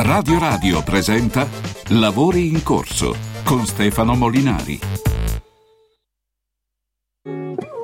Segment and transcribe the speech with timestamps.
[0.00, 1.44] Radio Radio presenta
[1.88, 4.78] Lavori in corso con Stefano Molinari.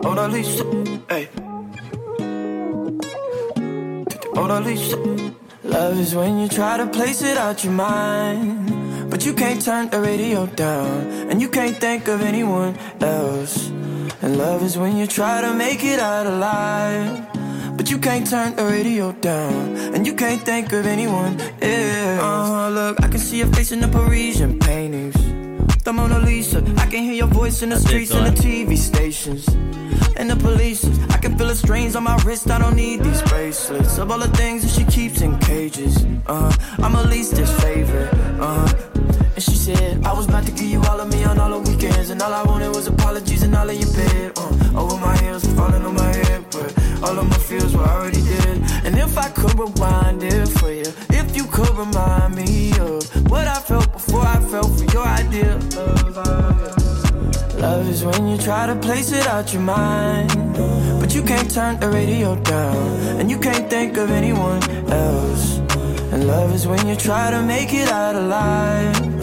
[0.01, 0.65] Mona Lisa,
[1.09, 1.29] hey.
[4.33, 4.97] Mona Lisa.
[5.63, 9.11] Love is when you try to place it out your mind.
[9.11, 11.29] But you can't turn the radio down.
[11.29, 13.73] And you can't think of anyone else.
[14.23, 17.34] And love is when you try to make it out alive.
[17.77, 19.77] But you can't turn the radio down.
[19.95, 22.23] And you can't think of anyone else.
[22.23, 25.15] Uh huh, look, I can see your face in the Parisian paintings.
[25.85, 26.63] The Mona Lisa.
[26.79, 29.47] I can hear your voice in the streets and the TV stations.
[30.17, 30.85] And the police.
[31.11, 32.51] I can feel the strains on my wrist.
[32.51, 33.99] I don't need these bracelets.
[33.99, 36.07] Of all the things that she keeps in cages.
[36.27, 38.11] Uh, I'm at least his favorite.
[38.41, 38.73] Uh,
[39.35, 41.71] and she said, I was about to give you all of me on all the
[41.71, 42.11] weekends.
[42.11, 44.33] And all I wanted was apologies and all of your bed.
[44.39, 46.45] Uh, over my heels, falling on my head.
[46.53, 46.71] But
[47.03, 48.63] all of my feels were already dead.
[48.85, 53.49] And if I could rewind it for you, if you could remind me of what
[53.49, 57.59] I felt before I felt for your idea of love.
[57.59, 60.31] Love is when you try to place it out your mind.
[61.01, 63.19] But you can't turn the radio down.
[63.19, 65.59] And you can't think of anyone else.
[66.13, 69.14] And love is when you try to make it out alive.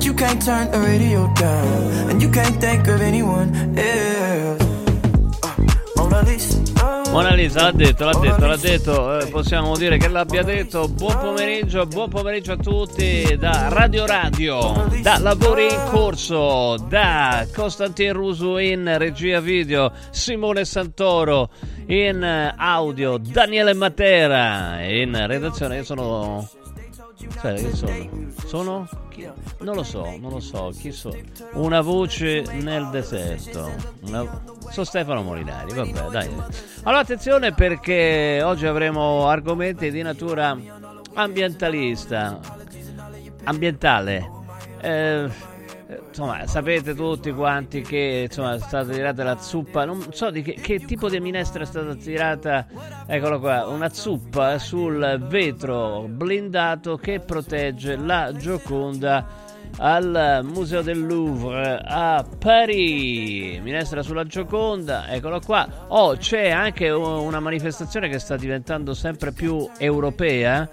[0.00, 2.08] But you can't turn the radio down.
[2.08, 4.64] And you can't think of anyone else.
[5.42, 5.54] Uh,
[5.94, 7.10] Mona Lisa.
[7.10, 10.88] Mona Lisa l'ha detto, l'ha detto, l'ha detto, eh, possiamo dire che l'abbia detto.
[10.88, 18.14] Buon pomeriggio, buon pomeriggio a tutti da Radio Radio, da Lavori in Corso, da Costantin
[18.14, 21.50] Rusu in regia video, Simone Santoro
[21.88, 25.76] in audio, Daniele Matera in redazione.
[25.76, 26.48] Io sono...
[27.38, 28.08] Sai che sono?
[28.46, 28.88] Sono?
[29.60, 31.16] Non lo so, non lo so, chi sono?
[31.54, 33.70] Una voce nel deserto.
[34.02, 34.42] Una...
[34.70, 36.28] Sono Stefano Molinari, vabbè, dai.
[36.82, 40.56] Allora attenzione perché oggi avremo argomenti di natura
[41.14, 42.38] ambientalista,
[43.44, 44.30] ambientale.
[44.80, 45.28] Eh,
[46.08, 49.84] insomma, sapete tutti quanti che insomma, è stata tirata la zuppa.
[49.84, 52.66] Non so di che, che tipo di minestra è stata tirata.
[53.06, 59.48] Eccolo qua, una zuppa sul vetro blindato che protegge la Gioconda
[59.78, 63.60] al Museo del Louvre a Parigi.
[63.62, 65.86] Minestra sulla Gioconda, eccolo qua.
[65.88, 70.68] Oh, c'è anche una manifestazione che sta diventando sempre più europea.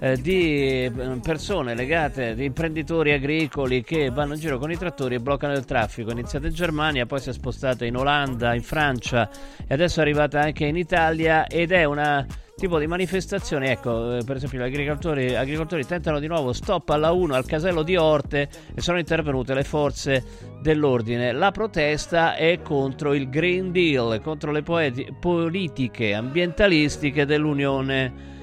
[0.00, 0.88] Eh, di
[1.20, 5.64] persone legate, di imprenditori agricoli che vanno in giro con i trattori e bloccano il
[5.64, 6.10] traffico.
[6.10, 9.28] È iniziata in Germania, poi si è spostata in Olanda, in Francia
[9.66, 14.24] e adesso è arrivata anche in Italia ed è una tipo di manifestazione, ecco, eh,
[14.24, 18.48] per esempio gli agricoltori, agricoltori, tentano di nuovo stop alla 1 al casello di Orte
[18.74, 20.24] e sono intervenute le forze
[20.62, 21.32] dell'ordine.
[21.32, 28.36] La protesta è contro il Green Deal, contro le poeti- politiche ambientalistiche dell'Unione Europea,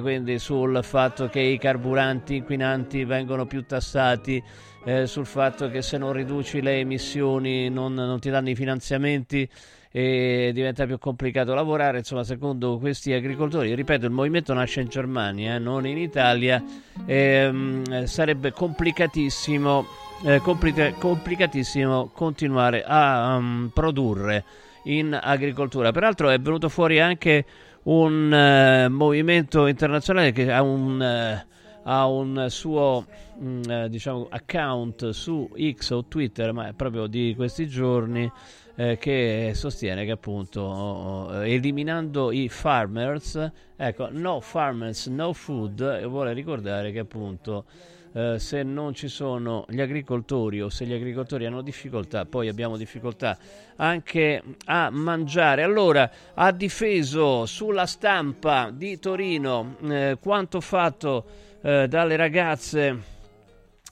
[0.00, 4.42] quindi sul fatto che i carburanti inquinanti vengono più tassati.
[4.82, 9.46] Eh, sul fatto che se non riduci le emissioni non, non ti danno i finanziamenti
[9.92, 11.98] e diventa più complicato lavorare.
[11.98, 16.64] Insomma, secondo questi agricoltori, ripeto, il movimento nasce in Germania, eh, non in Italia,
[17.04, 19.86] ehm, sarebbe complicatissimo,
[20.24, 24.44] eh, complica- complicatissimo continuare a um, produrre
[24.84, 25.92] in agricoltura.
[25.92, 27.44] Peraltro è venuto fuori anche
[27.84, 31.46] un eh, movimento internazionale che ha un, eh,
[31.82, 33.06] ha un suo
[33.38, 38.30] mh, eh, diciamo, account su X o Twitter, ma proprio di questi giorni,
[38.76, 46.92] eh, che sostiene che appunto eliminando i farmers, ecco, no farmers, no food, vuole ricordare
[46.92, 47.64] che appunto
[48.12, 52.76] eh, se non ci sono gli agricoltori o se gli agricoltori hanno difficoltà, poi abbiamo
[52.76, 53.38] difficoltà
[53.76, 55.62] anche a mangiare.
[55.62, 61.24] Allora, ha difeso sulla stampa di Torino eh, quanto fatto
[61.62, 63.18] eh, dalle ragazze.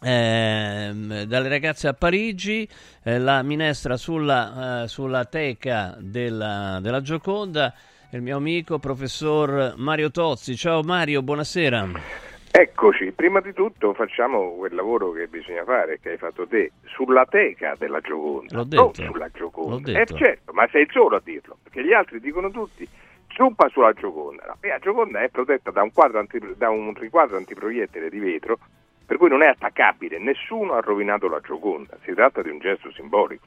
[0.00, 0.92] Eh,
[1.26, 2.68] dalle ragazze a Parigi,
[3.02, 7.74] eh, la minestra sulla, eh, sulla teca della, della Gioconda,
[8.12, 10.56] il mio amico professor Mario Tozzi.
[10.56, 12.27] Ciao Mario, buonasera.
[12.60, 17.24] Eccoci, prima di tutto facciamo quel lavoro che bisogna fare, che hai fatto te, sulla
[17.24, 18.82] teca della Gioconda, L'ho detto.
[18.82, 19.70] non sulla Gioconda.
[19.74, 20.14] L'ho detto.
[20.14, 22.84] Eh certo, ma sei il solo a dirlo, perché gli altri dicono tutti
[23.28, 24.56] zuppa sulla Gioconda.
[24.60, 28.58] E la Gioconda è protetta da un, quadro anti- da un riquadro antiproiettile di vetro,
[29.06, 32.90] per cui non è attaccabile, nessuno ha rovinato la Gioconda, si tratta di un gesto
[32.90, 33.46] simbolico.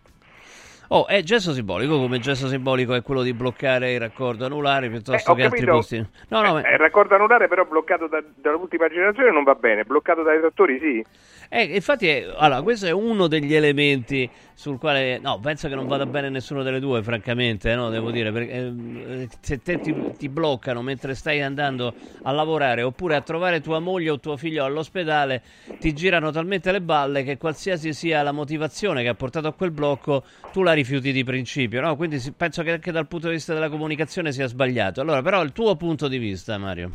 [0.94, 5.32] Oh, è gesto simbolico, come gesto simbolico è quello di bloccare il raccordo anulare piuttosto
[5.32, 5.72] Eh, che altri capito.
[5.78, 6.06] posti.
[6.28, 9.86] No, no, Eh, ma- Il raccordo anulare però bloccato da- dall'ultima generazione non va bene,
[9.86, 11.06] bloccato dai trattori sì.
[11.54, 15.86] Eh, infatti, è- allora, questo è uno degli elementi sul quale no, penso che non
[15.86, 20.30] vada bene nessuna delle due, francamente, no, devo dire, perché eh, se te ti, ti
[20.30, 25.44] bloccano mentre stai andando a lavorare oppure a trovare tua moglie o tuo figlio all'ospedale,
[25.78, 29.72] ti girano talmente le balle che qualsiasi sia la motivazione che ha portato a quel
[29.72, 31.98] blocco, tu la rifiuti di principio, no?
[31.98, 35.02] Quindi penso che anche dal punto di vista della comunicazione sia sbagliato.
[35.02, 36.94] Allora, però il tuo punto di vista, Mario.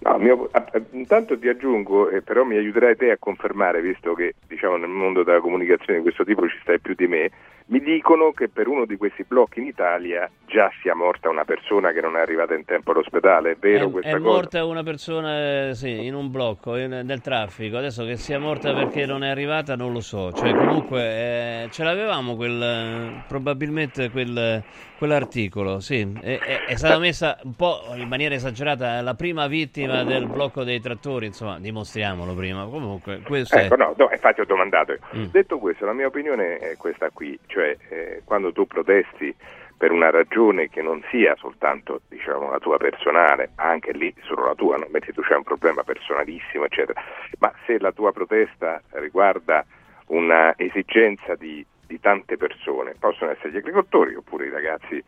[0.00, 0.50] No, mio-
[0.92, 5.22] intanto ti aggiungo, eh, però mi aiuterai te a confermare, visto che diciamo, nel mondo
[5.22, 7.30] della comunicazione di questo tipo ci stai più di me,
[7.66, 11.92] mi dicono che per uno di questi blocchi in Italia già sia morta una persona
[11.92, 14.24] che non è arrivata in tempo all'ospedale, è vero è, questa è cosa?
[14.24, 17.78] morta una persona eh, sì, in un blocco in- nel traffico.
[17.78, 20.30] Adesso che sia morta perché non è arrivata non lo so.
[20.32, 24.62] Cioè, comunque eh, ce l'avevamo quel, probabilmente quel,
[24.98, 25.80] quell'articolo.
[25.80, 30.26] Sì, è, è- è stata messa un po' in maniera esagerata la prima vittima del
[30.26, 31.26] blocco dei trattori.
[31.26, 32.66] Insomma, dimostriamolo prima.
[32.66, 33.64] Comunque, questo è.
[33.64, 34.94] Ecco, no, no, infatti ho domandato.
[35.16, 35.24] Mm.
[35.30, 39.32] Detto questo, la mia opinione è questa qui, cioè eh, quando tu protesti
[39.76, 44.54] per una ragione che non sia soltanto diciamo, la tua personale, anche lì solo la
[44.54, 47.00] tua, non metti tu c'è un problema personalissimo, eccetera,
[47.38, 49.64] ma se la tua protesta riguarda
[50.06, 55.02] una esigenza di, di tante persone, possono essere gli agricoltori oppure i ragazzi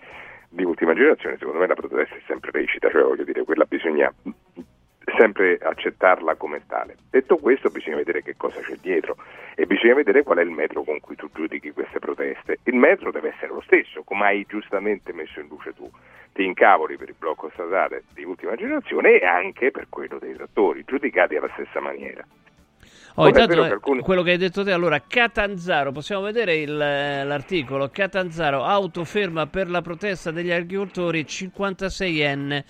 [0.49, 4.12] di ultima generazione, secondo me la protesta è sempre lecita, cioè voglio dire, quella bisogna
[5.16, 6.96] sempre accettarla come tale.
[7.10, 9.16] Detto questo bisogna vedere che cosa c'è dietro
[9.54, 12.58] e bisogna vedere qual è il metro con cui tu giudichi queste proteste.
[12.64, 15.88] Il metro deve essere lo stesso, come hai giustamente messo in luce tu.
[16.32, 20.84] Ti incavoli per il blocco statale di ultima generazione e anche per quello dei trattori,
[20.84, 22.24] giudicati alla stessa maniera.
[23.18, 27.88] Oh, intanto che alcuni- quello che hai detto te, allora Catanzaro, possiamo vedere il, l'articolo,
[27.88, 32.62] Catanzaro, auto ferma per la protesta degli agricoltori, 56enne,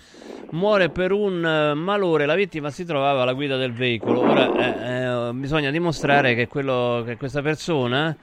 [0.51, 5.29] muore per un eh, malore, la vittima si trovava alla guida del veicolo, ora eh,
[5.29, 8.17] eh, bisogna dimostrare che, quello, che questa persona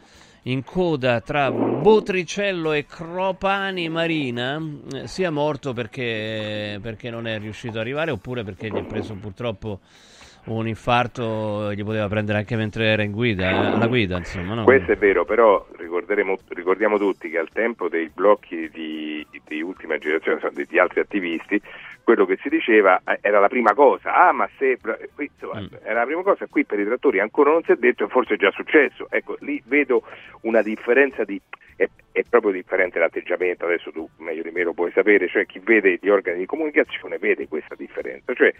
[0.43, 4.61] in coda tra Botricello e Cropani Marina
[4.93, 9.13] eh, sia morto perché, perché non è riuscito ad arrivare oppure perché gli è preso
[9.15, 9.79] purtroppo
[10.45, 14.63] un infarto gli poteva prendere anche mentre era in guida, eh, alla guida, insomma, no?
[14.63, 19.97] Questo è vero, però ricorderemo- ricordiamo tutti che al tempo dei blocchi di, di ultima
[19.97, 21.61] generazione, di, di altri attivisti,
[22.03, 24.13] quello che si diceva eh, era la prima cosa.
[24.13, 24.77] Ah, ma se
[25.15, 25.67] qui, insomma, Mm.
[25.83, 28.33] era la prima cosa, qui per i trattori ancora non si è detto e forse
[28.33, 29.07] è già successo.
[29.09, 30.03] Ecco, lì vedo
[30.41, 31.39] una differenza di
[31.75, 35.59] è, è proprio differente l'atteggiamento, adesso tu meglio di me lo puoi sapere, cioè chi
[35.63, 38.53] vede gli organi di comunicazione vede questa differenza, cioè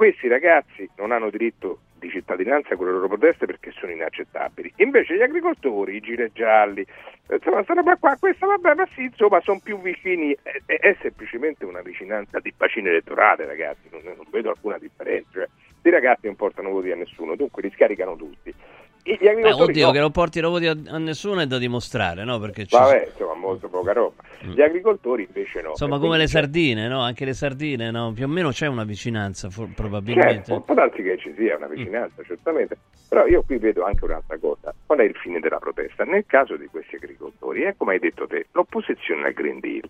[0.00, 4.72] questi ragazzi non hanno diritto di cittadinanza con le loro proteste perché sono inaccettabili.
[4.76, 9.42] Invece gli agricoltori, i gilet gialli, eh, insomma, roba qua, questa vabbè, ma sì, insomma,
[9.42, 14.24] sono più vicini, è, è- è semplicemente una vicinanza di bacino elettorale, ragazzi, non, non
[14.30, 15.28] vedo alcuna differenza.
[15.32, 15.48] Cioè,
[15.82, 18.54] I ragazzi non portano voti a nessuno, dunque li scaricano tutti.
[19.02, 19.92] Gli agricoltori oddio, no.
[19.92, 22.38] che non porti voti a, a nessuno è da dimostrare, no?
[22.38, 24.22] Perché ci- Vabbè, insomma, molto poca roba.
[24.44, 24.50] Mm.
[24.52, 25.70] Gli agricoltori invece no.
[25.70, 27.00] Insomma, come le sardine, no?
[27.00, 28.12] Anche le sardine, no?
[28.12, 30.44] Più o meno c'è una vicinanza, for- probabilmente.
[30.44, 32.76] Certo, può darsi che ci sia una vicinanza, certamente,
[33.08, 34.74] però io qui vedo anche un'altra cosa.
[34.86, 36.04] Qual è il fine della protesta?
[36.04, 39.82] Nel caso di questi agricoltori, è come hai detto te, l'opposizione al Green Deal.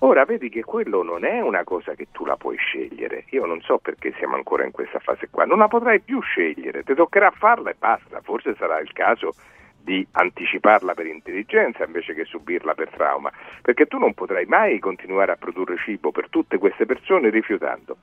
[0.00, 3.24] Ora vedi che quello non è una cosa che tu la puoi scegliere.
[3.30, 5.44] Io non so perché siamo ancora in questa fase qua.
[5.44, 8.20] Non la potrai più scegliere, ti toccherà farla e basta.
[8.20, 9.34] Forse sarà il caso
[9.80, 15.32] di anticiparla per intelligenza invece che subirla per trauma, perché tu non potrai mai continuare
[15.32, 17.96] a produrre cibo per tutte queste persone rifiutando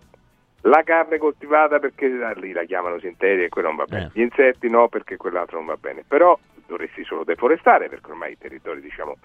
[0.61, 2.07] la carne coltivata perché
[2.37, 4.09] lì la chiamano sintetica e quello non va bene, Eh.
[4.13, 6.35] gli insetti no perché quell'altro non va bene, però
[6.65, 9.17] dovresti solo deforestare perché ormai i territori diciamo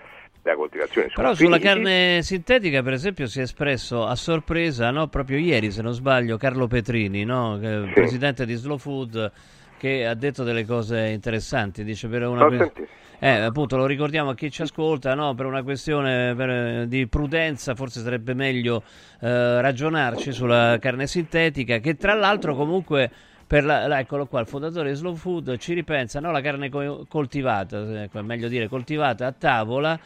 [0.42, 1.66] della coltivazione sono Però sulla finiti.
[1.66, 5.09] carne sintetica, per esempio, si è espresso a sorpresa, no?
[5.09, 7.59] proprio ieri, se non sbaglio, Carlo Petrini, no?
[7.61, 7.90] Sì.
[7.92, 9.30] presidente di Slow Food,
[9.78, 11.85] che ha detto delle cose interessanti.
[11.85, 12.87] Dice per una sentito.
[13.18, 15.35] eh, appunto, lo ricordiamo a chi ci ascolta, no?
[15.35, 18.82] per una questione per- di prudenza, forse sarebbe meglio
[19.20, 23.11] eh, ragionarci sulla carne sintetica, che tra l'altro comunque.
[23.50, 26.30] Per la, la- eccolo qua, il fondatore di Slow Food ci ripensa, no?
[26.30, 29.99] la carne co- coltivata, ecco, è meglio dire coltivata a tavola,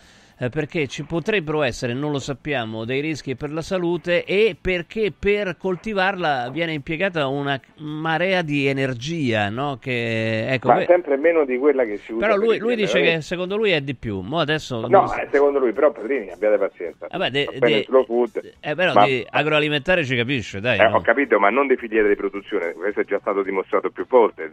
[0.44, 5.12] eh, perché ci potrebbero essere, non lo sappiamo, dei rischi per la salute e perché
[5.16, 9.78] per coltivarla viene impiegata una marea di energia, no?
[9.80, 12.76] Che, ecco, Ma que- sempre meno di quella che si usa però per lui, lui
[12.76, 14.20] dice che secondo lui è di più.
[14.20, 17.06] Mo adesso No, eh, secondo lui, però Pedrini, abbiate pazienza.
[17.10, 18.52] Vabbè, de- Va bene, de- slow food.
[18.60, 20.78] eh, però ma- di agroalimentare ci capisce, dai.
[20.78, 20.96] Eh, no?
[20.96, 24.50] Ho capito, ma non di filiera di produzione, questo è già stato dimostrato più volte,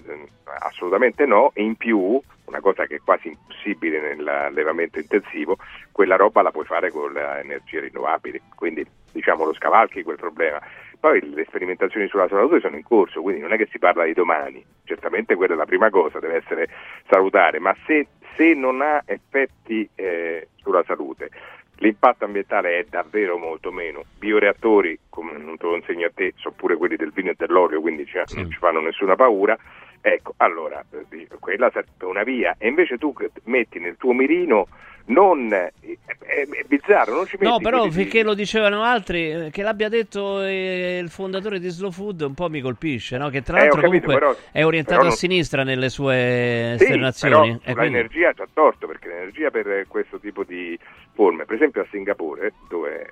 [0.59, 2.19] assolutamente no, e in più
[2.51, 5.57] una cosa che è quasi impossibile nell'allevamento intensivo,
[5.91, 10.61] quella roba la puoi fare con le energie rinnovabili, quindi diciamo lo scavalchi quel problema.
[10.99, 14.13] Poi le sperimentazioni sulla salute sono in corso, quindi non è che si parla di
[14.13, 16.67] domani, certamente quella è la prima cosa, deve essere
[17.09, 21.29] salutare, ma se, se non ha effetti eh, sulla salute,
[21.77, 24.03] l'impatto ambientale è davvero molto meno.
[24.19, 27.81] Bioreattori, come non te lo insegno a te, sono pure quelli del vino e dell'olio,
[27.81, 28.35] quindi sì.
[28.35, 29.57] non ci fanno nessuna paura.
[30.01, 32.55] Ecco, allora, eh, quella sarebbe una via.
[32.57, 34.67] E invece tu metti nel tuo mirino
[35.05, 39.61] non è, è, bizzarro, non ci metti No, però finché lo dicevano altri, eh, che
[39.61, 43.29] l'abbia detto eh, il fondatore di Slow Food un po' mi colpisce, no?
[43.29, 45.11] Che tra l'altro eh, capito, comunque però, è orientato non...
[45.11, 47.59] a sinistra nelle sue sì, esternazioni.
[47.63, 47.93] Però quindi...
[47.93, 50.77] l'energia c'ha torto, perché l'energia per questo tipo di
[51.13, 53.11] forme, per esempio a Singapore, dove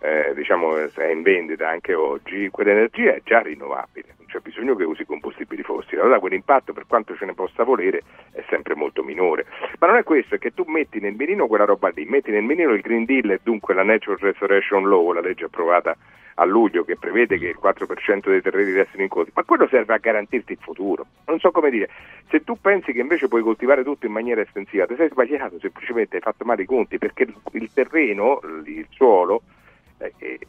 [0.00, 4.84] eh, diciamo, è in vendita anche oggi, quell'energia è già rinnovabile, non c'è bisogno che
[4.84, 8.02] usi combustibili fossili, allora quell'impatto per quanto ce ne possa volere
[8.32, 9.46] è sempre molto minore.
[9.78, 12.42] Ma non è questo, è che tu metti nel mirino quella roba lì, metti nel
[12.42, 15.94] mirino il Green Deal e dunque la Natural Restoration Law, la legge approvata
[16.34, 19.92] a luglio che prevede che il 4% dei terreni restino in conto, ma quello serve
[19.92, 21.04] a garantirti il futuro.
[21.26, 21.90] Non so come dire,
[22.30, 26.16] se tu pensi che invece puoi coltivare tutto in maniera estensiva, ti sei sbagliato, semplicemente
[26.16, 29.42] hai fatto male i conti, perché il terreno, il suolo,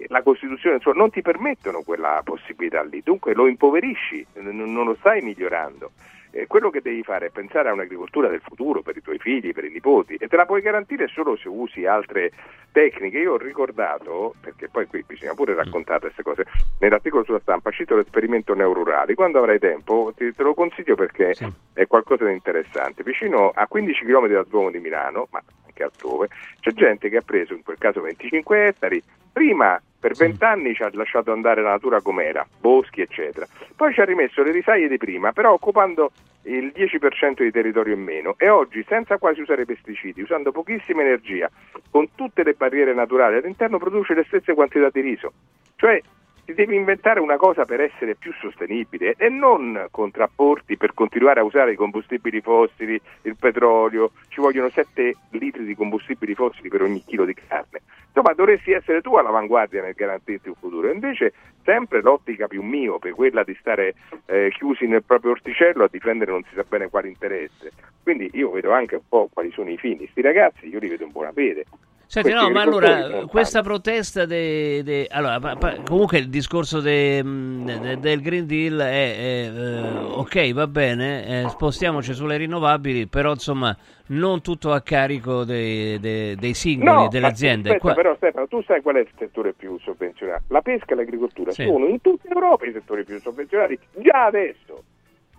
[0.07, 5.21] la Costituzione insomma, non ti permettono quella possibilità lì, dunque lo impoverisci, non lo stai
[5.21, 5.91] migliorando.
[6.31, 9.51] Eh, quello che devi fare è pensare a un'agricoltura del futuro per i tuoi figli,
[9.51, 12.31] per i nipoti e te la puoi garantire solo se usi altre
[12.71, 13.19] tecniche.
[13.19, 16.45] Io ho ricordato, perché poi qui bisogna pure raccontare queste cose,
[16.79, 19.13] nell'articolo sulla stampa cito l'esperimento neururali.
[19.13, 21.51] Quando avrai tempo ti, te lo consiglio perché sì.
[21.73, 23.03] è qualcosa di interessante.
[23.03, 27.21] Vicino a 15 km dal Duomo di Milano, ma anche altrove, c'è gente che ha
[27.21, 32.01] preso in quel caso 25 ettari, prima per vent'anni ci ha lasciato andare la natura
[32.01, 33.45] com'era, boschi eccetera.
[33.75, 36.11] Poi ci ha rimesso le risaie di prima, però occupando
[36.45, 41.47] il 10% di territorio in meno e oggi senza quasi usare pesticidi, usando pochissima energia,
[41.91, 45.33] con tutte le barriere naturali all'interno produce le stesse quantità di riso.
[45.75, 46.01] Cioè
[46.45, 51.43] ti devi inventare una cosa per essere più sostenibile e non contrapporti per continuare a
[51.43, 57.03] usare i combustibili fossili, il petrolio, ci vogliono 7 litri di combustibili fossili per ogni
[57.05, 57.81] chilo di carne.
[58.13, 60.91] Insomma, dovresti essere tu all'avanguardia nel garantirti un futuro.
[60.91, 61.33] Invece,
[61.63, 63.95] sempre l'ottica più miope, quella di stare
[64.25, 67.71] eh, chiusi nel proprio orticello a difendere non si sa bene quale interesse.
[68.03, 69.97] Quindi io vedo anche un po' quali sono i fini.
[69.97, 71.65] Questi ragazzi io li vedo in buona fede.
[72.11, 77.23] Senti, no, ma allora questa protesta de, de, allora, pa, pa, comunque il discorso de,
[77.23, 83.73] del Green Deal è, è eh, ok, va bene, eh, spostiamoci sulle rinnovabili, però insomma
[84.07, 87.69] non tutto a carico dei, dei, dei singoli, no, delle aziende.
[87.69, 87.93] Aspetta, Qua...
[87.93, 90.43] Però Stefano, tu sai qual è il settore più sovvenzionato?
[90.49, 91.63] La pesca e l'agricoltura sì.
[91.63, 94.83] sono in tutta Europa i settori più sovvenzionati, già adesso.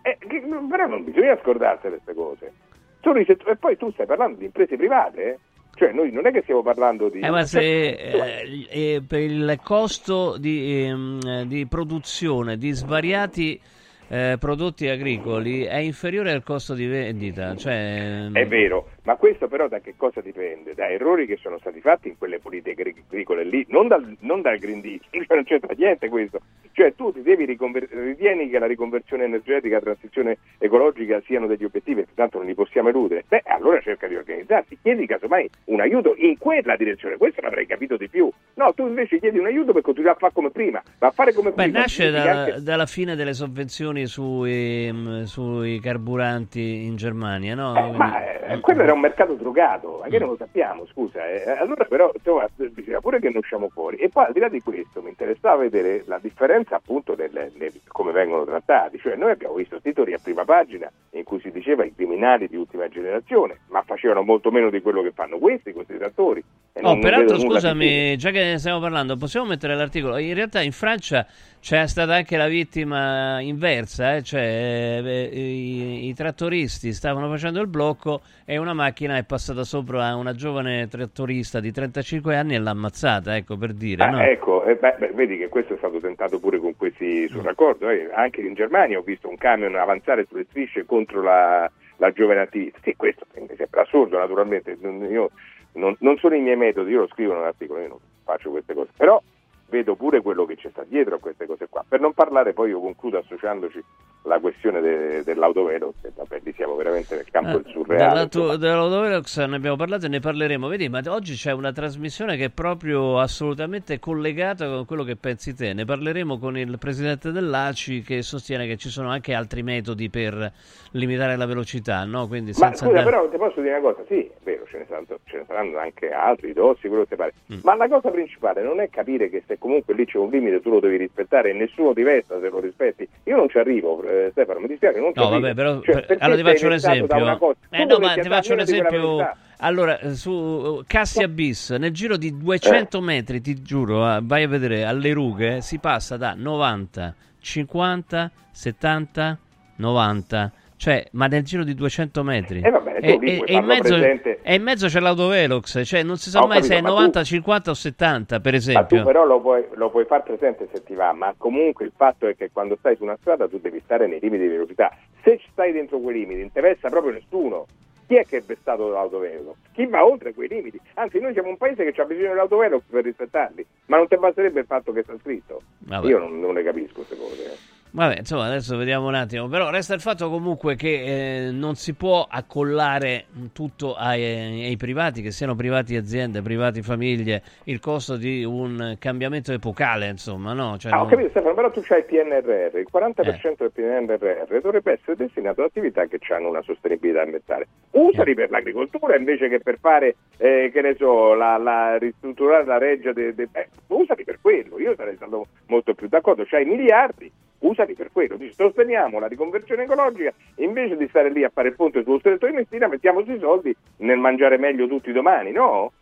[0.00, 2.52] Eh, che, però non bisogna scordarsi queste cose.
[2.95, 5.38] Settori, e poi tu stai parlando di imprese private, eh?
[5.83, 7.19] Cioè, noi non è che stiamo parlando di.
[7.19, 7.59] Eh, ma se
[7.91, 13.61] eh, eh, per il costo di, ehm, di produzione di svariati
[14.07, 17.57] eh, prodotti agricoli è inferiore al costo di vendita.
[17.57, 18.29] Cioè...
[18.31, 20.75] È vero, ma questo però da che cosa dipende?
[20.75, 24.59] Da errori che sono stati fatti in quelle politiche agricole lì, non dal, non dal
[24.59, 26.40] Green Deal, non c'entra niente questo.
[26.73, 31.64] Cioè tu ti devi riconver- ritieni che la riconversione energetica, la transizione ecologica siano degli
[31.64, 33.25] obiettivi, tanto non li possiamo eludere.
[33.28, 37.97] Beh, allora cerca di organizzarti, chiedi casomai un aiuto in quella direzione, questo l'avrei capito
[37.97, 38.30] di più.
[38.54, 41.32] No, tu invece chiedi un aiuto per continuare a fare come prima, ma a fare
[41.32, 41.80] come Beh, prima.
[41.80, 42.62] nasce da, anche...
[42.62, 47.76] dalla fine delle sovvenzioni sui, mm, sui carburanti in Germania, no?
[47.76, 51.29] Eh, ma eh, quello era un mercato drogato, ma che non lo sappiamo, scusa.
[51.29, 51.51] Eh.
[51.51, 53.97] Allora però insomma, bisogna pure che ne usciamo fuori.
[53.97, 57.73] E poi al di là di questo mi interessava vedere la differenza appunto nel, nel,
[57.89, 58.99] come vengono trattati.
[58.99, 62.57] Cioè noi abbiamo visto titoli a prima pagina in cui si diceva i criminali di
[62.57, 66.43] ultima generazione, ma facevano molto meno di quello che fanno questi, questi trattori.
[66.81, 70.17] Oh, peraltro scusami, già che ne stiamo parlando, possiamo mettere l'articolo?
[70.17, 71.26] In realtà in Francia
[71.61, 74.23] c'è stata anche la vittima inversa, eh?
[74.23, 80.07] cioè eh, i, i, trattoristi stavano facendo il blocco e una macchina è passata sopra
[80.07, 84.02] a una giovane trattorista di 35 anni e l'ha ammazzata, ecco per dire.
[84.02, 84.23] Ah, no?
[84.23, 87.91] Ecco, eh, beh, beh, vedi che questo è stato tentato pure con questi sul raccordo.
[87.91, 88.09] Eh.
[88.14, 92.79] Anche in Germania ho visto un camion avanzare sulle strisce contro la, la giovane attivista.
[92.83, 94.75] Sì, questo mi sembra assurdo naturalmente.
[94.81, 95.31] Io,
[95.75, 98.91] non, non sono i miei metodi, io lo scrivo nell'articolo, io non faccio queste cose.
[98.97, 99.21] Però
[99.69, 101.83] vedo pure quello che ci sta dietro a queste cose qua.
[101.88, 103.83] Per non parlare poi io concludo associandoci
[104.25, 108.09] la questione de, dell'autovelox, vabbè lì siamo veramente nel campo Eh, del surreale.
[108.12, 110.69] dell'auto- Dell'autovelox ne abbiamo parlato e ne parleremo.
[110.69, 115.55] Vedi, ma oggi c'è una trasmissione che è proprio assolutamente collegata con quello che pensi
[115.57, 115.73] te.
[115.73, 120.52] Ne parleremo con il presidente dell'ACI che sostiene che ci sono anche altri metodi per
[120.93, 122.29] limitare la velocità, no?
[122.29, 124.87] Quindi Ma senza scusa, andare- però ti posso dire una cosa, sì, vero, ce ne
[124.89, 127.33] saranno, ce ne saranno anche altri, dossi, quello che ti pare.
[127.53, 127.59] Mm.
[127.63, 130.71] Ma la cosa principale non è capire che se comunque lì c'è un limite tu
[130.71, 133.09] lo devi rispettare e nessuno ti vesta se lo rispetti.
[133.25, 136.17] Io non ci arrivo, eh, Stefano, mi dispiace, non ci No, vabbè, però Cioè, per-
[136.21, 137.57] allora ti faccio un esempio.
[137.71, 139.31] Eh, no, ma ti faccio un esempio.
[139.65, 143.01] Allora, eh, su Cassia Bis, nel giro di 200 Eh.
[143.01, 149.39] metri, ti giuro, ah, vai a vedere alle rughe, si passa da 90, 50, 70,
[149.77, 150.53] 90.
[150.83, 152.61] Cioè, ma nel giro di 200 metri.
[152.61, 156.03] Eh, va bene, tu e, e- e in mezzo, e in mezzo c'è l'autovelox, cioè
[156.03, 158.53] non si sa Ho mai se è capito, ma tu- 90, 50 o 70, per
[158.53, 159.05] Ma tu esempio.
[159.05, 162.35] però lo puoi, lo puoi far presente se ti va, ma comunque il fatto è
[162.35, 164.91] che quando stai su una strada tu devi stare nei limiti di velocità.
[165.23, 167.67] Se stai dentro quei limiti, interessa proprio nessuno.
[168.09, 169.55] Chi è che è vessato dall'autovelo?
[169.73, 170.81] Chi va oltre quei limiti?
[170.95, 174.59] Anzi, noi siamo un paese che ha bisogno dell'autovelo per rispettarli, ma non ti basterebbe
[174.59, 175.62] il fatto che sta scritto.
[175.79, 176.09] Vabbè.
[176.09, 177.57] Io non, non ne capisco queste cose.
[177.93, 177.97] Eh.
[177.97, 179.49] Vabbè, insomma, adesso vediamo un attimo.
[179.49, 185.21] Però resta il fatto comunque che eh, non si può accollare tutto ai, ai privati,
[185.23, 190.79] che siano privati aziende, privati famiglie, il costo di un cambiamento epocale, insomma, no?
[190.79, 193.71] Cioè, Ah, ho non- capito Stefano, però tu c'hai il PNRR, il 40% Eh.
[193.71, 197.69] del PNRR dovrebbe essere destinato ad attività che hanno una sostenibilità ambientale.
[197.93, 198.35] Usali Eh.
[198.35, 203.13] per l'agricoltura invece che per fare, eh, che ne so, la, la ristrutturare la reggia,
[203.13, 207.31] de, de- eh, usali per quello, io sarei stato molto più d'accordo, c'hai miliardi,
[207.62, 211.75] usali per quello, dici sosteniamo la riconversione ecologica, invece di stare lì a fare il
[211.75, 215.92] ponte sullo stretto di Messina mettiamo sui soldi nel mangiare meglio tutti domani, no?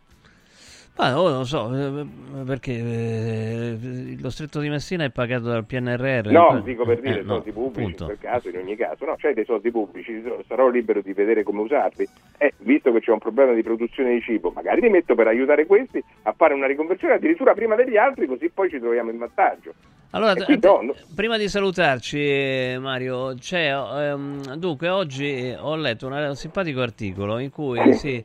[1.01, 2.05] Ma oh, non lo so, eh,
[2.45, 6.31] perché eh, lo stretto di Messina è pagato dal PNRR.
[6.31, 8.03] No, Eh, dico per dire eh, no, soldi pubblici appunto.
[8.13, 11.43] in quel caso, in ogni caso, no, c'hai dei soldi pubblici, sarò libero di vedere
[11.43, 12.07] come usarli.
[12.37, 15.65] Eh, visto che c'è un problema di produzione di cibo, magari li metto per aiutare
[15.65, 19.73] questi a fare una riconversione addirittura prima degli altri, così poi ci troviamo in vantaggio.
[20.11, 20.95] Allora, qui no, no.
[21.15, 27.39] prima di salutarci, eh, Mario, c'è, ehm, dunque, oggi ho letto una- un simpatico articolo
[27.39, 28.23] in cui si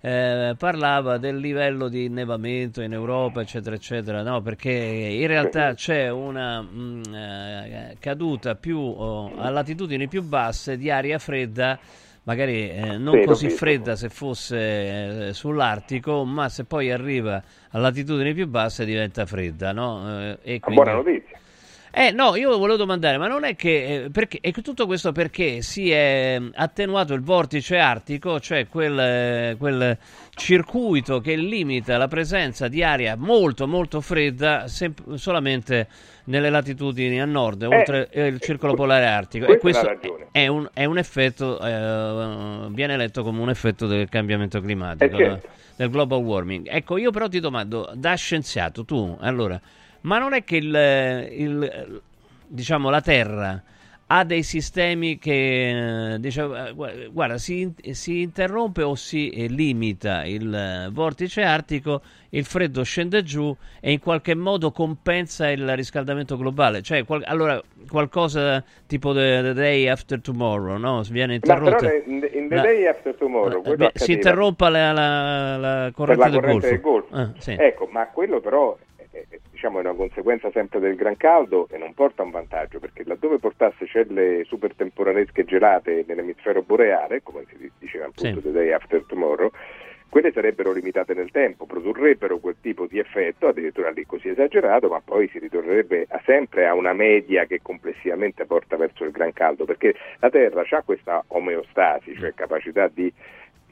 [0.00, 4.40] eh, parlava del livello di innevamento in Europa, eccetera, eccetera, no?
[4.40, 10.90] Perché in realtà c'è una mh, eh, caduta più oh, a latitudini più basse di
[10.90, 11.78] aria fredda.
[12.24, 18.34] Magari eh, non così fredda se fosse eh, sull'Artico, ma se poi arriva a latitudini
[18.34, 20.36] più basse diventa fredda, no?
[20.42, 21.27] Eh, quindi- buona notizia.
[22.00, 25.62] Eh no, io volevo domandare, ma non è che eh, perché, e tutto questo perché
[25.62, 29.98] si è mm, attenuato il vortice artico, cioè quel, eh, quel
[30.36, 35.88] circuito che limita la presenza di aria molto molto fredda sem- solamente
[36.26, 39.46] nelle latitudini a nord, oltre eh, il circolo polare artico.
[39.46, 40.28] E questa questo è la ragione.
[40.30, 45.24] è un, è un effetto, eh, viene letto come un effetto del cambiamento climatico, Eh,
[45.24, 45.48] certo.
[45.74, 46.68] del global warming.
[46.70, 49.60] Ecco, io però ti domando, da scienziato, tu, allora,
[50.08, 52.00] ma non è che il, il-
[52.46, 53.62] diciamo, la Terra
[54.10, 60.88] ha dei sistemi che, diciamo, gu- guarda, si, si interrompe o si eh, limita il
[60.92, 66.80] vortice artico, il freddo scende giù e in qualche modo compensa il riscaldamento globale.
[66.80, 71.02] Cioè, qual- allora, qualcosa tipo the, the day after tomorrow, no?
[71.10, 71.92] Viene però interrotta.
[71.92, 76.30] in, in the la- day after tomorrow, eh, beh, si interrompa la, la- la corrente,
[76.30, 76.66] del, corrente Golfo.
[76.70, 77.14] del Golfo.
[77.14, 77.56] Ah, sì.
[77.58, 78.74] Ecco, ma quello però
[79.50, 83.38] diciamo, è una conseguenza sempre del gran caldo e non porta un vantaggio, perché laddove
[83.38, 88.42] portasse celle super temporanesche gelate nell'emisfero boreale, come si diceva appunto Sì.
[88.42, 89.50] the day after tomorrow,
[90.10, 95.02] quelle sarebbero limitate nel tempo, produrrebbero quel tipo di effetto, addirittura lì così esagerato, ma
[95.04, 99.66] poi si ritornerebbe a- sempre a una media che complessivamente porta verso il gran caldo,
[99.66, 103.12] perché la Terra ha questa omeostasi, cioè capacità di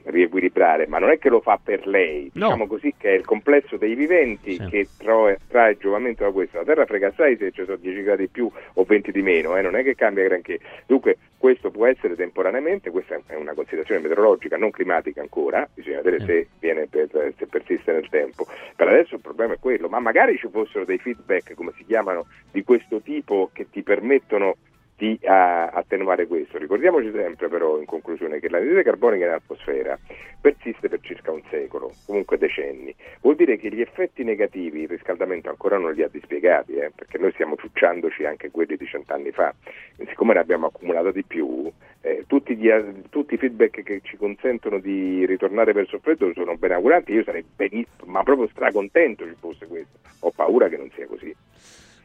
[0.03, 2.45] riequilibrare, ma non è che lo fa per lei, No.
[2.45, 4.65] diciamo così che è il complesso dei viventi Sì.
[4.69, 6.57] che trae, trae giovamento da questo.
[6.57, 9.55] La Terra frega assai se ci sono 10 gradi di più o 20 di meno,
[9.57, 10.59] eh, non è che cambia granché.
[10.85, 16.19] Dunque questo può essere temporaneamente, questa è una considerazione meteorologica, non climatica ancora, bisogna vedere
[16.19, 16.25] Sì.
[16.25, 18.47] se, viene per- se persiste nel tempo.
[18.75, 22.27] Per adesso il problema è quello, ma magari ci fossero dei feedback, come si chiamano,
[22.51, 24.55] di questo tipo che ti permettono
[24.97, 26.57] di a, attenuare questo.
[26.57, 29.97] Ricordiamoci sempre però in conclusione che l'anidride carbonica in atmosfera
[30.41, 32.93] persiste per circa un secolo, comunque decenni.
[33.21, 37.19] Vuol dire che gli effetti negativi il riscaldamento ancora non li ha dispiegati, eh, perché
[37.19, 39.53] noi stiamo ciucciandoci anche quelli di cent'anni fa.
[39.97, 42.69] E siccome ne abbiamo accumulato di più, eh, tutti, gli,
[43.09, 47.23] tutti, i feedback che ci consentono di ritornare verso il freddo sono ben auguranti, io
[47.23, 49.97] sarei benissimo, ma proprio stracontento ci fosse questo.
[50.21, 51.35] Ho paura che non sia così.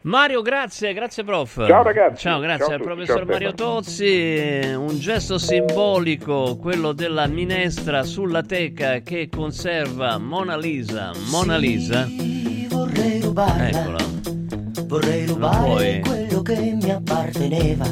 [0.05, 1.65] Mario, grazie, grazie prof.
[1.67, 2.23] Ciao ragazzi.
[2.23, 4.61] Ciao, grazie Ciao al professor Ciao, Mario Tozzi.
[4.75, 11.13] Un gesto simbolico, quello della minestra sulla teca che conserva Mona Lisa.
[11.31, 12.05] Mona Lisa.
[12.07, 13.69] Sì, vorrei rubarla.
[13.69, 13.99] Eccola.
[14.87, 16.01] Vorrei Non rubare puoi.
[16.01, 17.87] quello che mi apparteneva.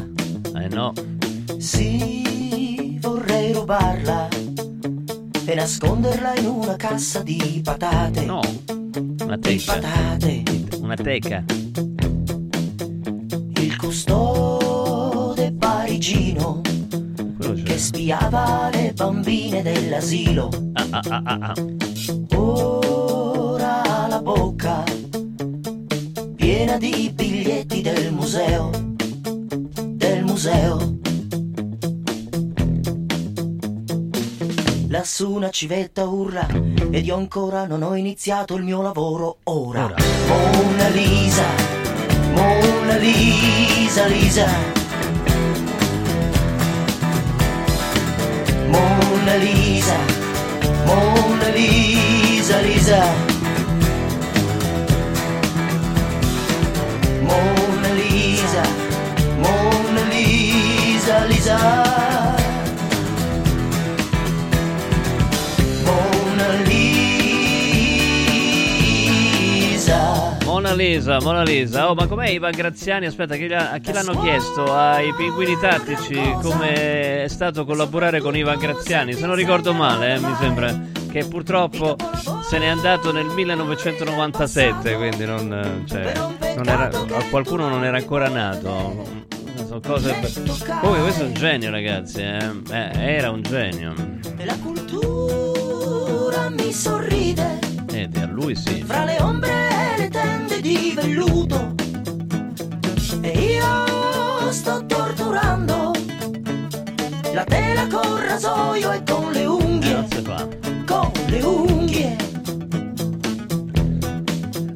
[0.56, 0.92] Eh no.
[1.58, 4.26] Sì, vorrei rubarla
[5.46, 8.24] e nasconderla in una cassa di patate.
[8.24, 8.40] No.
[9.22, 9.74] Una Di teca.
[9.74, 10.42] patate.
[10.80, 11.44] Una teca.
[13.80, 16.60] Custode parigino
[17.64, 20.50] che spiava le bambine dell'asilo.
[20.74, 21.54] Ah, ah, ah, ah, ah.
[22.36, 24.84] Ora ha la bocca
[26.36, 28.70] piena di biglietti del museo,
[29.92, 30.98] del museo.
[34.88, 36.46] Lassù una civetta urla
[36.90, 39.84] ed io ancora non ho iniziato il mio lavoro ora.
[39.84, 39.96] Ora.
[40.26, 41.79] Mona Lisa,
[42.36, 44.46] Mona Lisa, Lisa.
[48.72, 49.96] Mona Lisa,
[50.86, 53.00] Mona Lisa, Lisa.
[57.28, 58.62] Mona Lisa,
[59.42, 59.79] Mona
[70.80, 71.20] Lisa.
[71.20, 71.90] Mona Lisa.
[71.90, 73.04] Oh, ma com'è Ivan Graziani?
[73.04, 74.74] Aspetta, chi a chi l'hanno chiesto?
[74.74, 79.12] Ai pinguini tattici come è stato collaborare con Ivan Graziani?
[79.12, 80.74] Se non ricordo male, eh, mi sembra
[81.10, 81.96] che purtroppo
[82.48, 86.14] se n'è andato nel 1997, quindi non, eh, cioè,
[86.56, 86.88] non era,
[87.28, 89.28] qualcuno non era ancora nato.
[89.66, 90.18] Sono cose...
[90.80, 92.22] Comunque questo è un genio, ragazzi.
[92.22, 92.38] eh.
[92.70, 93.92] Eh, era un genio.
[94.38, 97.58] E la cultura mi sorride
[97.92, 98.82] Ed a lui sì.
[98.82, 99.69] fra le ombre
[100.00, 101.74] le tende di velluto.
[103.20, 105.92] E io sto torturando
[107.32, 110.08] la tela col rasoio e con le unghie,
[110.86, 112.16] con le unghie.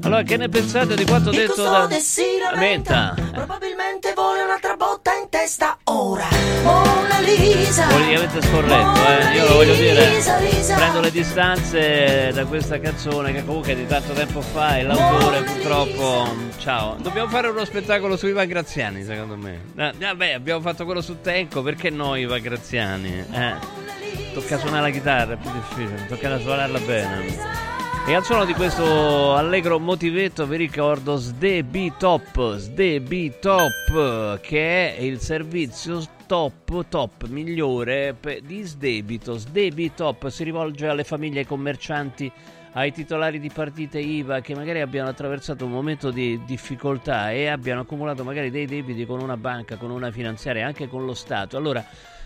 [0.03, 1.89] Allora, che ne pensate di quanto detto da
[2.57, 3.15] Menta?
[3.33, 6.29] probabilmente vuole un'altra botta in testa ora.
[6.63, 9.35] Mona Lisa, Politicamente scorretto, eh.
[9.35, 10.13] Io lo voglio dire.
[10.77, 15.43] Prendo le distanze da questa canzone che comunque è di tanto tempo fa e l'autore
[15.43, 16.33] purtroppo.
[16.59, 16.95] Ciao.
[17.01, 19.61] Dobbiamo fare uno spettacolo su Ivan Graziani, secondo me.
[19.75, 23.25] Vabbè, abbiamo fatto quello su Tenco, perché no Ivan Graziani?
[23.33, 23.55] Eh.
[24.35, 27.74] Tocca suonare la chitarra, è più difficile, tocca suonarla bene.
[28.07, 36.03] E al suono di questo allegro motivetto vi ricordo Sdebitop, Sdebitop che è il servizio
[36.27, 39.39] top, top migliore di sdebito.
[39.39, 42.31] Sdebitop si rivolge alle famiglie ai commercianti,
[42.73, 47.81] ai titolari di partite IVA che magari abbiano attraversato un momento di difficoltà e abbiano
[47.81, 51.57] accumulato magari dei debiti con una banca, con una finanziaria, anche con lo Stato.
[51.57, 51.83] Allora,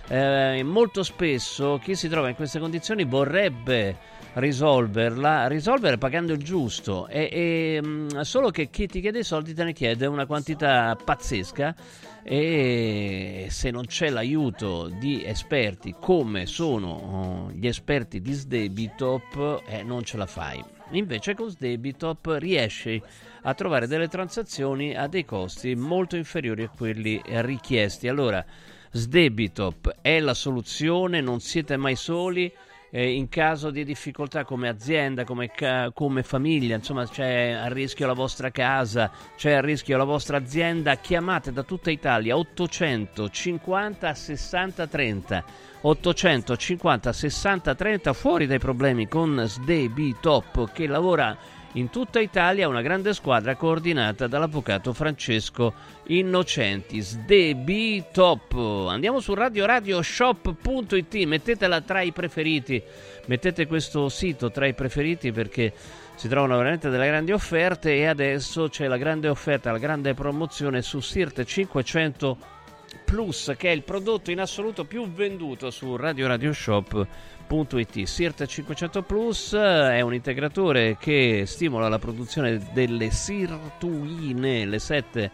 [0.09, 7.09] eh, molto spesso chi si trova in queste condizioni vorrebbe risolverla, risolvere pagando il giusto,
[7.09, 10.97] e, e, mh, solo che chi ti chiede i soldi te ne chiede una quantità
[11.03, 11.75] pazzesca
[12.23, 19.83] e se non c'è l'aiuto di esperti come sono oh, gli esperti di Sdebitop, eh,
[19.83, 20.63] non ce la fai.
[20.93, 23.01] Invece con Sdebitop riesci
[23.43, 28.09] a trovare delle transazioni a dei costi molto inferiori a quelli richiesti.
[28.09, 28.45] Allora,
[28.91, 32.51] Sdebitop è la soluzione, non siete mai soli.
[32.91, 38.07] Eh, in caso di difficoltà come azienda, come, ca- come famiglia, insomma c'è a rischio
[38.07, 44.87] la vostra casa, c'è a rischio la vostra azienda, chiamate da tutta Italia 850 60
[44.87, 45.45] 30.
[45.81, 51.37] 850 60 30 fuori dai problemi con Sdebitop che lavora
[51.79, 55.73] in tutta Italia una grande squadra coordinata dall'avvocato Francesco
[56.09, 57.01] Innocenti.
[57.01, 58.53] Sdebitop.
[58.89, 62.83] Andiamo su radioradioshop.it, mettetela tra i preferiti,
[63.27, 65.73] mettete questo sito tra i preferiti perché
[66.17, 70.83] si trovano veramente delle grandi offerte e adesso c'è la grande offerta, la grande promozione
[70.83, 72.57] su Sirte 500
[73.05, 78.03] Plus che è il prodotto in assoluto più venduto su radioradioshop.it.
[78.03, 85.31] Sirte 500 Plus è un integratore che stimola la produzione delle sirtuine, le sette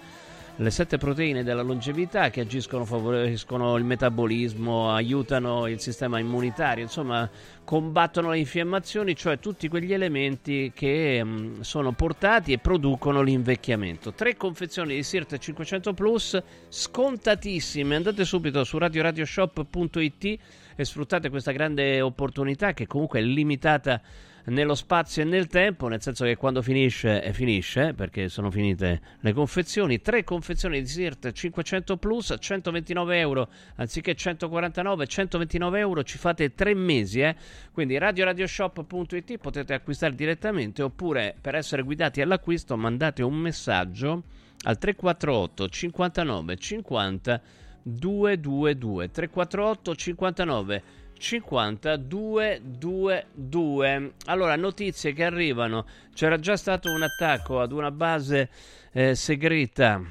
[0.56, 7.28] le sette proteine della longevità che agiscono, favoriscono il metabolismo, aiutano il sistema immunitario, insomma
[7.64, 14.12] combattono le infiammazioni, cioè tutti quegli elementi che mh, mm, sono portati e producono l'invecchiamento.
[14.12, 20.38] Tre confezioni di Sirt 500 Plus scontatissime, andate subito su radioradioshop.it
[20.76, 24.00] e sfruttate questa grande opportunità che comunque è limitata
[24.46, 29.00] nello spazio e nel tempo, nel senso che quando finisce, eh, finisce, perché sono finite
[29.20, 30.00] le confezioni.
[30.00, 36.74] Tre confezioni di Sirt 500 Plus, 129 euro anziché 149, 129 euro ci fate tre
[36.74, 37.35] mesi, eh?
[37.72, 44.22] Quindi radioradioshop.it potete acquistare direttamente oppure per essere guidati all'acquisto mandate un messaggio
[44.64, 47.40] al 348 59 50
[47.83, 50.83] 222 348 59
[51.24, 54.12] 5222.
[54.26, 55.87] Allora, notizie che arrivano.
[56.12, 58.50] C'era già stato un attacco ad una base
[58.92, 60.02] eh, segreta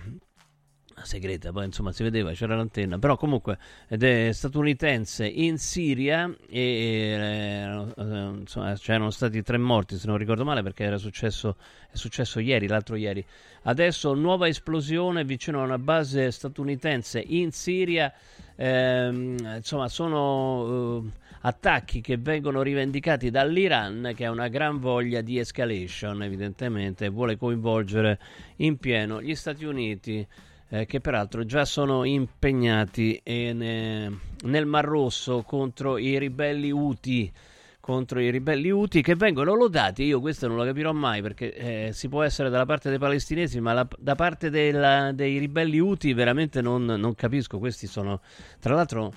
[1.04, 7.90] segreta, poi insomma si vedeva, c'era l'antenna, però comunque ed è statunitense in Siria e
[7.98, 11.58] eh, insomma, c'erano stati tre morti se non ricordo male perché era successo,
[11.90, 13.26] è successo ieri, l'altro ieri.
[13.64, 18.14] Adesso nuova esplosione vicino a una base statunitense in Siria
[18.56, 25.40] ehm, insomma, sono eh, attacchi che vengono rivendicati dall'Iran che ha una gran voglia di
[25.40, 28.20] escalation, evidentemente, vuole coinvolgere
[28.58, 30.26] in pieno gli Stati Uniti.
[30.74, 37.32] Eh, che peraltro già sono impegnati in, nel Mar Rosso contro i ribelli Houthi
[37.80, 40.02] contro i ribelli Houthi che vengono lodati.
[40.02, 43.60] Io questo non lo capirò mai perché eh, si può essere dalla parte dei palestinesi,
[43.60, 47.60] ma la, da parte della, dei ribelli Houthi veramente non, non, capisco.
[47.60, 48.22] Questi sono,
[48.60, 49.14] tra l'altro,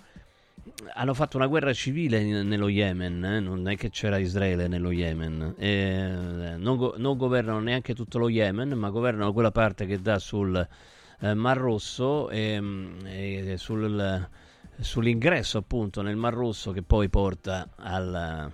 [0.93, 3.25] hanno fatto una guerra civile nello Yemen.
[3.25, 3.41] Eh?
[3.41, 5.55] Non è che c'era Israele nello Yemen.
[5.57, 10.19] Eh, non, go- non, governano neanche tutto lo Yemen, ma governano quella parte che dà
[10.19, 10.69] sul
[11.21, 12.61] eh, Mar Rosso e,
[13.05, 14.29] e sul
[14.79, 18.53] sull'ingresso appunto nel Mar Rosso che poi porta al,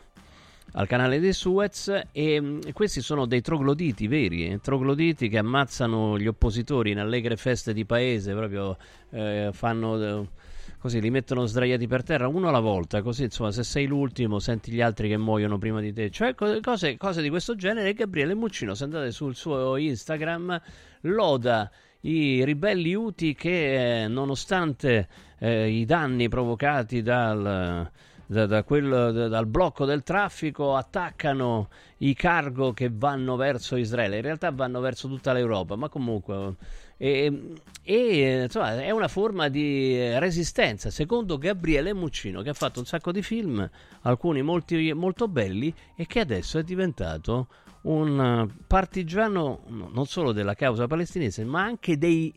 [0.73, 6.19] al canale dei Suez e, e, questi sono dei trogloditi veri, eh, trogloditi che ammazzano
[6.19, 8.77] gli oppositori in allegre feste di paese, proprio
[9.11, 10.41] eh, fanno...
[10.79, 14.73] Così li mettono sdraiati per terra uno alla volta, così insomma se sei l'ultimo senti
[14.73, 17.93] gli altri che muoiono prima di te, cioè cose, cose di questo genere.
[17.93, 20.61] Gabriele Muccino, se andate sul suo Instagram,
[21.03, 21.71] loda
[22.03, 27.91] i ribelli Uti che eh, nonostante eh, i danni provocati dal,
[28.27, 34.17] da, da quel, da, dal blocco del traffico attaccano i cargo che vanno verso Israele.
[34.17, 36.55] In realtà vanno verso tutta l'Europa, ma comunque.
[36.97, 42.87] E, e insomma, è una forma di resistenza, secondo Gabriele Muccino, che ha fatto un
[42.87, 43.69] sacco di film,
[44.03, 47.49] alcuni molti, molto belli, e che adesso è diventato
[47.83, 52.33] un partigiano non solo della causa palestinese, ma anche dei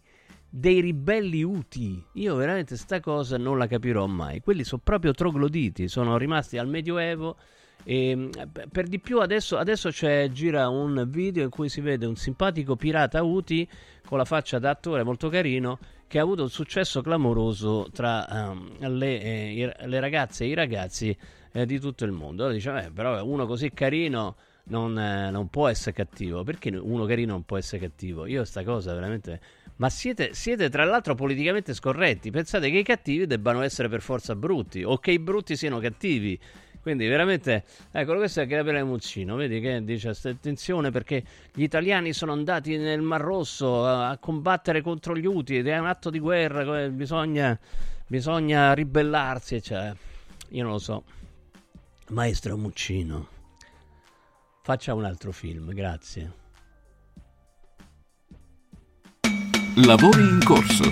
[0.58, 2.02] dei ribelli Uti.
[2.14, 4.40] Io veramente sta cosa non la capirò mai.
[4.40, 7.36] Quelli sono proprio trogloditi, sono rimasti al Medioevo.
[7.84, 8.30] E
[8.72, 13.22] per di più adesso, adesso gira un video in cui si vede un simpatico pirata
[13.22, 13.68] Uti
[14.08, 15.78] con la faccia da attore molto carino
[16.08, 21.16] che ha avuto un successo clamoroso tra um, le, eh, le, ragazze e i ragazzi
[21.52, 22.44] eh, di tutto il mondo.
[22.44, 26.44] Allora dice, eh, però uno così carino non, eh, non, può essere cattivo.
[26.44, 28.26] Perché uno carino non può essere cattivo?
[28.26, 29.40] Io sta cosa veramente
[29.78, 32.32] ma siete, siete, tra l'altro politicamente scorretti.
[32.32, 36.40] Pensate che i cattivi debbano essere per forza brutti o che i brutti siano cattivi.
[36.82, 42.32] Quindi veramente, ecco, questo è Gabriele Muccino, vedi che dice attenzione perché gli italiani sono
[42.32, 46.20] andati nel Mar Rosso a, a combattere contro gli Uti ed è un atto di
[46.20, 47.58] guerra, bisogna,
[48.06, 49.94] bisogna ribellarsi, cioè,
[50.50, 51.04] io non lo so.
[52.10, 53.30] Maestro Muccino,
[54.66, 56.32] faccia un altro film, grazie.
[59.76, 60.92] Lavori in corso.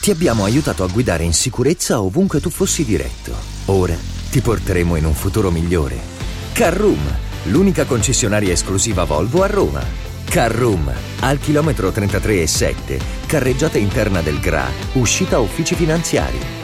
[0.00, 3.36] Ti abbiamo aiutato a guidare in sicurezza ovunque tu fossi diretto.
[3.66, 3.94] Ora
[4.30, 5.98] ti porteremo in un futuro migliore.
[6.54, 7.02] Carroom,
[7.48, 9.84] l'unica concessionaria esclusiva Volvo a Roma.
[10.24, 16.63] Carroom, al chilometro 33 e 7, carreggiata interna del GRA, uscita uffici finanziari.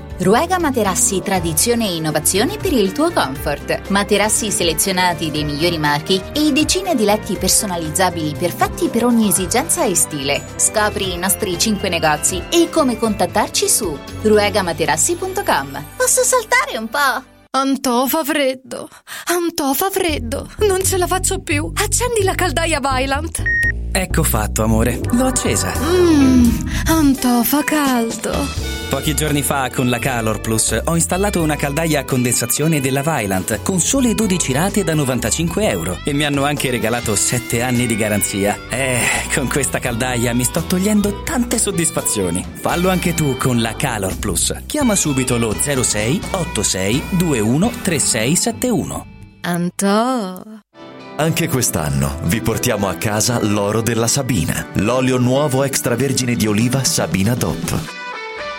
[0.21, 3.89] Ruega Materassi, tradizione e innovazione per il tuo comfort.
[3.89, 9.95] Materassi selezionati dei migliori marchi e decine di letti personalizzabili perfetti per ogni esigenza e
[9.95, 10.43] stile.
[10.57, 15.85] Scopri i nostri 5 negozi e come contattarci su ruegamaterassi.com.
[15.97, 17.23] Posso saltare un po'?
[17.57, 18.89] Antò fa freddo,
[19.25, 21.71] Antò fa freddo, non ce la faccio più.
[21.73, 23.41] Accendi la caldaia Vylant.
[23.91, 25.73] Ecco fatto, amore, l'ho accesa.
[25.79, 28.70] Mmm, Antò fa caldo.
[28.91, 33.61] Pochi giorni fa con la Calor Plus ho installato una caldaia a condensazione della Vylant
[33.61, 37.95] con sole 12 rate da 95 euro e mi hanno anche regalato 7 anni di
[37.95, 38.59] garanzia.
[38.69, 38.99] Eh,
[39.33, 42.45] con questa caldaia mi sto togliendo tante soddisfazioni.
[42.59, 44.53] Fallo anche tu con la Calor Plus.
[44.65, 49.05] Chiama subito lo 06 86 21 3671.
[49.39, 50.43] Antò.
[51.15, 57.35] Anche quest'anno vi portiamo a casa l'oro della Sabina, l'olio nuovo extravergine di oliva Sabina
[57.35, 57.99] DOP.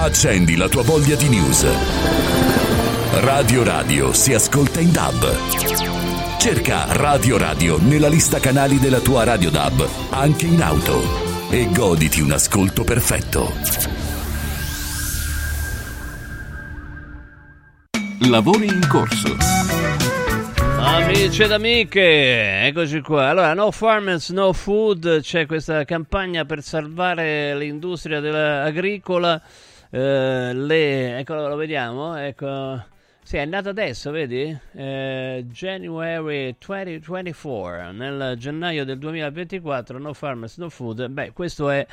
[0.00, 1.66] Accendi la tua voglia di news.
[3.20, 6.38] Radio Radio si ascolta in DAB.
[6.38, 11.02] Cerca Radio Radio nella lista canali della tua Radio DAB, anche in auto.
[11.50, 13.52] E goditi un ascolto perfetto.
[18.28, 19.36] Lavori in corso.
[20.78, 23.30] Amici ed amiche, eccoci qua.
[23.30, 29.42] Allora, No Farmers, No Food, c'è questa campagna per salvare l'industria agricola.
[29.90, 32.84] Eh, le, ecco, lo vediamo, ecco.
[33.22, 34.56] Sì, è nato adesso, vedi?
[34.72, 41.08] Eh, January 2024, nel gennaio del 2024, No Farmers, No Food.
[41.08, 41.86] Beh, questo è,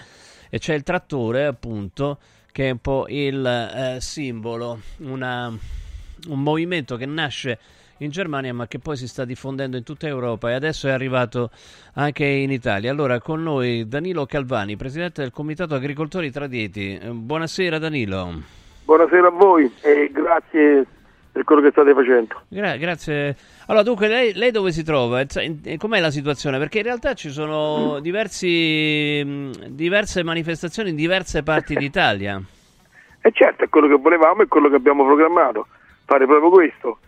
[0.50, 2.20] e c'è il trattore, appunto,
[2.52, 7.60] che è un po' il eh, simbolo, una, un movimento che nasce
[8.00, 11.50] in Germania ma che poi si sta diffondendo in tutta Europa e adesso è arrivato
[11.94, 12.92] anche in Italia.
[12.92, 16.98] Allora con noi Danilo Calvani, presidente del Comitato Agricoltori Traditi.
[16.98, 18.34] Eh, buonasera Danilo.
[18.84, 20.86] Buonasera a voi e grazie
[21.32, 22.42] per quello che state facendo.
[22.48, 23.36] Gra- grazie.
[23.68, 25.26] Allora, dunque, lei, lei dove si trova?
[25.78, 26.58] Com'è la situazione?
[26.60, 32.42] Perché in realtà ci sono diversi, mh, diverse manifestazioni in diverse parti d'Italia.
[33.20, 35.68] E certo, è quello che volevamo e quello che abbiamo programmato,
[36.06, 37.00] fare proprio questo.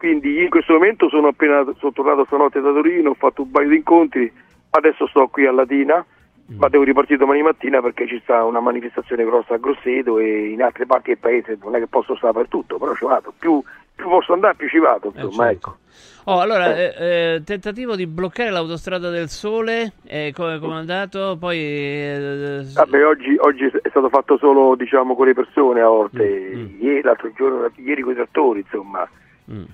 [0.00, 3.68] Quindi in questo momento sono appena sono tornato stanotte da Torino, ho fatto un paio
[3.68, 4.32] di incontri,
[4.70, 6.02] adesso sto qui a Latina,
[6.56, 10.62] ma devo ripartire domani mattina perché ci sta una manifestazione grossa a Grosseto e in
[10.62, 13.62] altre parti del paese non è che posso stare per tutto, però ci vado, più,
[13.94, 15.50] più posso andare più ci vado, insomma, certo.
[15.50, 15.76] ecco.
[16.24, 21.36] Oh, allora, eh, eh, tentativo di bloccare l'autostrada del Sole, eh, come come è andato?
[21.38, 21.58] Poi...
[21.58, 27.02] eh, Vabbè, oggi, oggi è stato fatto solo diciamo con le persone a Orte, ieri,
[27.02, 29.06] l'altro giorno, ieri con i trattori, insomma.
[29.52, 29.64] Mm.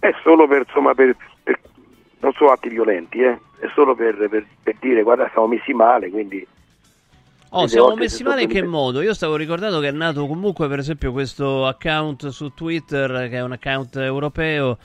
[0.00, 1.60] È solo per, insomma, per, per-
[2.20, 6.10] non sono atti violenti, eh, è solo per, per- per dire guarda siamo messi male,
[6.10, 6.46] quindi...
[7.52, 9.02] Oh, siamo messi si male in che modo?
[9.02, 13.42] Io stavo ricordando che è nato comunque, per esempio, questo account su Twitter, che è
[13.42, 14.78] un account europeo,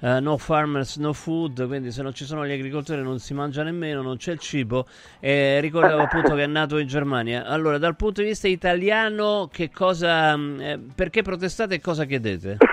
[0.00, 3.62] eh, No Farmers, No Food, quindi se non ci sono gli agricoltori non si mangia
[3.62, 4.86] nemmeno, non c'è il cibo.
[5.20, 7.44] E ricordavo appunto che è nato in Germania.
[7.46, 12.56] Allora, dal punto di vista italiano, che cosa, mh, eh, perché protestate e cosa chiedete?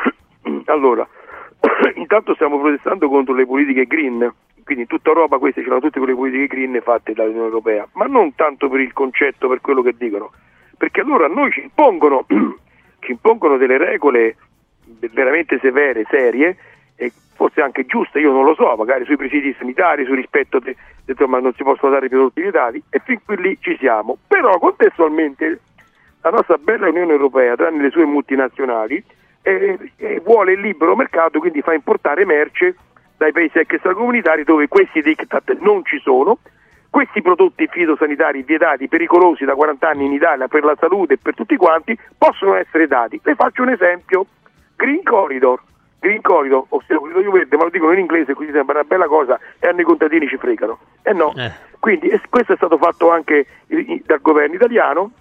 [0.65, 1.07] Allora,
[1.95, 4.33] intanto stiamo protestando contro le politiche green,
[4.63, 8.33] quindi in tutta Europa queste c'erano tutte quelle politiche green fatte dall'Unione Europea, ma non
[8.35, 10.31] tanto per il concetto, per quello che dicono,
[10.77, 12.25] perché allora a noi ci impongono,
[12.99, 14.37] ci impongono delle regole
[15.11, 16.57] veramente severe, serie,
[16.95, 20.75] e forse anche giuste, io non lo so, magari sui presidi sanitari, sul rispetto, de,
[21.03, 24.57] de- insomma non si possono dare prodotti vietati, e fin qui lì ci siamo, però
[24.57, 25.59] contestualmente
[26.21, 29.03] la nostra bella Unione Europea, tranne le sue multinazionali,
[29.45, 32.75] eh, eh, vuole il libero mercato, quindi fa importare merce
[33.15, 36.39] dai paesi extracomunitari dove questi diktat non ci sono.
[36.89, 41.35] Questi prodotti fitosanitari vietati, pericolosi da 40 anni in Italia per la salute e per
[41.35, 43.19] tutti quanti, possono essere dati.
[43.21, 44.25] Le faccio un esempio.
[44.75, 45.61] Green Corridor.
[45.99, 49.39] Green Corridor, ossia corridoio verde, ma lo dicono in inglese, quindi sembra una bella cosa
[49.59, 50.79] e hanno i contadini ci fregano.
[51.03, 51.33] Eh no.
[51.79, 53.45] Quindi e questo è stato fatto anche
[54.05, 55.11] dal governo italiano,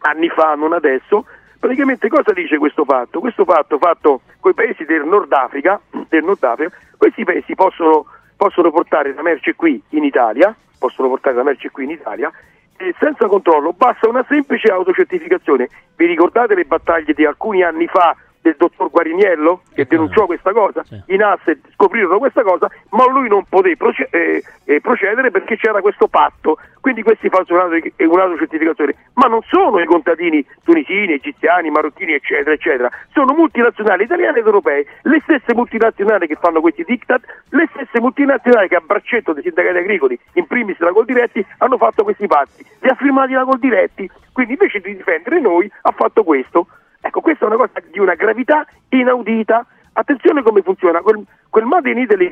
[0.00, 1.26] anni fa, non adesso.
[1.58, 3.20] Praticamente cosa dice questo fatto?
[3.20, 8.06] Questo fatto fatto con i paesi del Nord Africa, del Nord Africa questi paesi possono,
[8.36, 12.30] possono portare la merce qui in Italia, possono portare la merce qui in Italia
[12.76, 15.68] e senza controllo, basta una semplice autocertificazione.
[15.96, 18.16] Vi ricordate le battaglie di alcuni anni fa
[18.48, 20.84] del dottor Guariniello che denunciò questa cosa?
[21.06, 21.40] I NAS
[21.74, 26.58] scoprirono questa cosa, ma lui non poté proce- eh, eh, procedere perché c'era questo patto.
[26.80, 32.90] Quindi questi fanno un'autocertificazione, ma non sono i contadini tunisini, egiziani, marocchini, eccetera, eccetera.
[33.12, 37.20] Sono multinazionali italiane ed europee, le stesse multinazionali che fanno questi diktat,
[37.50, 42.04] le stesse multinazionali che a braccetto dei sindacati agricoli, in primis la Coldiretti, hanno fatto
[42.04, 42.64] questi patti.
[42.80, 46.68] Li ha firmati la Coldiretti, quindi invece di difendere noi ha fatto questo.
[47.00, 49.66] Ecco, questa è una cosa di una gravità inaudita.
[49.92, 52.30] Attenzione come funziona, quel, quel Made in Italy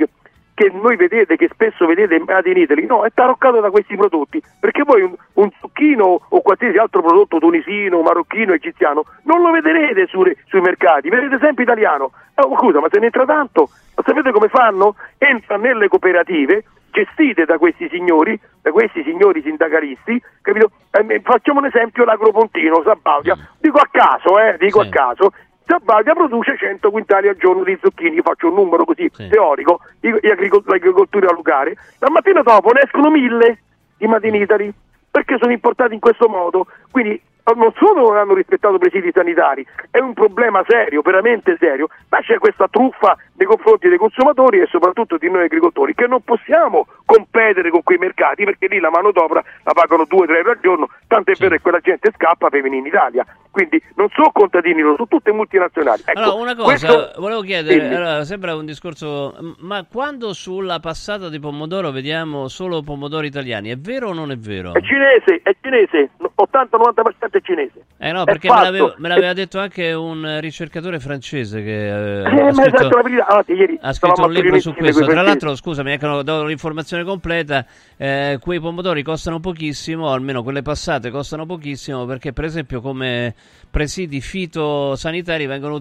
[0.55, 4.43] che- noi vedete, che spesso vedete Made in Italy, no, è taroccato da questi prodotti,
[4.59, 10.07] perché voi un, un zucchino o qualsiasi altro prodotto tunisino, marocchino, egiziano, non lo vedrete
[10.07, 12.13] su- sui mercati, vedete sempre italiano.
[12.35, 14.95] Eh, ma scusa, ma se ne entra tanto, ma sapete come fanno?
[15.19, 16.65] Entra nelle cooperative
[16.97, 20.71] gestite da questi signori, da questi signori sindacalisti, capito?
[20.93, 25.33] Eh, facciamo un esempio l'agropontino, Sabaudia, dico a caso, eh, dico a caso,
[25.67, 30.09] Sabaudia produce 100 quintali al giorno di zucchini, io faccio un numero così teorico, di
[30.09, 33.59] agricol- l'agricoltura locale, la mattina dopo ne escono mille
[33.99, 34.73] di Made in Italy,
[35.11, 37.21] perché sono importati in questo modo, quindi
[37.55, 42.19] non solo non hanno rispettato i presidi sanitari, è un problema serio, veramente serio, ma
[42.21, 46.87] c'è questa truffa nei confronti dei consumatori e soprattutto di noi agricoltori che non possiamo
[47.05, 51.31] competere con quei mercati perché lì la manodopera la pagano 2-3 euro al giorno, tanto
[51.31, 53.25] è vero che quella gente scappa per venire in Italia.
[53.51, 56.03] Quindi non sono contadini, sono tutte multinazionali.
[56.05, 61.31] Ecco, Allora, una cosa, questo- volevo chiedere, allora, sembra un discorso, ma quando sulla passata
[61.31, 64.75] di pomodoro vediamo solo pomodori italiani, è vero o non è vero?
[64.75, 67.85] È cinese, è cinese, 80-90% è cinese.
[67.99, 72.41] Eh no, perché me l'aveva, me l'aveva detto anche un ricercatore francese che eh, Eh,
[72.41, 75.05] ha esatto, scritto, verità, ah, ieri ha scritto un libro su questo.
[75.05, 77.65] Tra l'altro, scusami, ecco, do l'informazione completa.
[77.97, 83.35] eh, quei pomodori costano pochissimo, almeno quelle passate costano pochissimo, perché per esempio come
[83.71, 85.75] presidi fitosanitari vengono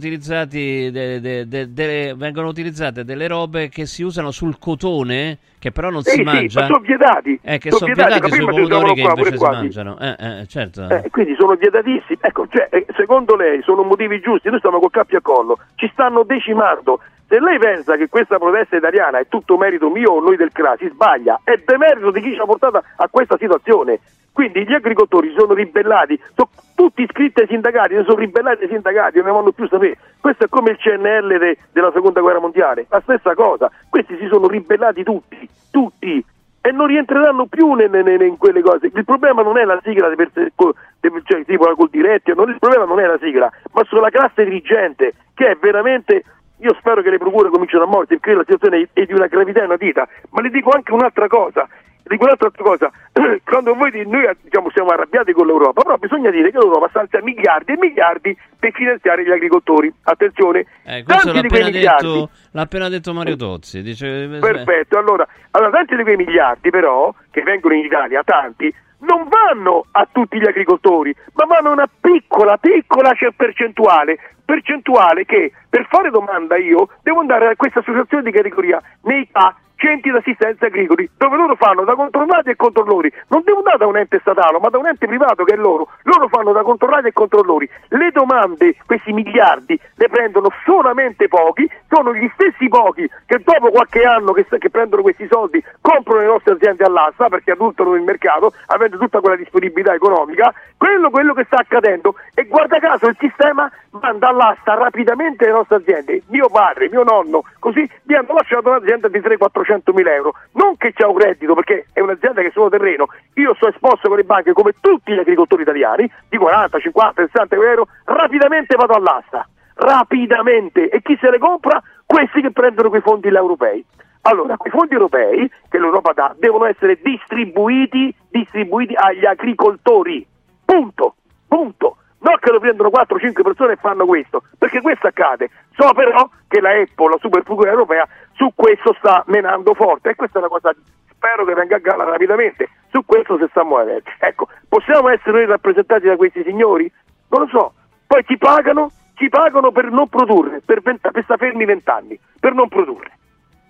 [1.20, 6.03] de- de- de- vengono utilizzate delle robe che si usano sul cotone, che però non
[6.03, 6.59] Sì, si sì, mangia.
[6.61, 7.39] ma sono vietati.
[7.41, 9.97] Eh, che Sono sono vietati, sui pomodori che qua, invece si mangiano.
[9.99, 10.88] Eh, eh, certo.
[10.88, 12.20] Eh, quindi sono vietatissimi.
[12.22, 14.49] Ecco, cioè, eh, secondo lei sono motivi giusti?
[14.49, 16.99] Noi stiamo col cappio a collo, ci stanno decimando.
[17.28, 20.76] Se lei pensa che questa protesta italiana è tutto merito mio o noi del CRA,
[20.78, 23.99] si sbaglia, è demerito di chi ci ha portato a questa situazione.
[24.36, 29.15] Quindi gli agricoltori sono ribellati, sono tutti iscritti ai sindacati, si sono ribellati ai sindacati,
[29.19, 29.97] non ne vogliono più sapere.
[30.19, 33.71] Questo è come il CNL de- della seconda guerra mondiale, la stessa cosa.
[33.89, 36.21] Questi si sono ribellati tutti, tutti,
[36.59, 38.91] e non rientreranno più ne- ne- ne- in quelle cose.
[38.93, 40.13] Il problema non è la sigla,
[40.53, 44.01] co- de- cioè, tipo la col diretti, il problema non è la sigla, ma sono
[44.01, 46.25] la classe dirigente che è veramente.
[46.59, 49.63] Io spero che le procure cominciano a morte perché la situazione è di una gravità
[49.63, 51.65] inaudita, ma le dico anche un'altra cosa.
[52.08, 52.91] Dico un'altra cosa,
[53.43, 57.20] quando voi di- noi diciamo, siamo arrabbiati con l'Europa, però bisogna dire che l'Europa stanzia
[57.24, 59.91] miliardi e miliardi per finanziare gli agricoltori.
[60.03, 63.82] Attenzione, Eh, questo tanti l'ha di quei appena, miliardi detto, l'ha appena detto Mario Tozzi.
[63.82, 69.28] Dice, Perfetto, allora, allora tanti di quei miliardi però, che vengono in Italia, tanti, non
[69.28, 75.88] vanno a tutti gli agricoltori, ma vanno a una piccola, piccola percentuale, percentuale che per
[75.89, 81.07] fare domanda io devo andare a questa associazione di categoria nei PA, centri d'assistenza agricoli,
[81.15, 84.69] dove loro fanno da controllati e controllori, non devo andare da un ente statale, ma
[84.69, 88.75] da un ente privato che è loro, loro fanno da controllati e controllori, le domande,
[88.88, 94.47] questi miliardi, le prendono solamente pochi, sono gli stessi pochi che dopo qualche anno che,
[94.57, 99.19] che prendono questi soldi comprano le nostre aziende all'asta perché adulterano il mercato, avendo tutta
[99.19, 103.71] quella disponibilità economica, quello, quello che sta accadendo e guarda caso il sistema
[104.01, 109.07] manda all'asta rapidamente le nostre aziende, mio padre, mio nonno, così mi hanno lasciato un'azienda
[109.07, 112.69] di 300-400 mila euro, non che c'è un reddito perché è un'azienda che è solo
[112.69, 117.26] terreno, io sto esposto con le banche come tutti gli agricoltori italiani, di 40, 50,
[117.26, 121.82] 60 euro, rapidamente vado all'asta, rapidamente, e chi se le compra?
[122.05, 123.84] Questi che prendono quei fondi europei.
[124.28, 130.26] Allora, quei fondi europei che l'Europa dà devono essere distribuiti, distribuiti agli agricoltori.
[130.65, 131.15] Punto,
[131.47, 131.97] punto.
[132.19, 135.51] Non che lo prendono 4-5 persone e fanno questo, perché questo accade.
[135.76, 140.15] So però che la Apple, la super procura europea, su questo sta menando forte e
[140.15, 140.73] questa è una cosa,
[141.09, 144.09] spero che venga a galla rapidamente, su questo si sta muovendo.
[144.19, 146.91] Ecco, possiamo essere noi rappresentati da questi signori?
[147.29, 147.73] Non lo so.
[148.07, 152.19] Poi ci pagano, ci pagano per non produrre, per, vent- per sta fermi 20 anni,
[152.39, 153.11] per non produrre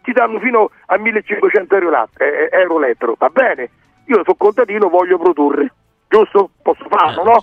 [0.05, 3.69] ti danno fino a 1500 euro, lat- eh, euro l'ettaro, va bene?
[4.05, 5.73] Io sono contadino, voglio produrre,
[6.07, 6.51] giusto?
[6.61, 7.39] Posso farlo, no?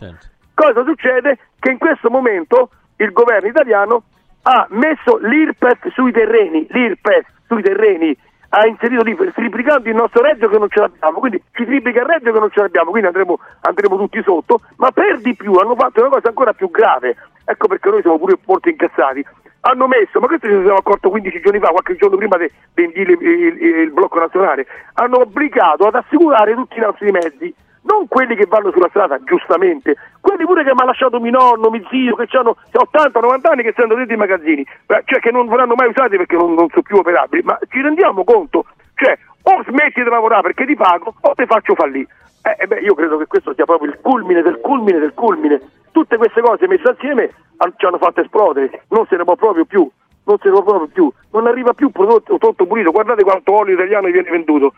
[0.55, 1.39] Cosa succede?
[1.59, 4.05] Che in questo momento il governo italiano
[4.43, 8.17] ha messo l'IRPEF sui terreni, l'IRPEF sui terreni,
[8.55, 12.07] ha inserito lì, triplicando il nostro reddito che non ce l'abbiamo, quindi ci triplica il
[12.07, 15.75] reddito che non ce l'abbiamo, quindi andremo, andremo tutti sotto, ma per di più hanno
[15.75, 19.25] fatto una cosa ancora più grave, ecco perché noi siamo pure molto incazzati,
[19.61, 22.37] hanno messo, ma questo ci siamo accorto 15 giorni fa, qualche giorno prima
[22.75, 28.07] indire il, il- il blocco nazionale, hanno obbligato ad assicurare tutti i nostri mezzi, non
[28.09, 31.87] quelli che vanno sulla strada, giustamente, quelli pure che mi ha lasciato mio nonno, mio
[31.91, 35.89] zio, che hanno 80-90 anni che stanno dentro i magazzini, cioè che non verranno mai
[35.89, 38.67] usati perché non, non sono più operabili, ma ci rendiamo conto?
[38.95, 42.07] Cioè, o smetti di lavorare perché ti pago o ti faccio fallire.
[42.43, 45.61] Eh, eh, beh, io credo che questo sia proprio il culmine del culmine del culmine.
[45.93, 49.65] Tutte queste cose messe assieme han- ci hanno fatto esplodere, non se ne può proprio
[49.65, 49.89] più,
[50.25, 53.75] non se ne può proprio più, non arriva più prodotto tutto pulito, guardate quanto olio
[53.75, 54.73] italiano viene venduto,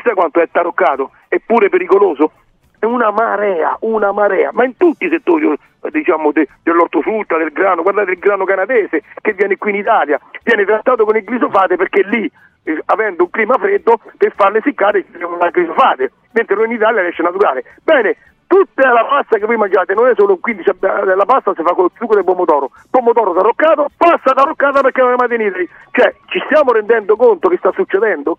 [0.00, 2.32] chissà quanto è taroccato, eppure pericoloso,
[2.78, 5.54] è una marea, una marea, ma in tutti i settori
[5.90, 10.64] diciamo de- dell'ortofrutta, del grano, guardate il grano canadese che viene qui in Italia, viene
[10.64, 12.30] trattato con il glisofate perché lì
[12.64, 17.06] eh, avendo un clima freddo per farle seccare con la glisofate, mentre noi in Italia
[17.06, 17.64] esce naturale.
[17.82, 21.62] Bene, tutta la pasta che voi mangiate non è solo 15, eh, la pasta si
[21.62, 25.46] fa con il succo del pomodoro, pomodoro taroccato, pasta taroccata perché non è mai in
[25.46, 25.68] Italia.
[25.90, 28.38] Cioè, ci stiamo rendendo conto che sta succedendo?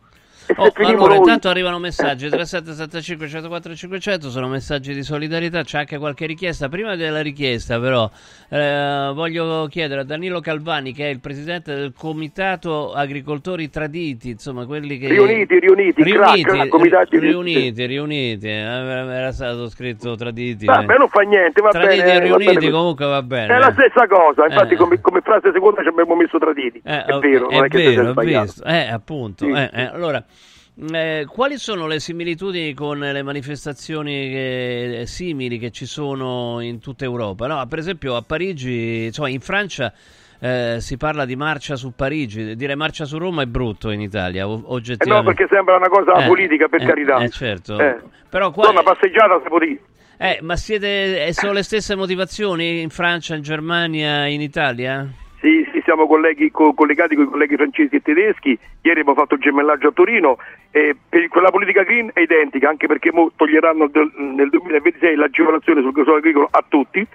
[0.61, 6.25] Oh, allora, intanto arrivano messaggi 3775 104 500 sono messaggi di solidarietà, c'è anche qualche
[6.25, 6.69] richiesta.
[6.69, 8.09] Prima della richiesta, però,
[8.49, 14.65] eh, voglio chiedere a Danilo Calvani, che è il presidente del Comitato Agricoltori Traditi, insomma,
[14.65, 15.07] quelli che.
[15.07, 20.65] Riuniti, riuniti, riuniti, crack, comitati ri- riuniti, riuniti, eh, era stato scritto Traditi.
[20.65, 20.97] Vabbè, eh.
[20.97, 22.19] non fa niente, va Traditi bene.
[22.29, 22.71] va riuniti bene.
[22.71, 23.55] comunque va bene.
[23.55, 24.77] È la stessa cosa, infatti Eh.
[24.77, 26.81] come, come frase seconda ci abbiamo messo traditi.
[26.83, 28.43] Eh, è vero, è, che vero, è ho sbagliato.
[28.45, 28.63] visto.
[28.65, 29.45] Eh, appunto.
[29.45, 30.23] Sì, eh, eh, allora,
[30.91, 37.03] eh, quali sono le similitudini con le manifestazioni che- simili che ci sono in tutta
[37.05, 37.47] Europa?
[37.47, 39.93] No, per esempio a Parigi, insomma, in Francia
[40.39, 44.47] eh, si parla di marcia su Parigi, dire marcia su Roma è brutto in Italia,
[44.47, 45.33] o- Eh no, oggettivamente.
[45.33, 47.17] perché sembra una cosa Eh, politica, per eh, carità.
[47.17, 47.77] eh, certo.
[47.79, 47.97] Eh.
[48.27, 49.79] Però qua- No, una passeggiata si può dire.
[50.17, 55.07] Eh, ma siete, eh, sono le stesse motivazioni in Francia, in Germania, in Italia?
[55.83, 58.57] Siamo colleghi- co- collegati con i colleghi francesi e tedeschi.
[58.81, 60.37] Ieri abbiamo fatto il gemellaggio a Torino.
[60.71, 65.91] E per quella politica green è identica, anche perché toglieranno del- nel 2026 l'agevolazione sul
[65.91, 67.05] gasolio agricolo a tutti.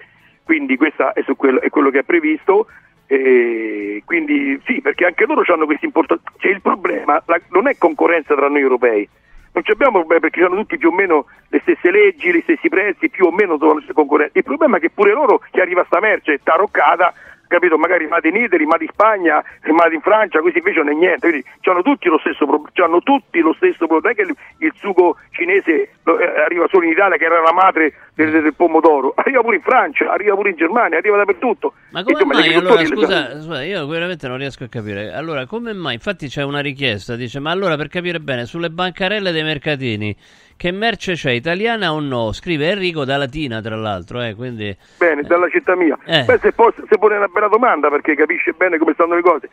[0.43, 2.67] Quindi questo è, quello, è quello che è previsto.
[3.09, 6.23] E quindi sì, perché anche loro hanno questi importanti.
[6.37, 9.07] Cioè, il problema la- non è concorrenza tra noi europei,
[9.53, 12.67] non ci abbiamo problemi perché hanno tutti più o meno le stesse leggi, gli stessi
[12.67, 14.39] prezzi, più o meno sono le concorrenti.
[14.39, 17.13] Il problema è che pure loro che arriva sta merce taroccata
[17.47, 17.77] capito?
[17.77, 21.29] Magari made in Italy, made in Spagna, made in Francia, questi invece non è niente,
[21.29, 24.67] quindi hanno tutti lo stesso problema, hanno tutti lo stesso problema, non è che il,
[24.67, 29.13] il sugo cinese eh, arriva solo in Italia che era la madre del, del, pomodoro,
[29.17, 31.73] arriva pure in Francia, arriva pure in Germania, arriva dappertutto.
[31.91, 35.95] Ma come mai allora, scusa, scusa, io veramente non riesco a capire, allora come mai,
[35.95, 40.15] infatti c'è una richiesta, dice, ma allora per capire bene, sulle bancarelle dei mercatini,
[40.57, 42.31] che merce c'è, italiana o no?
[42.31, 44.75] Scrive Enrico da Latina, tra l'altro, eh, quindi...
[44.97, 45.97] Bene, dalla città mia.
[46.03, 46.23] Eh.
[46.23, 49.49] Beh, se, posso, se pone una bella domanda perché capisce bene come stanno le cose.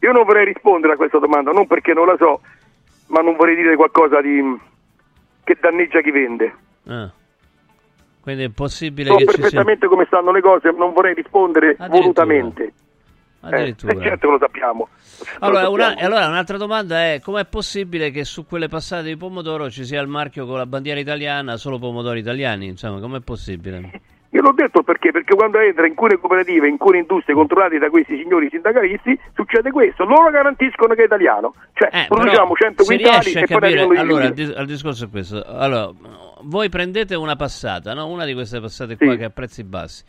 [0.00, 2.40] Io non vorrei rispondere a questa domanda, non perché non la so,
[3.08, 4.40] ma non vorrei dire qualcosa di...
[5.42, 6.54] che danneggia chi vende.
[6.86, 7.10] Ah.
[8.20, 9.88] Quindi è possibile so che perfettamente ci sia...
[9.88, 12.72] come stanno le cose, non vorrei rispondere volutamente.
[13.40, 13.92] Addirittura.
[13.92, 14.88] Eh, certo che lo sappiamo.
[15.40, 16.06] Allora, Lo una- sappiamo.
[16.08, 20.08] allora, un'altra domanda è com'è possibile che su quelle passate di pomodoro ci sia il
[20.08, 22.68] marchio con la bandiera italiana, solo pomodori italiani?
[22.68, 24.00] Insomma, com'è possibile?
[24.34, 27.88] Io l'ho detto perché, perché quando entra in alcune cooperative, in alcune industrie controllate da
[27.88, 32.82] questi signori sindacalisti, succede questo, loro garantiscono che è italiano, cioè Eh, produciamo però 100
[32.82, 35.40] si quintali e poi arrivano di allora dis- il discorso è questo.
[35.46, 35.88] Allora
[36.42, 38.08] voi prendete una passata no?
[38.08, 40.02] una di queste passate qua che è a prezzi bassi.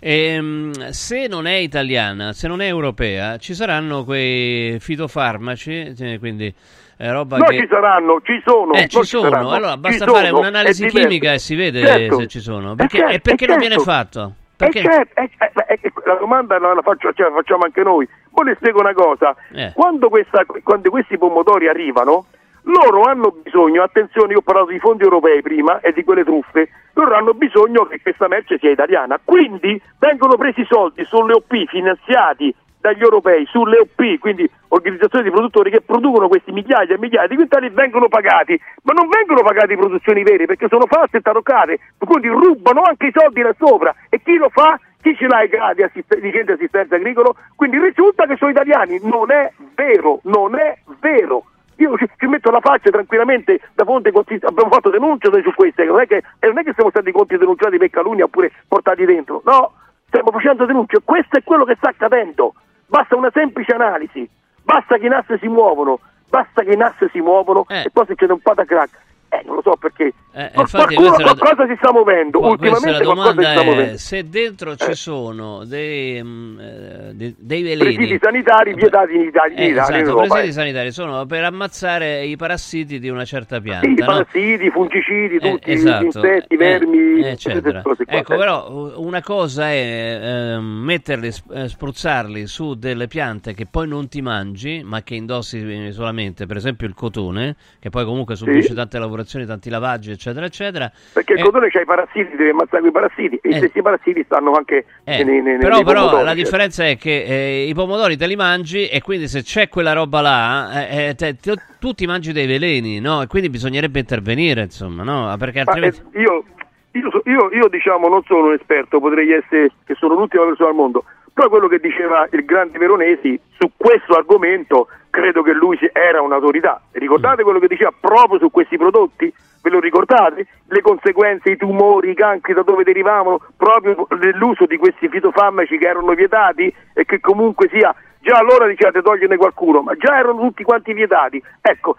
[0.00, 6.52] Ehm, se non è italiana se non è europea ci saranno quei fitofarmaci eh, quindi
[7.00, 8.74] eh, roba No, che ci saranno, ci sono.
[8.74, 11.84] eh, ci sono, saranno, allora ci basta sono, fare è un'analisi chimica e si vede
[11.86, 12.18] Certo.
[12.20, 12.74] se ci sono.
[12.74, 13.90] Perché, certo, e perché non viene certo.
[13.90, 14.32] fatto?
[14.32, 14.82] Eh, Perché?
[14.82, 18.06] certo, eh, la domanda la, la faccio- ce la facciamo anche noi.
[18.30, 19.72] Poi le spiego una cosa: Eh.
[19.74, 22.26] quando, questa- quando questi pomodori arrivano,
[22.64, 26.68] loro hanno bisogno, attenzione, io ho parlato di fondi europei prima e di quelle truffe,
[26.92, 29.18] loro hanno bisogno che questa merce sia italiana.
[29.24, 35.30] Quindi vengono presi i soldi sulle OP finanziati dagli europei sulle OP, quindi organizzazioni di
[35.30, 39.76] produttori che producono questi migliaia e migliaia di quintali vengono pagati, ma non vengono pagati
[39.76, 43.94] produzioni vere perché sono false e taroccate, quindi rubano anche i soldi là sopra.
[44.08, 44.78] E chi lo fa?
[45.02, 47.36] Chi ce l'ha i gradi assist- di gente assistenza agricolo?
[47.56, 51.44] Quindi risulta che sono italiani, non è vero, non è vero.
[51.76, 56.00] Io ci, ci metto la faccia tranquillamente da fonte abbiamo fatto denunce su queste, non
[56.00, 59.72] è che, non è che siamo stati conti denunciati per calunnia oppure portati dentro, no,
[60.10, 62.54] stiamo facendo denunce, questo è quello che sta accadendo,
[62.90, 64.28] basta una semplice analisi,
[64.62, 68.32] basta che i NAS si muovono, basta che i NAS si muovono e poi succede
[68.32, 68.98] un patacrack.
[69.32, 70.12] Eh, non lo so perché.
[70.32, 73.96] Eh, infatti qualcuno, qualcosa si sta muovendo, Qua- ultimamente qualcosa si sta muovendo.
[73.98, 79.56] se dentro ci sono dei, mm, eh, de- dei veleni Presidi sanitari vietati in Italia,
[79.56, 80.52] in Eh, Italia, in esatto, Europa, presidi eh.
[80.52, 84.04] sanitari sono per ammazzare i parassiti di una certa pianta Sì, no?
[84.04, 86.04] parassiti, fungicidi, Eh, tutti, esatto.
[86.04, 87.82] insetti, Eh, vermi, eh, eccetera.
[87.82, 88.14] cose qua.
[88.18, 88.36] Ecco, eh.
[88.36, 94.08] però una cosa è ehm, metterli, sp- eh, spruzzarli su delle piante che poi non
[94.08, 98.74] ti mangi, ma che indossi eh, solamente, per esempio il cotone, che poi comunque subisce
[98.74, 100.90] tante lavorazioni, tanti lavaggi, eccetera, eccetera.
[101.12, 103.56] Perché il Eh, cotone c'ha i parassiti, devi ammazzare quei parassiti, e Eh.
[103.58, 106.42] stessi parassiti stanno anche Eh, nei, nei, però, nei però pomodori, la cioè.
[106.42, 110.20] differenza è che eh, i pomodori te li mangi e quindi se c'è quella roba
[110.20, 113.22] là, eh, eh, te- te- tu ti mangi dei veleni, no?
[113.22, 115.34] E quindi bisognerebbe intervenire, insomma, no?
[115.38, 116.02] Perché Ma, altrimenti...
[116.12, 116.44] eh, io,
[116.92, 120.74] io, io- io, diciamo non sono un esperto, potrei essere che sono l'ultima persona al
[120.74, 126.22] mondo, però quello che diceva il grande Veronesi su questo argomento credo che lui era
[126.22, 126.80] un'autorità.
[126.92, 129.30] Ricordate quello che diceva proprio su questi prodotti?
[129.62, 130.46] Ve lo ricordate?
[130.68, 135.86] Le conseguenze, i tumori, i cancri da dove derivavano proprio dell'uso di questi fitofarmaci che
[135.86, 140.62] erano vietati e che comunque sia già allora dicevate toglierne qualcuno, ma già erano tutti
[140.62, 141.42] quanti vietati.
[141.60, 141.96] Ecco,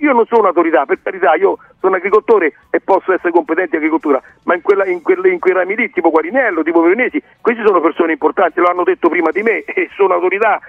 [0.00, 4.20] io non sono un'autorità, per carità, io sono agricoltore e posso essere competente in agricoltura,
[4.44, 7.80] ma in, quella- in quelle- in quei rami lì, tipo Guarinello, tipo Veronesi, questi sono
[7.80, 10.60] persone importanti, lo hanno detto prima di me e sono autorità,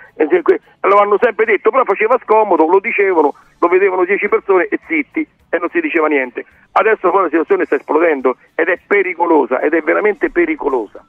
[0.81, 5.27] lo hanno sempre detto, però faceva scomodo, lo dicevano, lo vedevano dieci persone e zitti
[5.49, 6.45] e non si diceva niente.
[6.73, 11.03] Adesso poi la situazione sta esplodendo ed è pericolosa, ed è veramente pericolosa.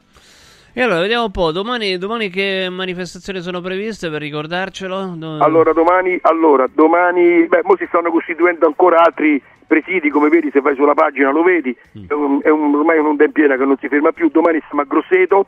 [0.73, 5.15] E allora, vediamo un po', domani, domani che manifestazioni sono previste per ricordarcelo?
[5.17, 10.51] Do- Allora domani, allora, domani, beh, mo si stanno costituendo ancora altri presidi, come vedi
[10.53, 11.75] se vai sulla pagina lo vedi,
[12.07, 14.83] è, un, è un- ormai un'onda in piena che non si ferma più, domani siamo
[14.83, 15.47] a Grosseto,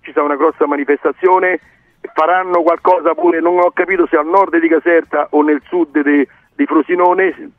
[0.00, 1.60] ci sarà una grossa manifestazione,
[2.12, 6.28] faranno qualcosa pure, non ho capito se al nord di Caserta o nel sud de-
[6.54, 7.52] di Frosinone,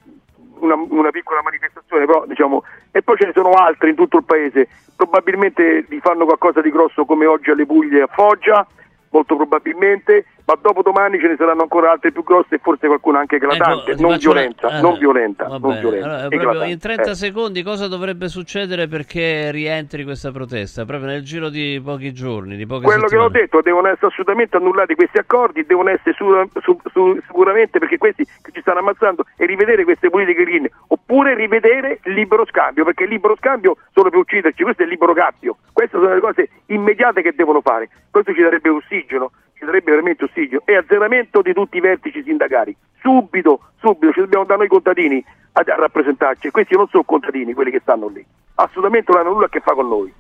[0.60, 4.24] una, una piccola manifestazione, però diciamo, e poi ce ne sono altri in tutto il
[4.24, 8.66] paese, probabilmente vi fanno qualcosa di grosso come oggi alle Puglie e a Foggia,
[9.10, 13.20] molto probabilmente, ma dopo domani ce ne saranno ancora altre più grosse e forse qualcuna
[13.20, 15.80] anche eclatante, Ecco, non una- violenza, eh, non violenza, va non bene.
[15.80, 16.28] violenza.
[16.50, 17.16] Allora, in 30 Eh.
[17.16, 20.86] secondi cosa dovrebbe succedere perché rientri questa protesta?
[20.86, 23.40] Proprio nel giro di pochi giorni, di poche Quello che ho settimane.
[23.40, 26.30] detto, devono essere assolutamente annullati questi accordi, devono essere su-
[26.62, 31.36] su- su- sicuramente perché questi che ci stanno ammazzando e rivedere queste politiche green, oppure
[31.36, 35.14] rivedere il libero scambio, perché il libero scambio solo per ucciderci, questo è il libero
[35.14, 39.32] cambio, queste sono le cose immediate che devono fare, questo ci darebbe ossigeno,
[39.62, 44.44] ci darebbe veramente ossigeno e azzeramento di tutti i vertici sindacali, subito, subito, ci dobbiamo
[44.44, 49.12] da noi contadini a, a rappresentarci questi non sono contadini quelli che stanno lì, assolutamente
[49.12, 50.12] non hanno nulla a che fare con noi.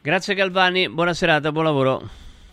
[0.00, 2.02] Grazie Galvani, buona serata, buon lavoro.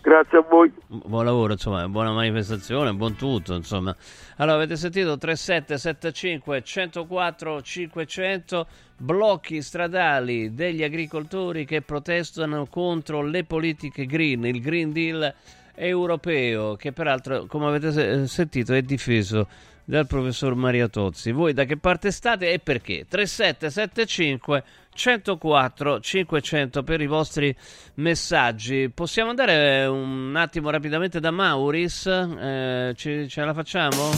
[0.02, 0.70] Grazie a voi.
[0.86, 3.94] Buon lavoro, insomma, buona manifestazione, buon tutto, insomma.
[4.38, 8.66] Allora, avete sentito 3775 104 500
[8.98, 15.32] blocchi stradali degli agricoltori che protestano contro le politiche green, il Green Deal
[15.74, 19.46] europeo, che peraltro, come avete se- sentito, è difeso
[19.84, 21.32] dal professor Maria Tozzi.
[21.32, 23.04] Voi da che parte state e perché?
[23.08, 24.62] 3775
[24.94, 27.54] 104 500 per i vostri
[27.94, 28.90] messaggi.
[28.92, 32.06] Possiamo andare un attimo rapidamente da Mauris?
[32.06, 34.10] Eh, ci- ce la facciamo?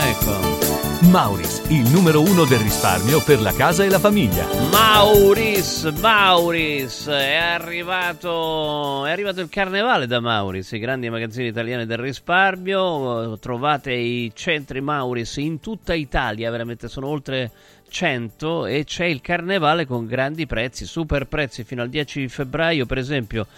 [0.00, 0.76] Ecco.
[1.10, 4.46] Mauris, il numero uno del risparmio per la casa e la famiglia.
[4.70, 11.98] Mauris, Mauris, è arrivato, è arrivato il carnevale da Mauris, i grandi magazzini italiani del
[11.98, 13.36] risparmio.
[13.40, 17.50] Trovate i centri Mauris in tutta Italia, veramente sono oltre
[17.88, 22.98] 100 e c'è il carnevale con grandi prezzi, super prezzi fino al 10 febbraio, per
[22.98, 23.48] esempio.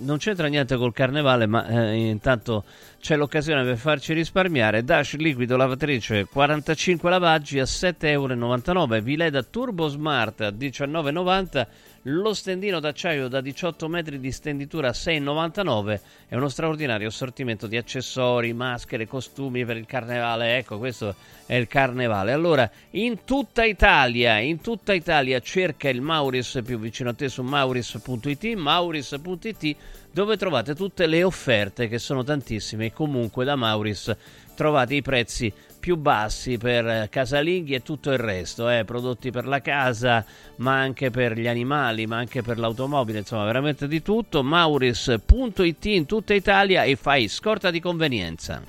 [0.00, 2.64] Non c'entra niente col carnevale, ma eh, intanto
[3.00, 4.84] c'è l'occasione per farci risparmiare.
[4.84, 9.00] Dash liquido lavatrice 45 lavaggi a 7,99 euro.
[9.00, 11.66] Vileda Turbo Smart a 19,90
[12.02, 17.76] lo stendino d'acciaio da 18 metri di stenditura a 6,99 è uno straordinario assortimento di
[17.76, 20.56] accessori, maschere, costumi per il carnevale.
[20.58, 21.14] Ecco, questo
[21.46, 22.32] è il carnevale.
[22.32, 27.42] Allora, in tutta Italia, in tutta Italia cerca il Mauris più vicino a te su
[27.42, 29.76] mauris.it, mauris.it
[30.12, 34.16] dove trovate tutte le offerte che sono tantissime e comunque da Mauris
[34.54, 35.52] trovate i prezzi
[35.88, 40.22] più bassi per eh, casalinghi e tutto il resto, eh, prodotti per la casa,
[40.56, 44.42] ma anche per gli animali, ma anche per l'automobile, insomma, veramente di tutto.
[44.42, 48.60] Mauris.it in tutta Italia e fai scorta di convenienza.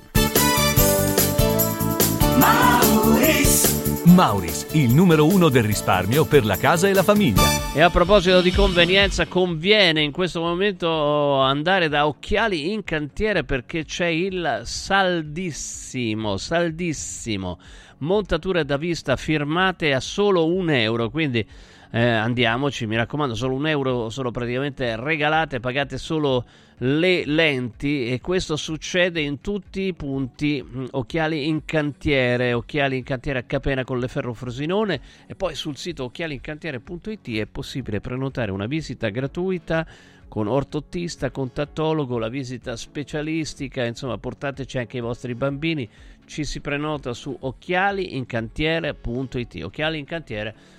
[2.38, 3.79] Mauris.
[4.04, 7.42] Mauris, il numero uno del risparmio per la casa e la famiglia.
[7.74, 13.84] E a proposito di convenienza, conviene in questo momento andare da Occhiali in cantiere perché
[13.84, 17.58] c'è il saldissimo, saldissimo,
[17.98, 21.46] montature da vista firmate a solo un euro, quindi
[21.92, 26.44] eh, andiamoci, mi raccomando, solo un euro sono praticamente regalate, pagate solo
[26.78, 33.02] le lenti e questo succede in tutti i punti mh, occhiali in cantiere occhiali in
[33.02, 38.52] cantiere a Capena con le Ferro Frosinone e poi sul sito occhialincantiere.it è possibile prenotare
[38.52, 39.84] una visita gratuita
[40.28, 45.88] con ortottista, contattologo, la visita specialistica, insomma portateci anche i vostri bambini,
[46.24, 50.78] ci si prenota su occhialincantiere.it occhialincantiere.it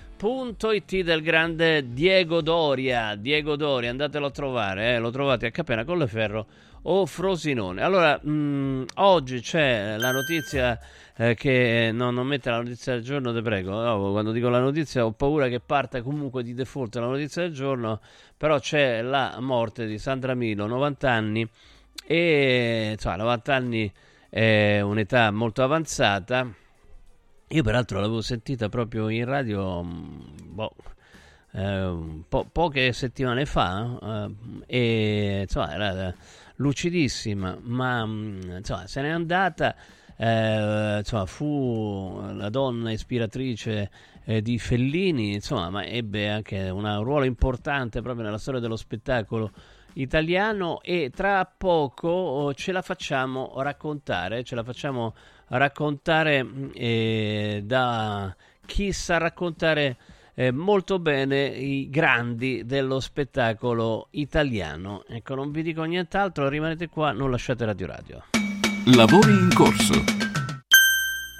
[1.02, 3.16] del grande Diego Doria.
[3.16, 6.46] Diego Doria, andatelo a trovare, eh, lo trovate a Capena Colleferro
[6.82, 7.82] o Frosinone.
[7.82, 10.78] Allora, mh, oggi c'è la notizia
[11.16, 13.72] eh, che no, non mette la notizia del giorno, te prego.
[13.72, 17.52] No, quando dico la notizia ho paura che parta comunque di default la notizia del
[17.52, 18.00] giorno,
[18.36, 21.48] però c'è la morte di Sandra Milo, 90 anni
[22.06, 23.92] e insomma, 90 anni
[24.28, 26.61] è un'età molto avanzata.
[27.52, 30.74] Io peraltro l'avevo sentita proprio in radio mh, boh,
[31.52, 34.34] eh, po- poche settimane fa eh,
[34.66, 36.14] e insomma era eh,
[36.56, 39.76] lucidissima, ma mh, insomma se n'è andata,
[40.16, 43.90] eh, insomma fu la donna ispiratrice
[44.24, 48.76] eh, di Fellini, insomma, ma ebbe anche una- un ruolo importante proprio nella storia dello
[48.76, 49.50] spettacolo
[49.94, 55.14] italiano e tra poco oh, ce la facciamo raccontare, ce la facciamo
[55.52, 58.34] raccontare mh, eh, da
[58.64, 59.96] chi sa raccontare
[60.34, 65.04] eh, molto bene i grandi dello spettacolo italiano.
[65.06, 68.24] Ecco, non vi dico nient'altro, rimanete qua, non lasciate Radio Radio.
[68.94, 70.21] Lavori in corso.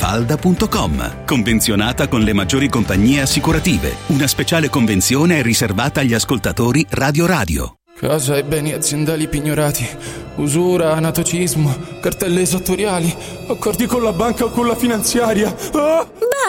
[0.00, 1.24] villamafalda.com.
[1.26, 3.96] Convenzionata con le maggiori compagnie assicurative.
[4.06, 7.74] Una speciale convenzione è riservata agli ascoltatori Radio Radio.
[7.96, 9.86] Casa e beni aziendali pignorati,
[10.36, 13.14] usura, anatocismo, cartelle esattoriali,
[13.46, 15.54] accordi con la banca o con la finanziaria.
[15.74, 16.06] Ah!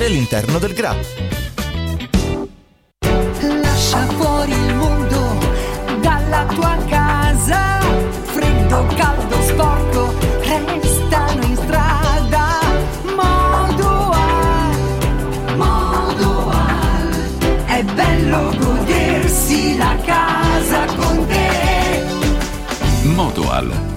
[0.00, 0.94] all'interno del GRA.
[3.62, 5.38] Lascia fuori il mondo
[6.00, 7.80] dalla tua casa.
[8.24, 12.60] Freddo, caldo, sporco, restano in strada.
[13.14, 14.76] Modoal,
[15.56, 17.10] Modoal.
[17.66, 22.02] È bello godersi la casa con te.
[23.02, 23.91] Modoal,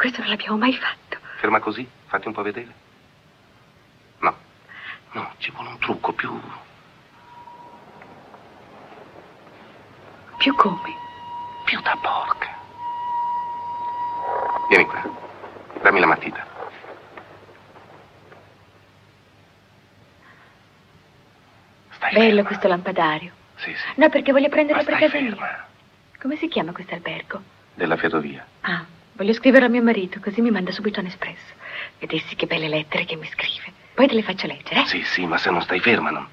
[0.00, 1.18] questo non l'abbiamo mai fatto.
[1.36, 2.72] Ferma così, fatti un po' vedere.
[4.20, 4.34] No,
[5.12, 6.40] no, ci vuole un trucco più.
[10.38, 10.96] Più come?
[11.66, 12.48] Più da porca.
[14.70, 15.02] Vieni qua.
[15.82, 16.46] Dammi la matita.
[22.10, 23.32] Bello questo lampadario.
[23.56, 24.00] Sì, sì.
[24.00, 25.46] No, perché voglio prenderlo per stai casa ferma.
[25.46, 25.66] mia.
[26.18, 27.42] Come si chiama questo albergo?
[27.74, 28.46] Della ferrovia.
[28.62, 28.82] Ah,
[29.20, 31.52] voglio scriverlo a mio marito, così mi manda subito un espresso.
[31.98, 33.70] Vedessi che belle lettere che mi scrive.
[33.92, 34.86] Poi te le faccio leggere, eh?
[34.86, 36.26] Sì, sì, ma se non stai ferma non...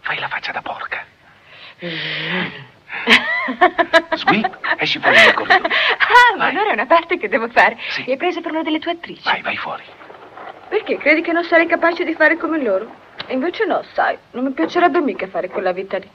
[0.00, 1.02] Fai la faccia da porca.
[4.14, 5.66] Sweep, esci fuori nel corridoio.
[5.68, 7.78] Ah, ma allora è una parte che devo fare.
[8.04, 9.22] Mi hai preso per una delle tue attrici.
[9.24, 9.84] Vai, vai fuori.
[10.68, 10.98] Perché?
[10.98, 12.94] Credi che non sarei capace di fare come loro?
[13.26, 16.10] E invece no, sai, non mi piacerebbe mica fare quella vita lì.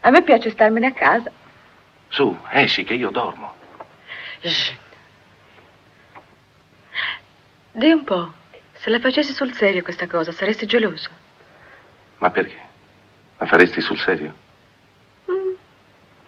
[0.00, 1.32] A me piace starmene a casa.
[2.08, 3.54] Su, esci che io dormo.
[7.76, 8.32] Di un po',
[8.74, 11.10] se la facessi sul serio questa cosa, saresti geloso.
[12.18, 12.56] Ma perché?
[13.38, 14.32] La faresti sul serio?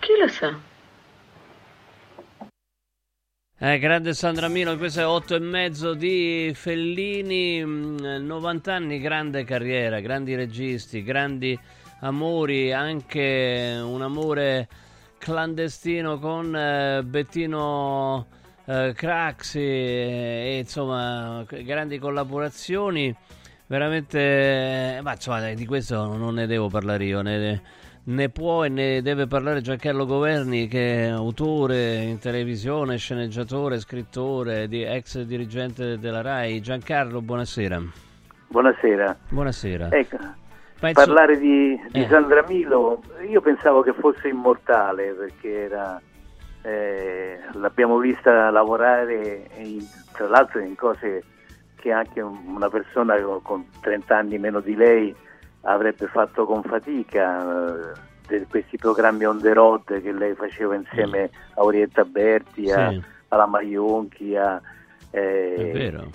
[0.01, 0.59] Chi lo sa?
[3.59, 9.45] Eh, grande Sandra Milo, questo è 8 e mezzo di Fellini, mm, 90 anni, grande
[9.45, 11.57] carriera, grandi registi, grandi
[12.01, 14.69] amori, anche un amore
[15.19, 18.27] clandestino con eh, Bettino
[18.67, 23.15] eh, Craxi, e, insomma, grandi collaborazioni,
[23.67, 27.63] veramente, eh, ma insomma, di questo non ne devo parlare io, ne,
[28.03, 34.69] ne può e ne deve parlare Giancarlo Governi che è autore in televisione, sceneggiatore, scrittore,
[34.69, 36.61] di, ex dirigente della RAI.
[36.61, 37.83] Giancarlo, buonasera.
[38.49, 39.17] Buonasera.
[39.29, 39.89] Buonasera.
[39.91, 42.09] Ecco, insomma- parlare di, di Eh.
[42.09, 46.01] Sandra Milo, io pensavo che fosse immortale perché era,
[46.67, 51.23] eh, l'abbiamo vista lavorare in- tra l'altro in cose
[51.77, 55.15] che anche un- una persona con, con 30 anni meno di lei
[55.63, 57.95] avrebbe fatto con fatica,
[58.29, 63.03] eh, questi programmi on the road che lei faceva insieme a Orietta Berti, a- Sì.
[63.29, 64.61] alla Maionchi, a,
[65.13, 66.11] eh, È vero.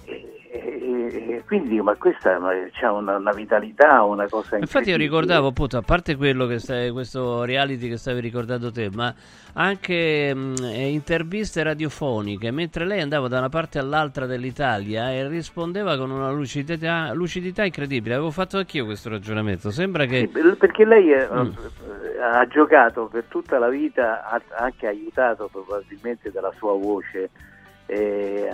[0.53, 5.47] E, e quindi dico, ma questa ha una, una vitalità, una cosa Infatti io ricordavo
[5.47, 9.13] appunto, a parte quello che stai, questo reality che stavi ricordando te, ma
[9.53, 15.97] anche mh, eh, interviste radiofoniche, mentre lei andava da una parte all'altra dell'Italia e rispondeva
[15.97, 18.15] con una lucidità, lucidità incredibile.
[18.15, 19.71] Avevo fatto anch'io questo ragionamento.
[19.71, 20.29] Sembra che...
[20.33, 21.47] Sì, perché lei eh, Mm.
[21.47, 27.29] eh, ha giocato per tutta la vita, ha anche aiutato probabilmente dalla sua voce,
[27.85, 28.49] eh,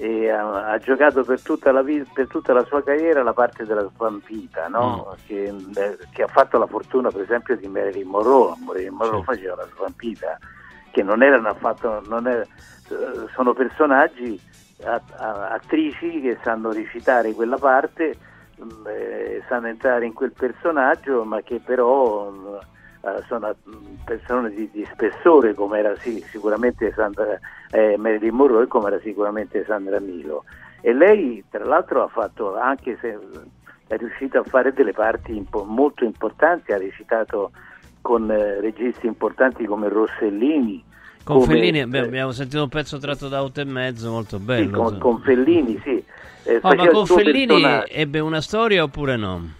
[0.00, 1.84] e ha, ha giocato per tutta, la
[2.14, 5.14] per tutta la sua carriera la parte della svampita, no?
[5.26, 9.56] che, eh, che ha fatto la fortuna per esempio di Marilyn Monroe, Marilyn Monroe faceva
[9.56, 10.38] la svampita,
[10.90, 14.40] che non erano affatto, non era- eh, sono personaggi,
[15.18, 18.16] attrici che sanno recitare quella parte,
[18.56, 22.58] mh, eh, sanno entrare in quel personaggio, ma che però mh,
[23.02, 27.38] eh, sono mh, persone di, di spessore, come era sì, sicuramente Sandra,
[27.70, 30.44] eh, Marilyn Monroe e come era sicuramente Sandra Milo.
[30.82, 33.18] E lei, tra l'altro, ha fatto, anche se
[33.86, 37.50] è riuscita a fare delle parti impo- molto importanti, ha recitato
[38.00, 40.82] con eh, registi importanti come Rossellini.
[41.22, 44.66] Con come- Fellini beh, abbiamo sentito un pezzo tratto da 8 e mezzo, molto bello.
[44.68, 46.02] sì, con, con Fellini, sì.
[46.44, 47.92] Eh, Oh, ma con Fellini personaggio.
[47.92, 49.58] ebbe una storia oppure no?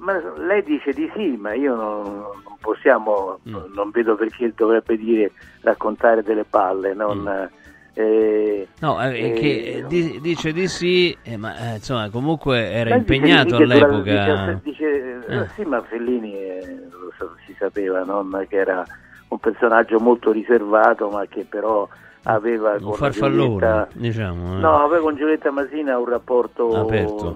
[0.00, 3.56] Ma lei dice di sì, ma io non, non possiamo, Mm.
[3.74, 6.94] non vedo perché dovrebbe dire raccontare delle palle.
[6.94, 7.48] Non,
[7.94, 12.96] eh, No, eh, eh, che di- dice di sì, eh, ma eh, insomma comunque era
[12.96, 14.60] dice impegnato durante- all'epoca.
[14.62, 15.48] Dice, dice- Eh.
[15.54, 18.46] Sì, ma Fellini eh, lo so- si sapeva non?
[18.48, 18.82] che era
[19.28, 21.86] un personaggio molto riservato, ma che però
[22.24, 24.56] aveva Un con farfallone, Giulietta- diciamo.
[24.56, 24.60] eh.
[24.60, 27.34] No, aveva con Giulietta Masina un rapporto Aperto.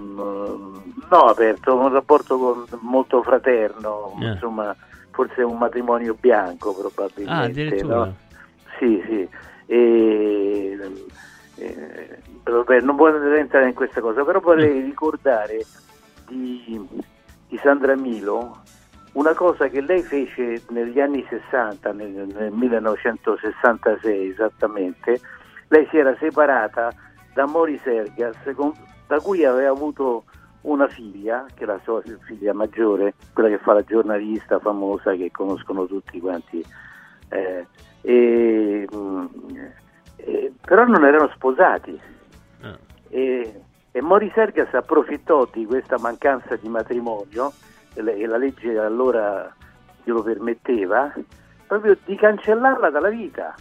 [1.09, 4.25] no aperto, un rapporto con- molto fraterno, Eh.
[4.31, 4.75] insomma,
[5.11, 7.31] forse un matrimonio bianco probabilmente.
[7.31, 7.95] Ah, addirittura.
[7.95, 8.15] no?
[8.79, 9.27] Sì, sì.
[9.67, 10.77] E,
[11.55, 14.85] eh, vabbè, non voglio entrare in questa cosa, però vorrei Mm.
[14.85, 15.65] ricordare
[16.27, 16.87] di,
[17.47, 18.57] di Sandra Milo
[19.15, 25.19] una cosa che lei fece negli anni 60, nel, nel 1966 esattamente,
[25.69, 26.93] lei si era separata
[27.33, 28.73] da Mori Sergas, con-
[29.07, 30.23] da cui aveva avuto
[30.61, 35.31] una figlia, che è la sua figlia maggiore, quella che fa la giornalista famosa che
[35.31, 36.63] conoscono tutti quanti.
[37.29, 37.65] eh,
[38.01, 39.25] e, mm,
[40.17, 41.99] eh, però non erano sposati.
[43.09, 43.61] E,
[43.91, 47.51] e Mori Sergas approfittò di questa mancanza di matrimonio,
[47.95, 49.51] e la, legge allora
[50.03, 51.11] glielo permetteva,
[51.65, 53.55] proprio di cancellarla dalla vita,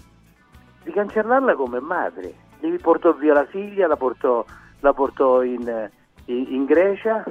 [0.82, 2.34] di cancellarla come madre.
[2.60, 4.44] Gli portò via la figlia, la portò,
[4.80, 5.90] la portò in,
[6.26, 7.24] in- in Grecia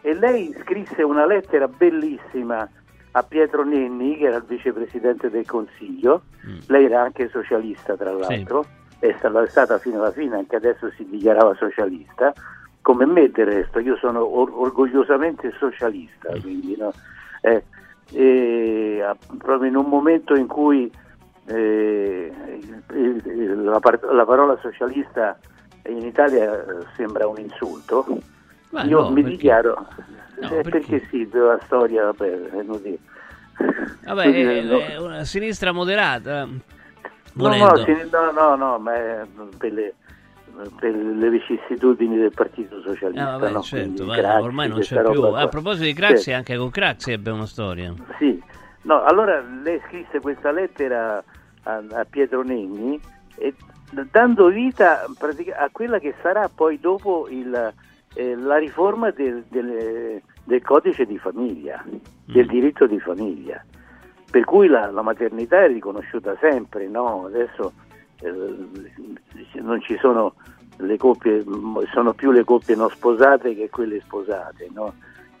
[0.00, 2.68] e lei scrisse una lettera bellissima
[3.12, 6.22] a Pietro Nenni, che era il vicepresidente del Consiglio,
[6.68, 8.64] lei era anche socialista tra l'altro,
[9.00, 12.32] è stata, è stata fino alla fine, anche adesso si dichiarava socialista,
[12.82, 16.92] come me del resto, io sono or- orgogliosamente socialista, quindi no?
[17.42, 17.64] Eh,
[18.12, 20.90] e, a- proprio in un momento in cui
[21.46, 22.32] eh,
[22.88, 25.38] la, par- la parola socialista
[25.88, 28.06] in Italia eh, sembra un insulto,
[28.70, 29.36] Ma io no, mi perché?
[29.36, 29.86] dichiaro,
[30.40, 30.70] No, eh, perché?
[31.00, 32.98] perché sì, la storia vabbè, è così.
[34.04, 34.78] Vabbè, Quindi, è, no.
[34.78, 36.46] è una sinistra moderata.
[37.32, 39.26] No, no, no, no, no, ma è
[39.56, 39.94] per le,
[40.78, 43.34] per le vicissitudini del Partito Socialista.
[43.34, 43.62] Ah, vabbè, no?
[43.62, 45.20] certo, vai, Craxi, ormai non c'è più.
[45.20, 45.40] qua.
[45.40, 46.32] A proposito di Craxi, Sì.
[46.32, 47.94] anche con Craxi ebbe una storia.
[48.18, 48.40] Sì,
[48.82, 51.22] no, allora lei scrisse questa lettera
[51.64, 53.00] a, a Pietro Nenni
[53.36, 53.54] e
[54.10, 57.72] dando vita a quella che sarà poi dopo il,
[58.14, 61.84] eh, la riforma del, del- del codice di famiglia,
[62.24, 63.62] del diritto di famiglia,
[64.30, 67.26] per cui la, la maternità è riconosciuta sempre, no?
[67.26, 67.72] adesso
[68.22, 70.34] non ci sono
[70.78, 71.44] le coppie,
[71.92, 74.94] sono più le coppie non sposate che quelle sposate, no?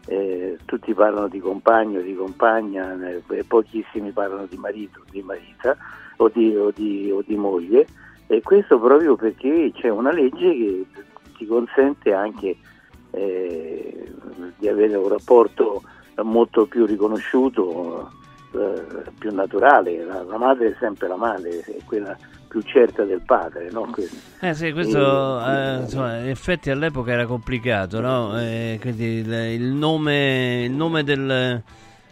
[0.06, 5.76] Eh, tutti parlano di compagno, di compagna, eh, pochissimi parlano di marito, di marita
[6.16, 7.86] o di, o di- o di moglie
[8.26, 10.86] e questo proprio perché c'è una legge che
[11.36, 12.56] ti consente anche
[13.12, 14.12] eh,
[14.58, 15.82] di avere un rapporto
[16.22, 18.10] molto più riconosciuto,
[18.52, 18.82] eh,
[19.18, 20.04] più naturale.
[20.04, 22.16] La, la madre è sempre la madre, quella
[22.50, 23.88] più certa del padre, no?
[23.92, 24.16] Questo.
[24.40, 28.36] Eh sì, questo eh, insomma, in effetti all'epoca era complicato, no?
[28.40, 31.62] Eh, quindi il, il nome, il nome del,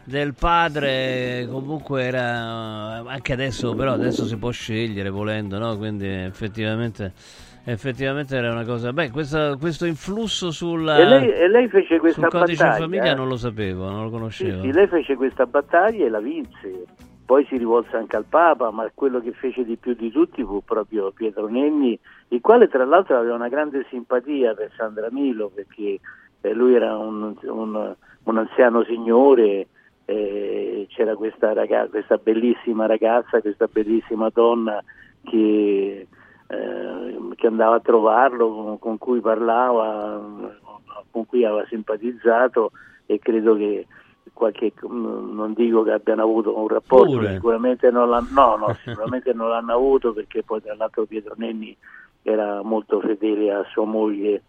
[0.05, 5.77] del padre comunque era anche adesso, però adesso si può scegliere volendo, no?
[5.77, 7.13] Quindi effettivamente,
[7.65, 8.93] effettivamente era una cosa.
[8.93, 12.85] Beh, questa- questo influsso sulla, E lei, e lei fece questa sul codice battaglia.
[12.87, 14.63] famiglia non lo sapevo, non lo Sì, conoscevo.
[14.63, 16.85] sì, lei fece questa battaglia e la vinse.
[17.29, 20.63] Poi si rivolse anche al Papa, ma quello che fece di più di tutti fu
[20.65, 21.99] proprio Pietro Nenni,
[22.29, 26.01] il quale tra l'altro aveva una grande simpatia per Sandra Milo, perché
[26.41, 29.67] eh, lui era un, un- un anziano signore,
[30.07, 34.83] eh, c'era questa, raga- questa bellissima ragazza, questa bellissima donna
[35.25, 36.07] che,
[36.47, 40.19] eh, che andava a trovarlo, con, con cui parlava,
[41.11, 42.71] con cui aveva simpatizzato
[43.05, 43.87] e credo che
[44.39, 47.33] qualche, mm, non dico che abbiano avuto un rapporto, Pure.
[47.35, 51.77] sicuramente non l'hanno, no, no, sicuramente non l'hanno avuto perché poi tra l'altro Pietro Nenni
[52.23, 54.45] era molto fedele a sua moglie,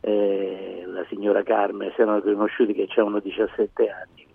[0.00, 4.26] eh, la signora Carmen, si erano conosciuti che c'erano 17 anni.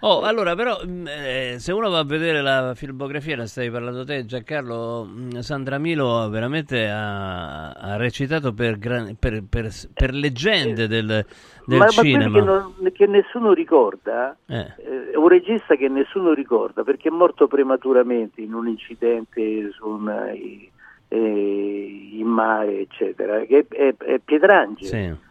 [0.00, 4.04] Oh, allora, però, mh, eh, se uno va a vedere la filmografia, la stavi parlando
[4.04, 10.86] te, Giancarlo, mh, Sandra Milo veramente ha, ha recitato per, gran- per- per- per leggende
[10.86, 12.30] del, del ma, ma cinema.
[12.30, 14.56] quelli che, non- che nessuno ricorda, Eh.
[14.76, 19.84] eh, è un regista che nessuno ricorda perché è morto prematuramente in un incidente su
[19.88, 20.70] un, eh,
[21.08, 24.86] eh, in mare, eccetera, che è, è- è Pietrangeli.
[24.86, 25.26] Sì.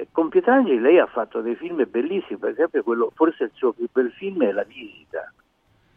[0.00, 3.72] Eh, Con Pietrangeli lei ha fatto dei film bellissimi, per esempio quello, forse il suo
[3.72, 5.32] più bel film è La visita.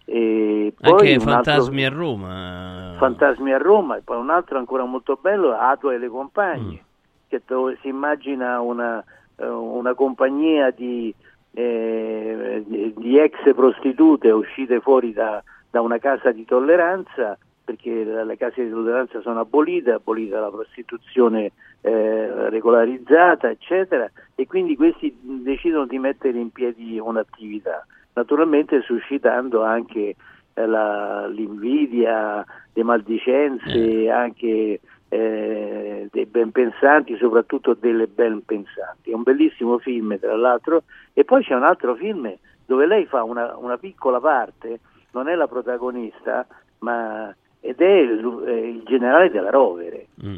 [0.05, 2.95] E poi Anche un altro- Fantasmi a Roma.
[2.97, 6.85] Fantasmi a Roma, e poi un altro ancora molto bello, Atua e le compagne, Mm.
[7.29, 9.01] che dove si immagina una,
[9.37, 11.13] eh, una compagnia di,
[11.53, 12.63] eh,
[12.97, 18.69] di ex prostitute uscite fuori da, da una casa di tolleranza, perché le case di
[18.69, 21.51] tolleranza sono abolite, è abolita la prostituzione
[21.81, 30.15] eh, regolarizzata, eccetera, e quindi questi decidono di mettere in piedi un'attività, naturalmente suscitando anche
[30.53, 39.11] eh, la- l'invidia, le maldicenze, anche eh, dei ben pensanti, soprattutto delle ben pensanti.
[39.11, 40.83] È un bellissimo film, tra l'altro,
[41.13, 42.33] e poi c'è un altro film
[42.65, 44.79] dove lei fa una, una piccola parte,
[45.11, 46.45] non è la protagonista,
[46.79, 47.33] ma
[47.65, 50.35] ed è il, eh, il generale della Rovere, Mm.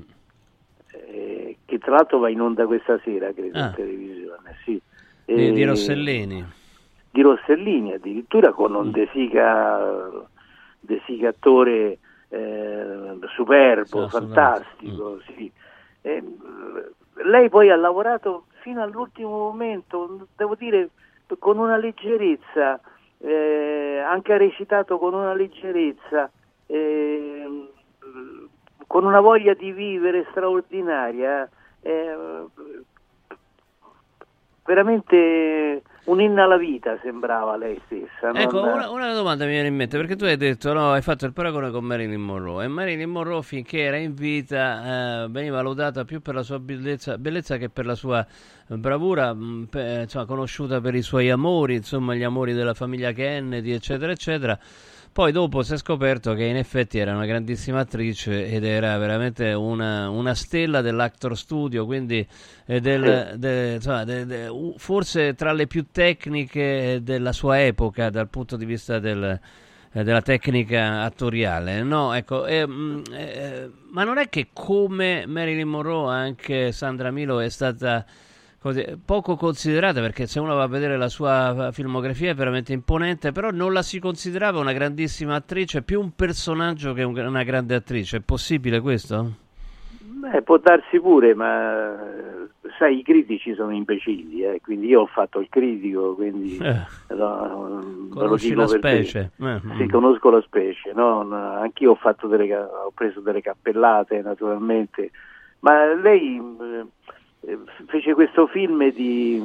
[0.92, 3.66] eh, che tra l'altro va in onda questa sera, credo, Ah.
[3.66, 4.56] in televisione.
[4.64, 4.80] Sì.
[5.26, 6.46] Di, di Eh, Rossellini.
[7.10, 8.76] di Rossellini addirittura con Mm.
[8.76, 10.10] un De Sica,
[10.80, 11.98] De Sica attore
[12.30, 15.20] eh, superbo, Sì, fantastico.
[15.36, 15.50] sì.
[16.02, 16.24] Eh,
[17.24, 20.90] lei poi ha lavorato fino all'ultimo momento, devo dire,
[21.40, 22.80] con una leggerezza,
[23.20, 26.30] eh, anche ha recitato con una leggerezza,
[26.68, 27.70] eh,
[28.88, 31.50] con una voglia di vivere straordinaria.
[31.82, 32.46] eh,
[34.64, 38.32] veramente un inno alla vita sembrava lei stessa.
[38.32, 41.02] non- Ecco, una, una domanda mi viene in mente, perché tu hai detto, no, hai
[41.04, 45.62] fatto il paragone con Marilyn Monroe, e Marilyn Monroe finché era in vita eh, veniva
[45.62, 50.00] lodata più per la sua bellezza, bellezza che per la sua eh, bravura, mh, pe-
[50.04, 54.58] insomma, conosciuta per i suoi amori, insomma, gli amori della famiglia Kennedy, eccetera, eccetera.
[55.16, 59.54] Poi dopo si è scoperto che in effetti era una grandissima attrice ed era veramente
[59.54, 62.28] una, una stella dell'actor studio, quindi
[62.66, 63.40] eh, del- Sì.
[63.40, 68.66] de- insomma, de- de- forse tra le più tecniche della sua epoca dal punto di
[68.66, 69.40] vista del-
[69.94, 71.82] eh, della tecnica attoriale.
[71.82, 77.40] No, ecco, eh, mh, eh, ma non è che come Marilyn Monroe anche Sandra Milo
[77.40, 78.06] è stata
[78.66, 83.32] così, poco considerata perché se uno va a vedere la sua filmografia è veramente imponente,
[83.32, 87.76] però non la si considerava una grandissima attrice, più un personaggio che un- una grande
[87.76, 88.18] attrice.
[88.18, 89.34] È possibile questo?
[90.00, 92.48] Beh, può darsi pure, ma eh,
[92.80, 97.14] sai, i critici sono imbecilli, eh, quindi io ho fatto il critico, quindi Eh.
[97.14, 99.30] no, Conosci la specie.
[99.42, 99.90] Eh, Sì, mm.
[99.90, 101.20] conosco la specie, no?
[101.32, 105.12] Anch'io ho, fatto delle, ho preso delle cappellate naturalmente,
[105.60, 106.86] ma lei eh,
[107.88, 109.42] fece questo film di,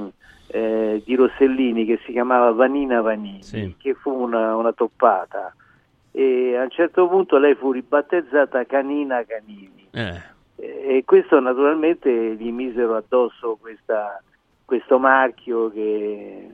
[0.48, 3.74] eh, di Rossellini che si chiamava Vanina Vanini, Sì.
[3.78, 5.54] che fu una, una toppata
[6.12, 10.20] e a un certo punto lei fu ribattezzata Canina Canini Eh.
[10.56, 14.20] e questo naturalmente gli misero addosso questa-
[14.64, 16.48] questo marchio che,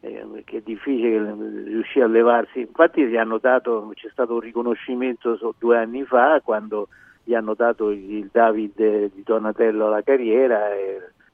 [0.00, 1.34] eh, che è difficile
[1.64, 2.60] riuscire a levarsi.
[2.60, 6.88] Infatti gli hanno dato, c'è stato un riconoscimento so- due anni fa quando
[7.28, 10.74] gli hanno dato il, David di Donatello alla carriera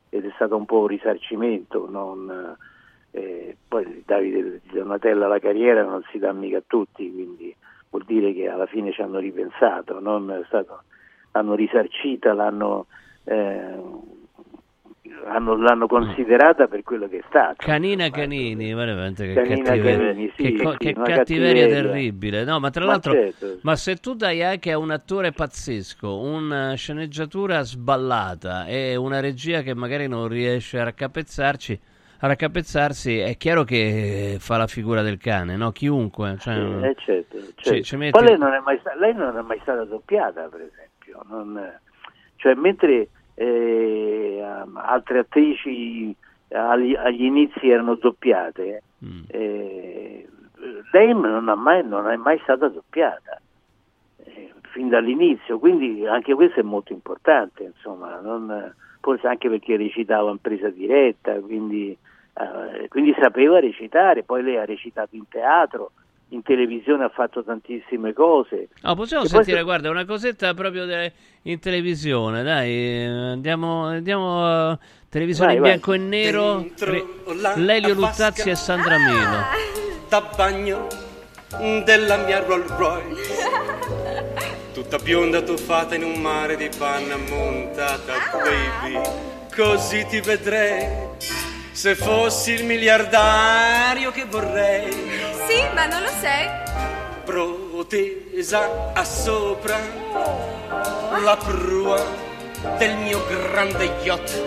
[0.09, 1.89] ed è stato un po' un risarcimento.
[1.89, 2.57] non-
[3.13, 7.55] eh, poi il Davide di Donatello alla carriera non si dà mica a tutti, quindi
[7.91, 10.01] vuol dire che alla fine ci hanno ripensato,
[10.47, 10.83] stato
[11.31, 12.87] l'hanno risarcita, l'hanno,
[13.23, 13.81] eh,
[15.27, 17.55] hanno- l'hanno considerata per quello che è stata.
[17.57, 21.69] Canina Canini, veramente che Canina cattiveria, Canini, sì, che, co- sì, che cattiveria cattiveria.
[21.69, 22.45] terribile.
[22.45, 23.59] No, ma tra Ma l'altro, certo.
[23.63, 29.63] ma se tu dai anche a un attore pazzesco una sceneggiatura sballata e una regia
[29.63, 31.81] che magari non riesce a raccapezzarci,
[32.21, 35.71] a raccapezzarsi, è chiaro che fa la figura del cane, no?
[35.73, 36.37] Chiunque.
[36.39, 37.83] Cioè, Eh, certo, certo.
[37.83, 40.61] ci metti- Poi lei non, è mai sta- lei non è mai stata doppiata, per
[40.63, 40.83] esempio.
[41.29, 41.79] non-
[42.37, 44.43] cioè, mentre eh,
[44.75, 46.15] altre attrici
[46.53, 49.23] agli, agli inizi erano doppiate, Mm.
[49.27, 50.27] eh,
[50.93, 53.39] lei non, ha mai, non è mai stata doppiata
[54.25, 60.31] eh, fin dall'inizio, quindi anche questo è molto importante, insomma, non- forse anche perché recitava
[60.31, 65.91] in presa diretta, quindi, eh, quindi sapeva recitare, poi lei ha recitato in teatro,
[66.29, 68.69] in televisione ha fatto tantissime cose.
[68.83, 73.85] No, possiamo E poi sentire, se- guarda, una cosetta proprio de- in televisione, dai, andiamo,
[73.87, 74.79] andiamo a
[75.09, 75.71] televisione Vai, in vai.
[75.73, 77.95] bianco e nero, Dentro Re- Lelio.
[77.95, 79.43] Luttazzi e Sandra Milo.
[80.09, 80.87] da bagno
[81.85, 83.33] della mia Rolls Royce
[84.73, 89.01] tutta bionda tuffata in un mare di panna montata baby
[89.55, 90.85] così ti vedrei
[91.75, 94.93] se fossi il miliardario che vorrei
[95.49, 96.49] Sì, ma non lo sei.
[97.25, 99.77] protesa a sopra
[101.21, 102.01] la prua
[102.79, 104.43] del mio grande yacht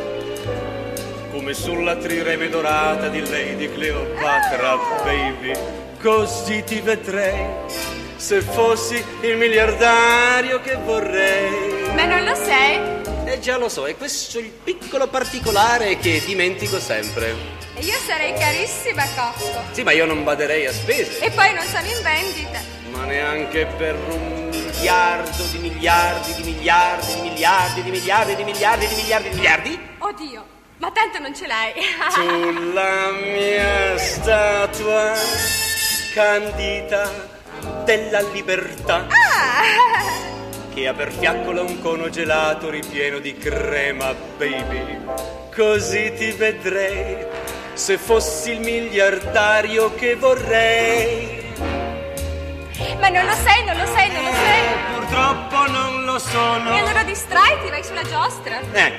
[1.32, 5.54] come sulla trireme dorata di Lady Cleopatra, baby.
[6.02, 7.46] Così ti vedrei
[8.16, 11.94] se fossi il miliardario che vorrei.
[11.94, 12.97] Ma non lo sei.
[13.30, 17.36] Eh già lo so, è questo il piccolo particolare che dimentico sempre.
[17.76, 19.64] E io sarei carissima a costo.
[19.72, 22.60] Sì, ma io non baderei a spese, E poi non sono in vendita.
[22.92, 28.88] ma neanche per un miliardo di miliardi di miliardi di miliardi di miliardi di miliardi
[28.88, 29.80] di miliardi di miliardi.
[30.00, 30.46] Oddio,
[30.78, 31.74] ma tanto non ce l'hai.
[32.12, 35.14] Sulla mia statua
[36.14, 37.12] candita
[37.84, 39.06] della libertà
[40.78, 45.00] che ha per fiaccola un cono gelato ripieno di crema, baby.
[45.56, 47.26] Così ti vedrei
[47.74, 51.52] se fossi il miliardario che vorrei.
[53.00, 55.00] Ma non lo sei, non lo sei, non lo sei.
[55.00, 56.76] Purtroppo non lo sono.
[56.76, 58.60] E allora distraiti, vai sulla giostra.
[58.72, 58.94] Eh,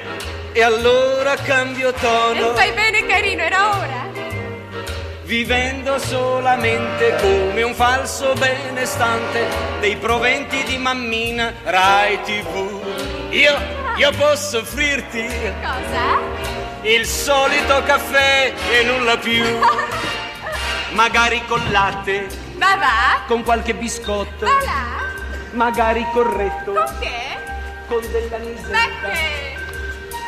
[0.55, 2.55] e allora cambio E tono.
[2.55, 4.18] fai bene, carino, era ora.
[5.29, 9.47] Vivendo solamente come un falso benestante
[9.79, 12.81] dei proventi di mammina Rai TV.
[13.29, 13.55] Io,
[13.97, 15.27] io posso offrirti
[15.61, 16.19] Cosa?
[16.81, 19.45] il solito caffè e nulla più,
[20.97, 22.27] magari con latte,
[22.57, 23.21] Ma va?
[23.27, 25.13] con qualche biscotto, Va là?
[25.53, 27.37] magari corretto, Con che?
[27.87, 28.71] con dell'anisetta.
[28.71, 29.57] Ma che?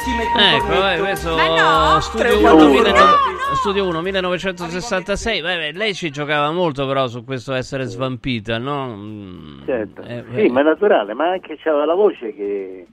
[0.04, 0.92] Ti metto Ecco, corretto.
[0.92, 2.00] eh, questo Ma no.
[2.00, 2.70] studio Tre 1 uomini.
[2.72, 3.04] 1900.
[3.04, 5.42] No, no, Studio 1 1966.
[5.42, 8.96] Beh, beh, lei ci giocava molto però su questo essere svampita, no?
[8.96, 10.02] Mm, Certo.
[10.02, 12.86] eh, sì, ma è naturale, ma anche c'aveva la voce che,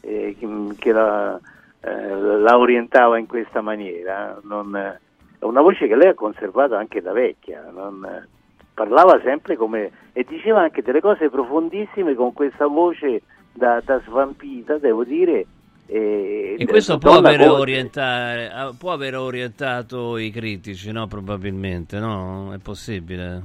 [0.00, 1.38] eh, che, che la,
[1.80, 4.38] eh, la orientava in questa maniera.
[4.42, 5.00] Non, eh,
[5.38, 7.68] è una voce che lei ha conservato anche da vecchia.
[7.72, 8.26] non, eh,
[8.74, 9.90] parlava sempre come.
[10.12, 13.22] e diceva anche delle cose profondissime con questa voce
[13.52, 15.46] da, da svampita, devo dire.
[15.90, 17.60] E, E questo può avere, voce.
[17.60, 21.06] orientare- ah, può avere orientato i critici, no?
[21.06, 22.52] Probabilmente, no?
[22.52, 23.40] È possibile.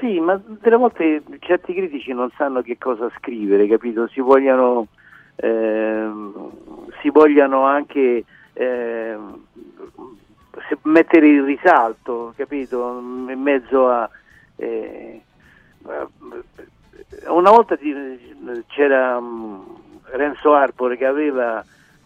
[0.00, 4.08] Sì, ma delle volte certi critici non sanno che cosa scrivere, capito?
[4.08, 4.86] Si vogliono,
[5.36, 6.50] ehm,
[7.02, 8.24] si vogliono anche
[8.54, 9.16] se-
[10.82, 12.98] mettere in risalto, capito?
[13.28, 14.08] In mezzo a...
[14.56, 15.20] eh,
[17.26, 17.76] una volta
[18.68, 19.60] c'era mm,
[20.12, 21.62] Renzo Arbore che aveva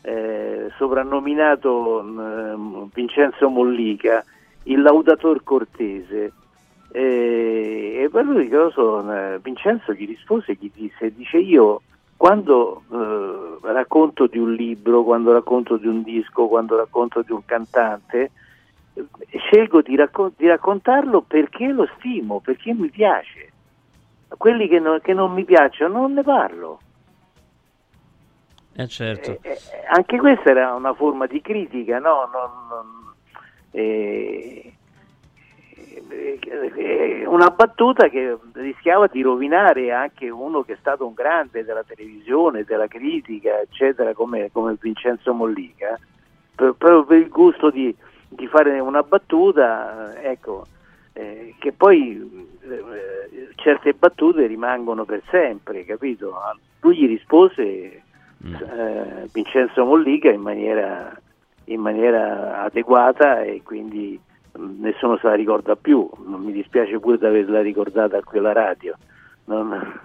[0.07, 4.25] eh, soprannominato mm, Vincenzo Mollica
[4.65, 6.33] il laudator cortese
[6.93, 11.83] e, per lui so, eh, Vincenzo gli rispose, gli disse, dice io
[12.17, 17.45] quando eh, racconto di un libro, quando racconto di un disco, quando racconto di un
[17.45, 18.31] cantante,
[18.95, 19.05] eh,
[19.37, 23.53] scelgo di, raccon- di raccontarlo perché lo stimo, perché mi piace.
[24.39, 26.81] Quelli che, non- che non mi piacciono non ne parlo.
[28.77, 29.39] Eh certo.
[29.43, 29.59] Eh,
[29.89, 32.29] anche questa era una forma di critica, no?
[32.33, 33.15] Non- non-
[33.71, 34.73] eh,
[36.11, 36.39] eh,
[36.77, 41.85] eh, una battuta che rischiava di rovinare anche uno che è stato un grande della
[41.85, 45.99] televisione, della critica, eccetera, come, come Vincenzo Mollica,
[46.55, 47.95] proprio per il gusto di,
[48.29, 50.67] di fare una battuta, eh, ecco,
[51.15, 56.35] eh, che poi eh, certe battute rimangono per sempre, capito?
[56.81, 58.03] Lui gli rispose
[58.43, 61.15] eh, Vincenzo Mollica in maniera,
[61.65, 64.19] in maniera adeguata e quindi
[64.53, 66.09] mh, nessuno se la ricorda più.
[66.27, 68.97] Non mi dispiace pure di averla ricordata a quella radio.
[69.45, 70.01] Non-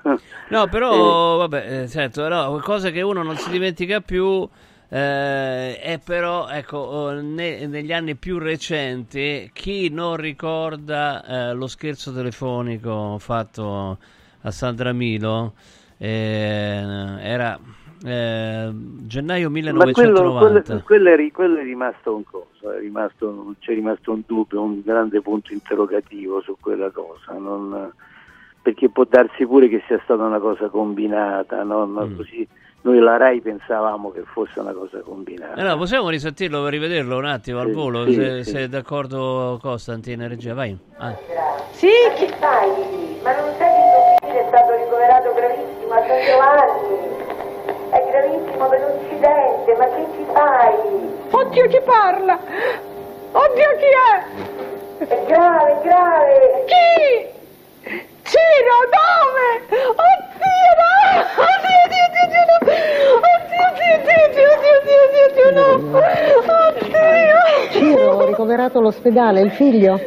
[0.50, 4.48] No, però, vabbè, eh, certo, però qualcosa che uno non si dimentica più
[4.90, 11.68] eh, è però, ecco, oh, ne- negli anni più recenti, chi non ricorda eh, lo
[11.68, 13.98] scherzo telefonico fatto
[14.42, 15.54] a Sandra Milo,
[15.98, 16.84] eh,
[17.22, 17.58] era
[18.06, 19.60] eh, gennaio Ma
[19.92, 20.62] quello, 1990.
[20.62, 24.82] quello- quello è, quello è rimasto un coso, è rimasto, c'è rimasto un dubbio, un
[24.84, 27.92] grande punto interrogativo su quella cosa, non-
[28.62, 31.86] perché può darsi pure che sia stata una cosa combinata, no?
[31.88, 32.16] Ma Mm.
[32.16, 32.48] così
[32.84, 35.56] noi la RAI pensavamo che fosse una cosa combinata.
[35.56, 38.50] Eh no, possiamo risentirlo per rivederlo un attimo al volo, sì, se, sì.
[38.52, 40.76] se è d'accordo Costantin, regia, vai.
[40.98, 41.16] Ah.
[41.72, 41.88] Sì,
[42.18, 42.70] che fai?
[43.24, 43.82] Ma non sai che
[44.20, 47.31] tuo figlio è stato ricoverato gravissimo a San Giovanni?
[47.92, 50.76] È gravissimo per un incidente, ma che ci fai?
[51.30, 52.40] Oddio chi parla?
[53.34, 55.06] Oddio chi è?
[55.06, 56.64] È grave, è grave!
[56.68, 57.28] Chi?
[58.24, 59.48] Ciro, dove?
[59.92, 60.96] Oddio, no!
[61.36, 62.56] Oddio, Dio, Dio, Dio, no!
[63.28, 64.52] Oddio, Dio, Dio,
[64.88, 65.68] Dio, Dio, Dio, no!
[66.72, 67.40] Oddio!
[67.72, 70.00] Ciro, ricoverato all'ospedale, il figlio?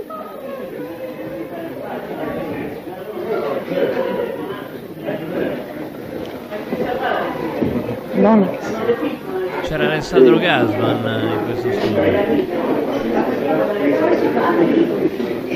[8.24, 8.46] Nonna.
[9.64, 12.02] C'era Alessandro Gasman eh, in questo studio.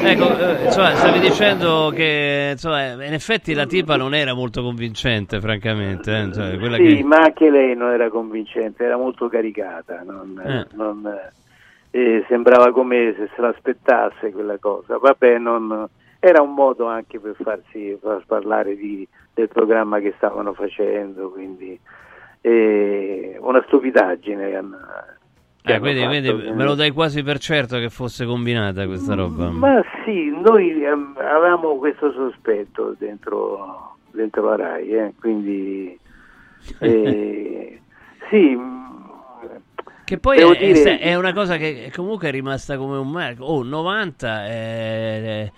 [0.00, 5.40] Ecco, eh, insomma, stavi dicendo che insomma, in effetti la tipa non era molto convincente,
[5.40, 6.14] francamente.
[6.14, 7.04] eh, quella sì, che...
[7.04, 10.66] ma anche lei non era convincente, era molto caricata, non, Eh.
[10.74, 11.10] non,
[11.90, 14.98] eh, sembrava come se se l'aspettasse quella cosa.
[14.98, 15.88] Vabbè, non-
[16.20, 21.72] era un modo anche per farsi far parlare di- del programma che stavano facendo, quindi
[21.72, 21.78] eh,
[22.42, 24.50] una stupidaggine.
[24.50, 24.56] Eh,
[25.74, 29.50] hanno quindi, quindi me lo dai quasi per certo che fosse combinata questa roba.
[29.50, 35.98] Ma sì, noi ehm, avevamo questo sospetto dentro, dentro la RAI, eh, quindi
[36.78, 37.80] eh,
[38.30, 38.86] sì, mh,
[40.04, 43.44] Che poi è, è- dire- è una cosa che comunque è rimasta come un marco.
[43.44, 45.52] Oh, 90 è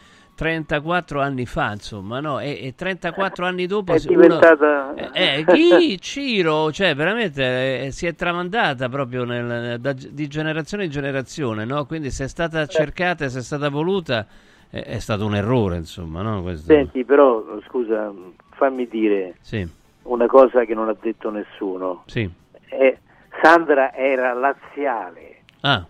[0.45, 2.41] 34 anni fa, insomma, no?
[2.41, 4.95] E, e 34 anni dopo è se uno- diventata...
[5.13, 10.91] Eh, chi Ciro, cioè veramente eh, si è tramandata proprio nel- da- di generazione in
[10.91, 11.85] generazione, no?
[11.85, 14.27] Quindi se è stata cercata, se è stata voluta,
[14.71, 16.41] eh, è stato un errore, insomma, no?
[16.41, 18.11] Questo- Senti, però, scusa,
[18.53, 19.69] fammi dire Sì,
[20.05, 22.05] una cosa che non ha detto nessuno.
[22.07, 22.27] sì.
[22.71, 22.99] Eh,
[23.43, 25.87] Sandra era laziale, Ah,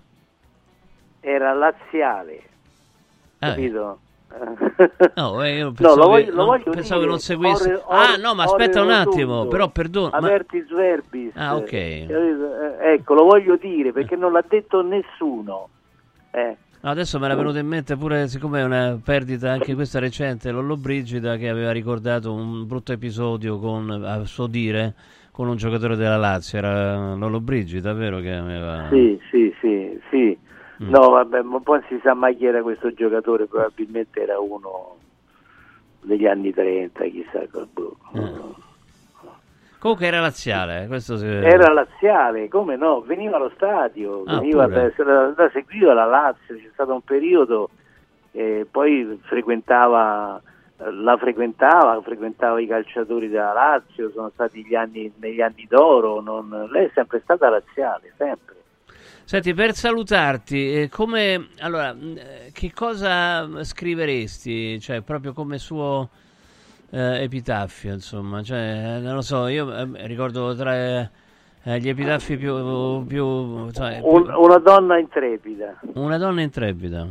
[1.21, 2.43] era laziale,
[3.39, 4.01] Ah, capito?
[5.17, 7.75] No, eh, io No, pensavo, lo voglio- che, non, pensavo che dire, non seguisse.
[7.75, 9.49] ore- ah, no, ma aspetta un attimo, rotundo.
[9.49, 10.11] però perdono.
[10.11, 11.33] ma- Avertis verbis.
[11.35, 11.73] Ah, ok.
[11.73, 15.69] Eh, Ecco, lo voglio dire perché non l'ha detto nessuno.
[16.31, 19.99] Eh, No, adesso me era venuto in mente pure, siccome è una perdita anche questa
[19.99, 24.95] recente, Lollo Brigida che aveva ricordato un brutto episodio con, a suo dire,
[25.31, 28.21] con un giocatore della Lazio, era Lollo Brigida, vero?
[28.21, 28.89] Che aveva...
[28.91, 30.39] Sì, sì, sì, sì.
[30.83, 30.89] Mm.
[30.89, 34.97] No, vabbè, ma poi si sa mai chi era questo giocatore, probabilmente era uno
[36.01, 37.43] degli anni 30, chissà.
[37.73, 37.97] boh.
[39.79, 41.27] Comunque era laziale, eh, questo si...
[41.27, 43.01] Era laziale, come no?
[43.01, 47.71] Veniva allo stadio, Ah, veniva da, da- da- seguiva la Lazio, c'è stato un periodo,
[48.33, 50.41] eh, poi frequentava,
[50.77, 56.69] la frequentava, frequentava i calciatori della Lazio, sono stati gli anni, negli anni d'oro, non-
[56.71, 58.57] lei è sempre stata laziale, sempre.
[59.31, 61.51] Senti, per salutarti, eh, come...
[61.61, 64.81] Allora, mh, eh, che cosa scriveresti?
[64.81, 66.09] Cioè, proprio come suo
[66.91, 68.43] eh, epitaffio, insomma.
[68.43, 70.75] Cioè, eh, non lo so, io ricordo tra
[71.63, 73.07] gli epitaffi più...
[73.07, 75.79] più, cioè, più- Un- una donna intrepida.
[75.93, 77.07] Una donna intrepida.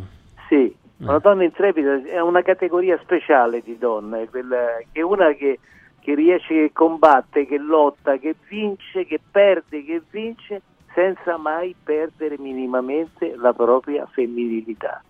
[0.49, 5.31] Sì, una donna intrepida è una categoria speciale di donna, è quella che è una
[5.35, 5.59] che,
[6.01, 10.63] che riesce, che combatte, che lotta, che vince, che perde, che vince,
[10.93, 15.01] senza mai perdere minimamente la propria femminilità.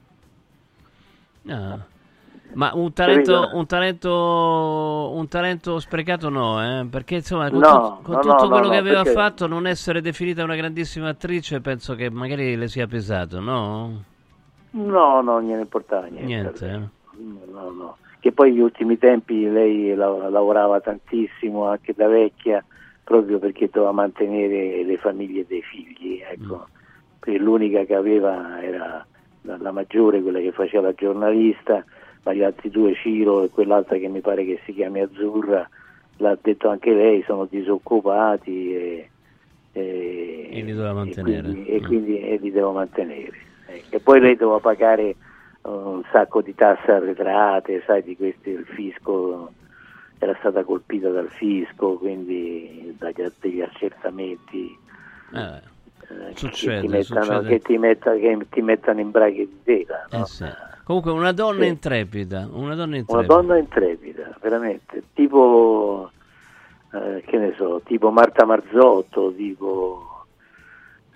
[1.47, 1.77] Ah.
[2.51, 6.85] Ma un talento, un talento, un talento sprecato no, eh?
[6.89, 9.67] perché insomma con, No, tut- con no, tutto no, quello che aveva perché- fatto non
[9.67, 14.03] essere definita una grandissima attrice penso che magari le sia pesato, no?
[14.71, 16.25] No, no, gliene importava niente.
[16.25, 16.79] Niente, eh?
[17.51, 17.97] No, no.
[18.19, 22.63] Che poi negli ultimi tempi lei la- lavorava tantissimo anche da vecchia
[23.09, 26.21] proprio perché doveva mantenere le famiglie dei figli.
[26.21, 26.67] Ecco.
[27.19, 29.03] Perché l'unica che aveva era
[29.41, 31.83] la, maggiore, quella che faceva la giornalista,
[32.21, 35.67] ma gli altri due, Ciro e quell'altra che mi pare che si chiami Azzurra,
[36.17, 39.09] l'ha detto anche lei, sono disoccupati e,
[39.71, 41.41] e, E li doveva e mantenere.
[41.49, 41.85] quindi, e Mm.
[41.85, 43.31] quindi e li devo mantenere.
[43.65, 43.95] Ecco.
[43.95, 45.15] E poi lei doveva pagare
[45.63, 49.51] un sacco di tasse arretrate, sai, di questi il fisco
[50.19, 54.77] era stata colpita dal fisco, quindi dagli, degli accertamenti
[55.33, 55.61] Eh,
[56.09, 60.05] eh, Succede, che, ti mettano, che, ti metta- che ti mettano in braghe di tela.
[60.11, 60.21] no?
[60.23, 60.45] eh sì.
[60.83, 61.67] Comunque una donna Sì.
[61.67, 63.33] intrepida, una donna Una intrepida.
[63.33, 66.11] donna intrepida, veramente, tipo,
[66.93, 70.25] eh, che ne so, tipo Marta Marzotto, tipo,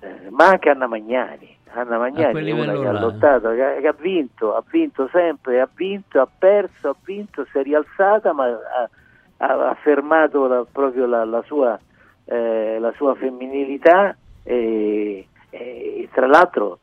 [0.02, 1.58] eh, ma anche Anna Magnani.
[1.76, 5.60] Anna Magnani è una che ha lottato, che, ha- che ha vinto, ha vinto sempre,
[5.60, 8.90] ha vinto, ha perso, ha vinto, si è rialzata, ma ha,
[9.38, 11.80] ha affermato la- proprio la, la sua,
[12.26, 16.80] eh, la sua femminilità e, e tra l'altro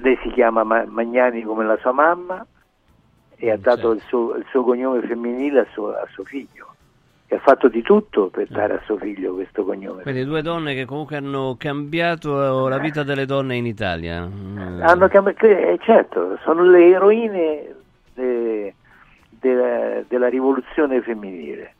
[0.00, 2.44] lei si chiama Ma- Magnani come la sua mamma
[3.36, 6.74] e ha dato il, suo, il suo cognome femminile a suo, a suo figlio
[7.36, 10.02] ha fatto di tutto per dare a suo figlio questo cognome.
[10.02, 14.26] Quindi due donne che comunque hanno cambiato la vita delle donne in Italia.
[14.26, 14.82] Mm.
[14.82, 17.74] Hanno cambi- che- eh, certo, sono le eroine
[18.14, 18.74] de-
[19.40, 21.72] della- della rivoluzione femminile.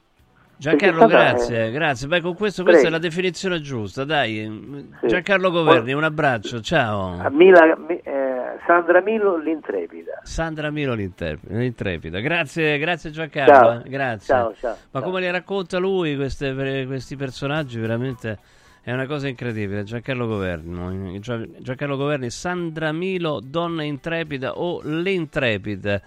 [0.58, 2.06] Giancarlo, Perché è grazie, grazie.
[2.08, 2.96] Beh, con questo questa Prego.
[2.96, 4.88] è la definizione giusta, dai.
[5.00, 5.06] Sì.
[5.06, 7.18] Giancarlo Governi, un abbraccio, ciao.
[7.20, 8.35] A Mila- mi- eh,
[8.66, 10.20] Sandra Milo l'intrepida.
[10.22, 12.20] Sandra Milo l'intrepida.
[12.20, 13.54] Grazie, grazie Giancarlo.
[13.54, 13.82] Ciao.
[13.84, 14.34] eh, Grazie.
[14.34, 18.38] Ciao, ciao, Ma come li racconta lui queste- questi personaggi veramente
[18.82, 19.82] è una cosa incredibile.
[19.82, 26.00] Giancarlo Governi, Gia- Giancarlo Governi, Sandra Milo, donna intrepida o l'intrepida.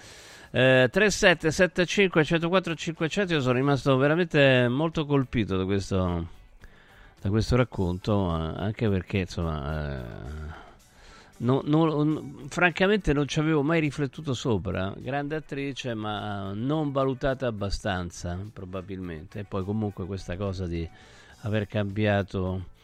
[0.51, 6.25] Eh, 3775 104 500 io sono rimasto veramente molto colpito da questo,
[7.21, 10.67] da questo racconto eh, anche perché insomma eh,
[11.39, 14.93] no- no- n- francamente non ci avevo mai riflettuto sopra.
[14.97, 19.39] Grande attrice ma non valutata abbastanza probabilmente.
[19.39, 20.87] E poi comunque questa cosa di
[21.41, 22.77] aver cambiato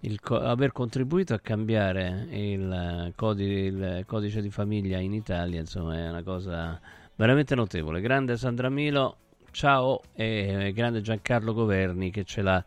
[0.00, 5.96] il co- aver contribuito a cambiare il, codi- il codice di famiglia in Italia insomma
[5.98, 6.80] è una cosa
[7.16, 8.00] veramente notevole.
[8.00, 9.16] Grande Sandra Milo
[9.52, 12.64] ciao e grande Giancarlo Governi che ce l'ha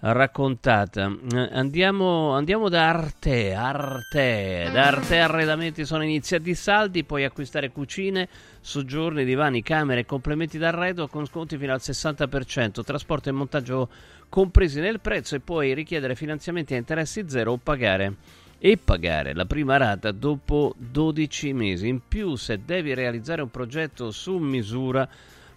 [0.00, 1.14] raccontata.
[1.32, 7.70] Eh, andiamo, andiamo da Arte Arte da Arte Arredamenti sono iniziati i saldi puoi acquistare
[7.70, 8.28] cucine
[8.60, 13.88] soggiorni, divani, camere e complementi d'arredo con sconti fino al 60% trasporto e montaggio
[14.28, 18.14] compresi nel prezzo e puoi richiedere finanziamenti a interessi zero o pagare.
[18.62, 21.88] E pagare la prima rata dopo 12 mesi.
[21.88, 25.08] In più, se devi realizzare un progetto su misura,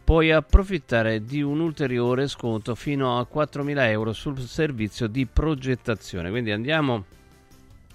[0.03, 6.30] puoi approfittare di un ulteriore sconto fino a 4.000 euro sul servizio di progettazione.
[6.30, 7.05] Quindi andiamo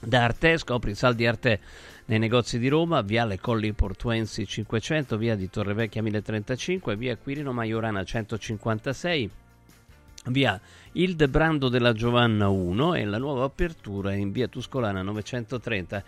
[0.01, 1.61] da Arte, scopri i saldi Arte
[2.07, 8.03] nei negozi di Roma, Viale Colli Portuensi 500, via di Torrevecchia 1035, via Quirino Maiorana
[8.03, 9.31] 156,
[10.27, 10.59] via
[10.93, 16.03] Ildebrando della Giovanna 1 e la nuova apertura in via Tuscolana 930.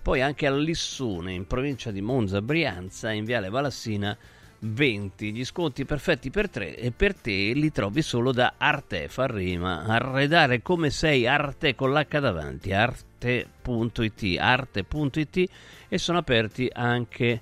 [0.00, 4.16] poi anche a Lissone, in provincia di Monza, Brianza, in Viale Valassina
[4.64, 5.32] 20.
[5.32, 9.84] Gli sconti perfetti per te e per te li trovi solo da Arte, fa rima.
[9.84, 15.50] Arredare come sei, Arte con l'H davanti, arte.it, arte.it
[15.88, 17.40] e sono aperti anche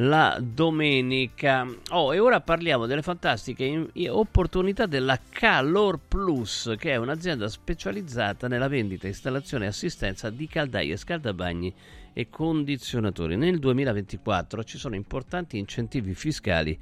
[0.00, 1.66] la domenica.
[1.90, 8.68] Oh, e ora parliamo delle fantastiche opportunità della Calor Plus, che è un'azienda specializzata nella
[8.68, 11.74] vendita, installazione e assistenza di caldaie, scaldabagni
[12.18, 13.36] e condizionatori.
[13.36, 16.76] Nel 2024 ci sono importanti incentivi fiscali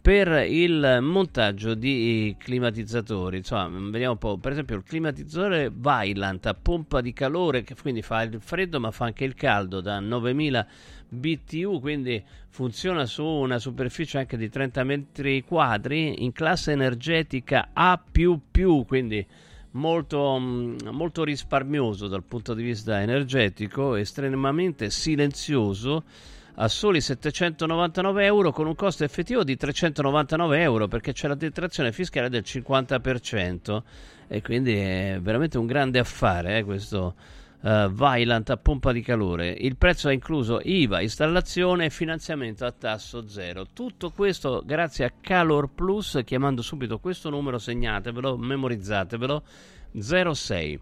[0.00, 3.36] per il montaggio di climatizzatori.
[3.36, 8.02] Insomma, vediamo un po', per esempio il climatizzatore Vailant a pompa di calore che quindi
[8.02, 10.66] fa il freddo ma fa anche il caldo da 9000
[11.10, 18.02] BTU, quindi funziona su una superficie anche di 30 metri quadri in classe energetica A++,
[18.84, 19.24] quindi
[19.72, 26.04] molto, mm, molto risparmioso dal punto di vista energetico, estremamente silenzioso
[26.56, 31.92] a soli 799 euro con un costo effettivo di 399 euro perché c'è la detrazione
[31.92, 33.82] fiscale del 50%
[34.28, 37.14] e quindi è veramente un grande affare eh, questo
[37.62, 39.50] uh, Vailant a pompa di calore.
[39.50, 43.66] Il prezzo ha incluso IVA, installazione e finanziamento a tasso zero.
[43.72, 49.42] Tutto questo grazie a Calor Plus chiamando subito questo numero, segnatevelo, memorizzatevelo
[49.92, 50.80] 06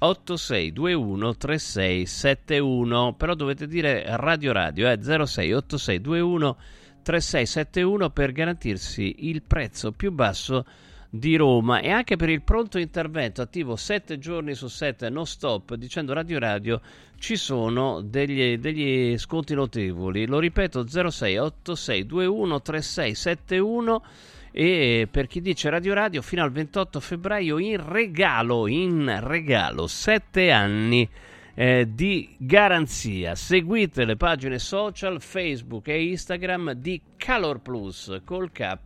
[0.00, 6.56] 8621 3671 però dovete dire radio radio eh, 06 8621
[7.02, 10.64] 3671 per garantirsi il prezzo più basso
[11.10, 15.74] di Roma e anche per il pronto intervento attivo 7 giorni su 7 non stop
[15.74, 16.80] dicendo radio radio
[17.18, 24.02] ci sono degli, degli sconti notevoli lo ripeto 06 8621 3671
[24.50, 30.50] e per chi dice Radio Radio fino al 28 febbraio in regalo, in regalo, 7
[30.50, 31.08] anni
[31.54, 33.34] eh, di garanzia.
[33.34, 38.78] Seguite le pagine social Facebook e Instagram di Calor Plus col K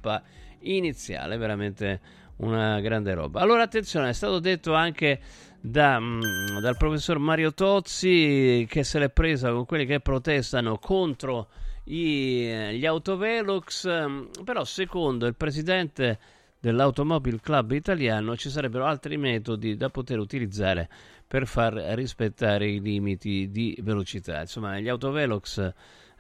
[0.63, 2.01] iniziale, veramente
[2.37, 3.41] una grande roba.
[3.41, 5.21] Allora attenzione, è stato detto anche
[5.61, 11.49] da, mm, dal professor Mario Tozzi che se l'è presa con quelli che protestano contro
[11.85, 16.19] i, gli autovelox, ehm, però secondo il presidente
[16.59, 20.89] dell'Automobile Club italiano ci sarebbero altri metodi da poter utilizzare
[21.27, 24.41] per far rispettare i limiti di velocità.
[24.41, 25.73] Insomma, gli autovelox,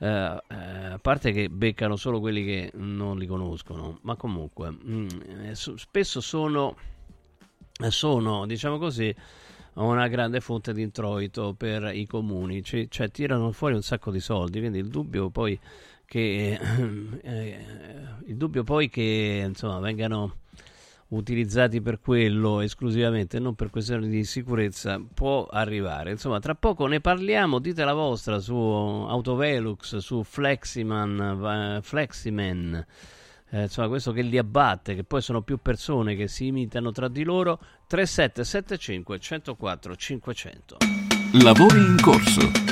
[0.03, 0.55] eh, eh,
[0.95, 6.21] a parte che beccano solo quelli che non li conoscono, ma comunque mh, mm, spesso
[6.21, 6.75] sono,
[7.89, 9.15] sono, diciamo così,
[9.75, 14.19] una grande fonte di introito per i comuni, cioè, cioè tirano fuori un sacco di
[14.19, 15.57] soldi, quindi il dubbio poi
[16.05, 16.59] che,
[17.23, 17.67] eh,
[18.27, 20.39] il dubbio poi che insomma, vengano
[21.13, 26.11] utilizzati per quello esclusivamente, non per questioni di sicurezza, può arrivare.
[26.11, 32.87] Insomma, tra poco ne parliamo, dite la vostra su Autovelux, su Fleximan, Fleximan
[33.55, 37.09] eh, insomma questo che li abbatte, che poi sono più persone che si imitano tra
[37.09, 40.77] di loro, 3775 104 500.
[41.43, 42.72] Lavori in corso.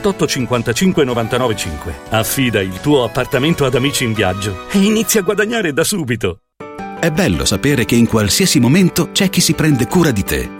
[0.00, 1.94] 78 55 99 5.
[2.10, 6.40] Affida il tuo appartamento ad amici in viaggio e inizia a guadagnare da subito.
[6.98, 10.59] È bello sapere che in qualsiasi momento c'è chi si prende cura di te.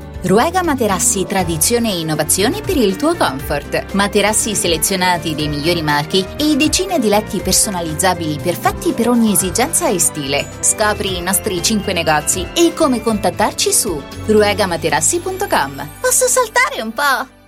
[0.23, 3.93] Ruega Materassi tradizione e innovazione per il tuo comfort.
[3.93, 9.97] Materassi selezionati dei migliori marchi e decine di letti personalizzabili perfetti per ogni esigenza e
[9.97, 10.47] stile.
[10.59, 15.89] Scopri i nostri 5 negozi e come contattarci su ruegamaterassi.com.
[15.99, 17.39] Posso saltare un po'?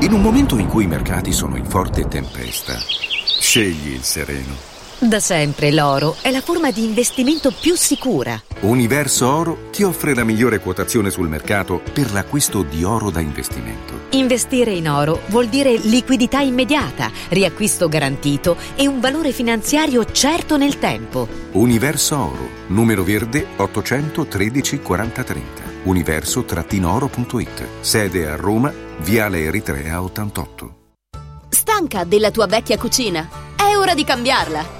[0.00, 2.72] In un momento in cui i mercati sono in forte tempesta,
[3.38, 4.77] scegli il sereno.
[5.00, 8.42] Da sempre l'oro è la forma di investimento più sicura.
[8.62, 14.06] Universo Oro ti offre la migliore quotazione sul mercato per l'acquisto di oro da investimento.
[14.10, 20.80] Investire in oro vuol dire liquidità immediata, riacquisto garantito e un valore finanziario certo nel
[20.80, 21.28] tempo.
[21.52, 25.62] Universo Oro, numero verde 813 4030.
[25.84, 27.66] Universo-oro.it.
[27.78, 30.74] Sede a Roma, Viale Eritrea 88.
[31.50, 33.28] Stanca della tua vecchia cucina?
[33.54, 34.77] È ora di cambiarla!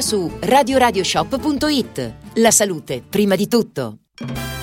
[0.00, 2.14] su radioradioshop.it.
[2.34, 3.98] La salute, prima di tutto.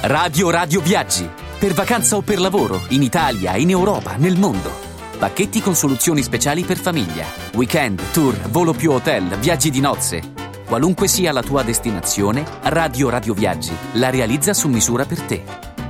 [0.04, 1.30] Radio Radio Viaggi.
[1.60, 4.72] Per vacanza o per lavoro, in Italia, in Europa, nel mondo.
[5.20, 7.26] Pacchetti con soluzioni speciali per famiglia.
[7.54, 10.22] Weekend, tour, volo più hotel, viaggi di nozze.
[10.66, 15.71] Qualunque sia la tua destinazione, Radio Radio Viaggi la realizza su misura per te.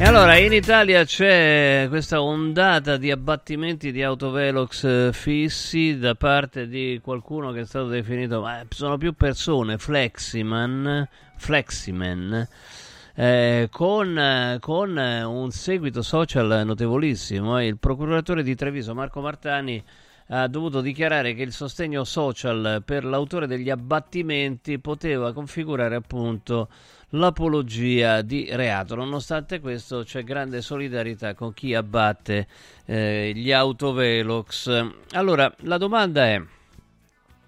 [0.00, 6.68] E allora in Italia c'è questa ondata di abbattimenti di autovelox eh, fissi da parte
[6.68, 11.06] di qualcuno che è stato definito, ma sono più persone, Fleximan,
[11.36, 12.48] Fleximan
[13.14, 17.62] eh, con, con, un seguito social notevolissimo.
[17.62, 19.84] Il procuratore di Treviso, Marco Martani,
[20.32, 26.68] ha dovuto dichiarare che il sostegno social per l'autore degli abbattimenti poteva configurare appunto
[27.10, 28.94] l'apologia di reato.
[28.94, 32.46] Nonostante questo c'è grande solidarietà con chi abbatte
[32.84, 34.86] eh, gli autovelox.
[35.12, 36.40] Allora, la domanda è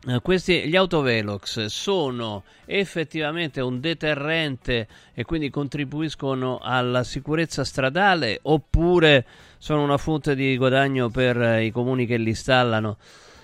[0.05, 9.25] eh, questi, gli autovelox sono effettivamente un deterrente e quindi contribuiscono alla sicurezza stradale oppure
[9.63, 12.97] sono una fonte di guadagno per eh, i comuni che li installano?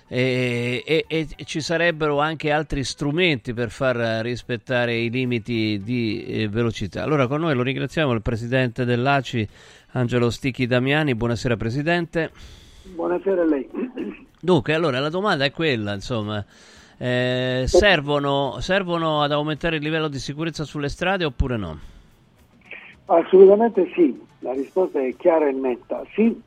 [0.08, 6.48] E, e, e, ci sarebbero anche altri strumenti per far rispettare i limiti di eh,
[6.48, 7.04] velocità.
[7.04, 9.48] Allora con noi lo ringraziamo il presidente dell'ACI
[9.92, 11.14] Angelo Sticchi Damiani.
[11.14, 12.32] Buonasera presidente.
[12.82, 13.68] Buonasera a lei.
[14.40, 16.44] Dunque, allora la domanda è quella, insomma,
[16.96, 21.78] eh, servono, servono, ad aumentare il livello di sicurezza sulle strade oppure no?
[23.04, 26.40] Assolutamente sì, la risposta è chiara e netta, sì.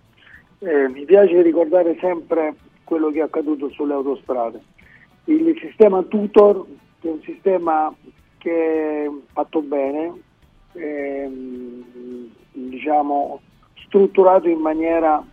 [0.59, 4.61] Eh, mi piace ricordare sempre quello che è accaduto sulle autostrade.
[5.25, 6.65] Il sistema tutor
[7.01, 7.93] che è un sistema
[8.37, 10.13] che è fatto bene,
[10.73, 11.83] ehm,
[12.51, 13.41] diciamo
[13.85, 15.23] strutturato in maniera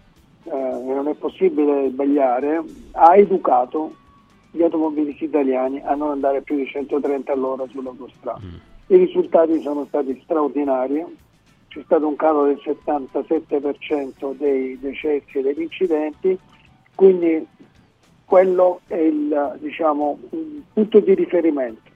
[0.44, 2.62] eh, che non è possibile sbagliare,
[2.92, 3.94] ha educato
[4.50, 8.40] gli automobilisti italiani a non andare più di 130 all'ora sull'autostrada.
[8.86, 11.04] I risultati sono stati straordinari,
[11.68, 16.38] c'è stato un calo del 77% dei decessi e degli incidenti,
[16.94, 17.46] quindi
[18.24, 21.88] quello è il diciamo, un punto di riferimento.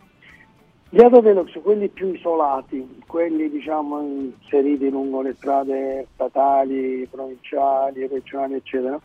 [0.90, 9.00] Gli autovelox, quelli più isolati, quelli diciamo, inseriti lungo le strade statali, provinciali, regionali, eccetera,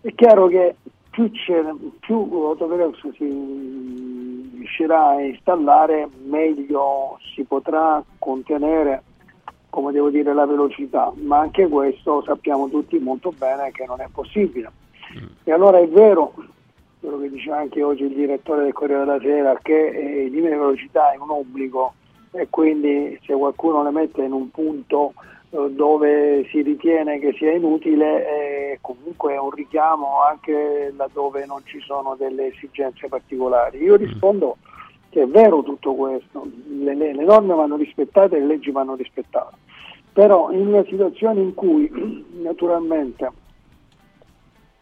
[0.00, 0.74] è chiaro che
[1.10, 1.30] più,
[2.00, 9.02] più autovelox si riuscirà a installare, meglio si potrà contenere
[9.78, 14.08] come devo dire, la velocità, ma anche questo sappiamo tutti molto bene che non è
[14.12, 14.72] possibile.
[15.44, 16.34] E allora è vero
[16.98, 20.54] quello che diceva anche oggi il direttore del Corriere della Sera, che eh, il limite
[20.54, 21.94] di velocità è un obbligo
[22.32, 25.14] e quindi se qualcuno le mette in un punto
[25.50, 31.62] eh, dove si ritiene che sia inutile, eh, comunque è un richiamo anche laddove non
[31.66, 33.80] ci sono delle esigenze particolari.
[33.80, 34.56] Io rispondo
[35.10, 39.56] che è vero tutto questo, le, le, le norme vanno rispettate, le leggi vanno rispettate,
[40.12, 41.90] però in una situazione in cui
[42.42, 43.30] naturalmente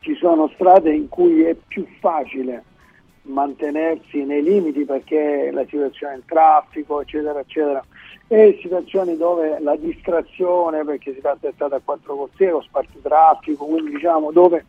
[0.00, 2.64] ci sono strade in cui è più facile
[3.22, 7.84] mantenersi nei limiti perché la situazione del traffico, eccetera, eccetera,
[8.28, 13.64] e situazioni dove la distrazione, perché si tratta di strada a 4 corsie, sparti traffico,
[13.66, 14.64] quindi diciamo dove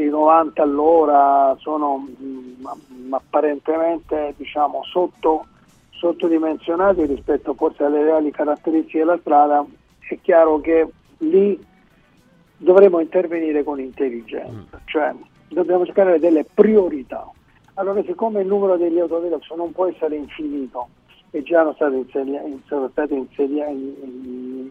[0.00, 2.66] i 90 all'ora sono mh,
[3.10, 5.46] apparentemente diciamo, sotto,
[5.90, 9.64] sottodimensionati rispetto forse alle reali caratteristiche della strada,
[10.08, 10.88] è chiaro che
[11.18, 11.64] lì
[12.56, 15.14] dovremo intervenire con intelligenza, cioè
[15.48, 17.28] dobbiamo cercare delle priorità.
[17.74, 20.88] Allora siccome il numero degli autovelox non può essere infinito
[21.34, 23.60] e già sono stati, insedi- sono stati insedi-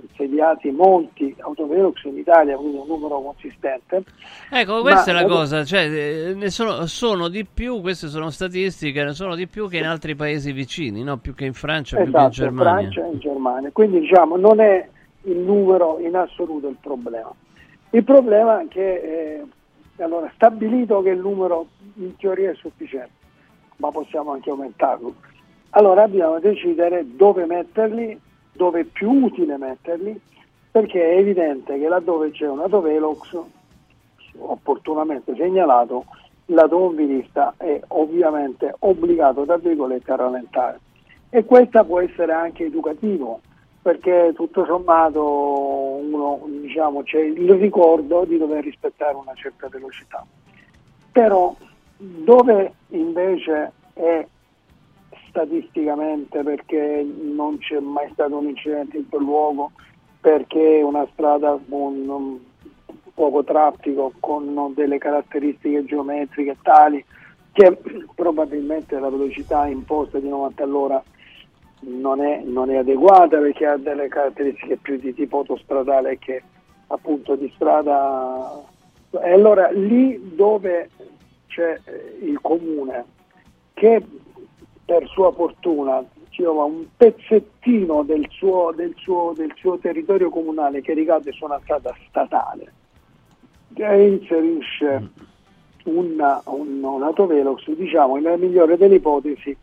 [0.02, 4.06] insediati molti autovelox in Italia, quindi un numero consistente.
[4.50, 8.30] Ecco, questa Ma- è la cosa, cioè, eh, ne sono, sono di più, queste sono
[8.30, 11.18] statistiche, ne sono di più che in altri paesi vicini, no?
[11.18, 12.90] più che in Francia, più che in Esatto, Germania.
[12.90, 13.70] Francia e in Germania.
[13.74, 14.88] Quindi diciamo non è
[15.24, 17.34] il numero in assoluto il problema.
[17.90, 19.42] Il problema è che
[19.98, 23.12] eh, allora, stabilito che il numero in teoria è sufficiente,
[23.78, 25.14] ma possiamo anche aumentarlo,
[25.76, 28.20] allora dobbiamo decidere dove metterli,
[28.52, 30.20] dove è più utile metterli,
[30.72, 33.38] perché è evidente che laddove c'è un autovelox,
[34.40, 36.06] opportunamente segnalato,
[36.46, 40.80] l'automobilista è ovviamente obbligato, tra virgolette, a rallentare.
[41.30, 43.42] E questo può essere anche educativo,
[43.82, 50.26] perché tutto sommato uno, diciamo, c'è il ricordo di dover rispettare una certa velocità.
[51.12, 51.56] Però
[51.98, 54.26] dove invece è
[55.34, 59.72] statisticamente perché non c'è mai stato un incidente in quel luogo,
[60.22, 62.40] perché è una strada con
[63.16, 67.04] poco traffico, con delle caratteristiche geometriche tali
[67.52, 67.78] che
[68.14, 71.04] probabilmente la velocità imposta di 90 all'ora
[71.82, 76.44] non è, non è adeguata perché ha delle caratteristiche più di tipo autostradale che
[76.88, 78.62] appunto di strada.
[79.10, 80.90] E allora lì dove
[81.48, 83.06] c'è eh, il comune
[83.74, 84.02] che
[84.94, 90.94] per sua fortuna trova un pezzettino del suo, del suo- del suo territorio comunale che
[90.94, 92.72] ricade su una strada statale.
[93.74, 95.10] Che inserisce
[95.86, 99.56] un, un, un autovelox, diciamo nella migliore delle ipotesi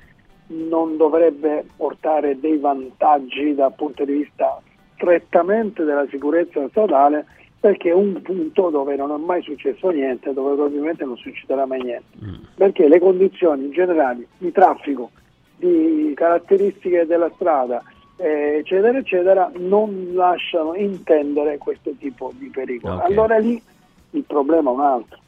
[0.49, 4.61] non dovrebbe portare dei vantaggi dal punto di vista
[4.95, 7.25] strettamente della sicurezza stradale
[7.61, 11.83] perché è un punto dove non è mai successo niente, dove probabilmente non succederà mai
[11.83, 12.17] niente,
[12.55, 15.11] perché le condizioni generali di traffico,
[15.61, 17.83] di caratteristiche della strada,
[18.17, 22.95] eh, eccetera, eccetera, non lasciano intendere questo tipo di pericolo.
[22.95, 23.11] Ok.
[23.11, 23.63] Allora lì
[24.11, 25.19] il problema è un altro,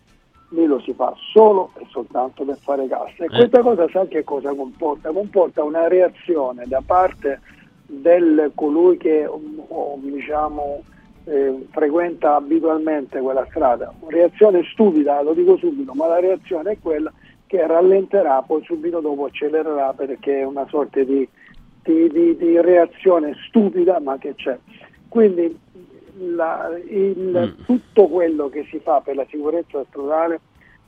[0.50, 3.24] lì lo si fa solo e soltanto per fare cassa.
[3.24, 5.12] E questa cosa sa che cosa comporta?
[5.12, 7.40] Comporta una reazione da parte
[7.86, 9.28] del colui che
[9.98, 10.82] diciamo,
[11.24, 13.92] eh, frequenta abitualmente quella strada.
[14.06, 17.12] Reazione stupida, lo dico subito, ma la reazione è quella
[17.52, 21.28] che rallenterà, poi subito dopo accelererà perché è una sorta di,
[21.82, 24.56] di- di- di reazione stupida ma che c'è.
[25.06, 25.54] Quindi
[26.34, 30.40] la- il- tutto quello che si fa per la sicurezza stradale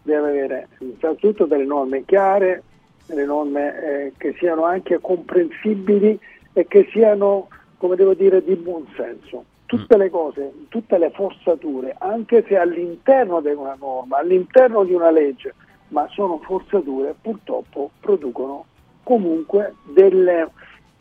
[0.05, 2.63] deve avere innanzitutto delle norme chiare,
[3.05, 6.19] delle norme eh, che siano anche comprensibili
[6.55, 9.45] e che siano, come devo dire, di buon senso.
[9.67, 15.11] Tutte le cose, tutte le forzature, anche se all'interno di una norma, all'interno di una
[15.11, 15.55] legge,
[15.89, 18.67] ma sono forzature, purtroppo producono
[19.03, 20.51] comunque delle,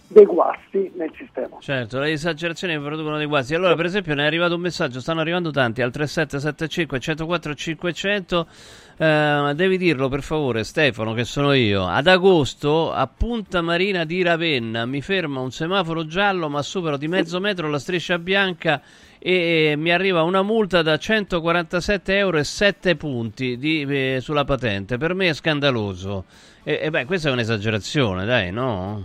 [0.07, 1.57] dei guasti nel sistema.
[1.59, 3.55] Certo, le esagerazioni producono dei guasti.
[3.55, 8.47] Allora, per esempio, ne è arrivato un messaggio, stanno arrivando tanti al 3775 104 500.
[8.95, 11.87] Eh, devi dirlo per favore, Stefano, che sono io.
[11.87, 17.07] Ad agosto a Punta Marina di Ravenna mi ferma un semaforo giallo, ma supero di
[17.07, 18.81] mezzo metro la striscia bianca
[19.25, 24.97] e mi arriva una multa da 147 euro e 7 punti di, eh, sulla patente.
[24.97, 26.25] Per me è scandaloso.
[26.61, 29.01] E, e beh, questa è un'esagerazione, dai, no?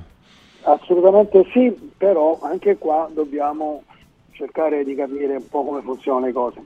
[0.62, 3.84] Assolutamente sì, però anche qua dobbiamo
[4.32, 6.64] cercare di capire un po' come funzionano le cose.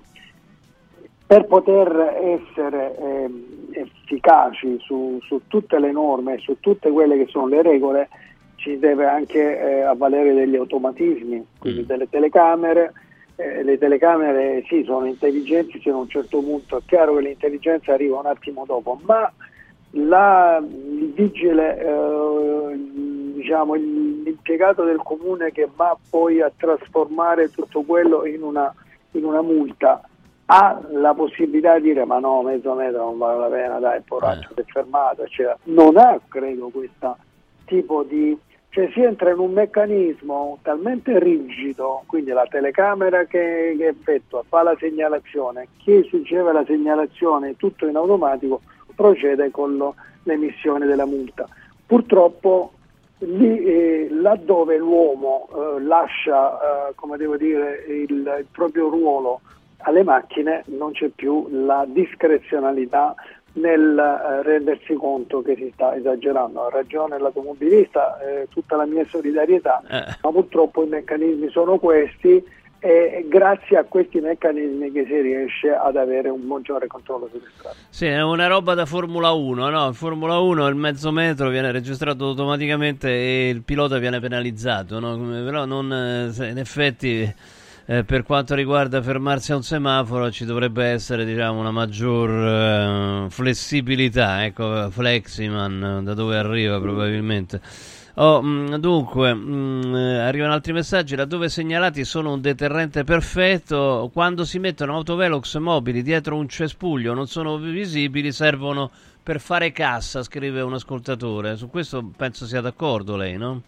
[1.26, 3.30] Per poter essere eh,
[3.72, 8.08] efficaci su, su, tutte le norme, su tutte quelle che sono le regole,
[8.54, 11.84] ci deve anche eh, avvalere degli automatismi, quindi mm.
[11.84, 12.94] delle telecamere.
[13.36, 17.92] Eh, le telecamere sì, sono intelligenti fino a un certo punto, è chiaro che l'intelligenza
[17.92, 19.32] arriva un attimo dopo, ma
[19.92, 22.78] la, il vigile, eh,
[23.34, 28.72] diciamo, l'impiegato del comune che va poi a trasformare tutto quello in una,
[29.12, 30.02] in una multa
[30.46, 34.50] ha la possibilità di dire ma no, mezzo metro non vale la pena, dai, poraccio,
[34.50, 34.54] eh.
[34.54, 35.56] si è fermato, eccetera.
[35.64, 37.16] Non ha, credo, questo
[37.64, 38.36] tipo di...
[38.72, 44.62] cioè si entra in un meccanismo talmente rigido, quindi la telecamera che, che effettua, fa
[44.62, 48.62] la segnalazione, chi riceve la segnalazione, tutto in automatico,
[48.94, 51.46] procede con lo, l'emissione della multa.
[51.84, 52.72] Purtroppo
[53.18, 59.42] lì, eh, laddove l'uomo eh, lascia eh, dire, il, il, proprio ruolo
[59.84, 63.14] alle macchine non c'è più la discrezionalità
[63.54, 66.66] nel eh, rendersi conto che si sta esagerando.
[66.66, 70.16] Ha ragione l'automobilista, eh, tutta la mia solidarietà, eh.
[70.22, 75.96] ma purtroppo i meccanismi sono questi e grazie a questi meccanismi che si riesce ad
[75.96, 77.76] avere un maggiore controllo sulle strade.
[77.88, 79.86] Sì, è una roba da Formula 1, no?
[79.86, 85.16] In Formula 1 il mezzo metro viene registrato automaticamente e il pilota viene penalizzato, no?
[85.16, 87.32] Però non, eh, in effetti
[87.86, 93.30] eh, per quanto riguarda fermarsi a un semaforo ci dovrebbe essere diciamo, una maggior eh,
[93.30, 97.60] flessibilità, ecco, Fleximan da dove arriva probabilmente.
[98.16, 101.16] Oh, mm, dunque, mh, mm, arrivano altri messaggi.
[101.16, 107.26] Laddove segnalati sono un deterrente perfetto, quando si mettono autovelox mobili dietro un cespuglio non
[107.26, 108.90] sono visibili, servono
[109.22, 111.56] per fare cassa, scrive un ascoltatore.
[111.56, 113.62] Su questo penso sia d'accordo lei, no?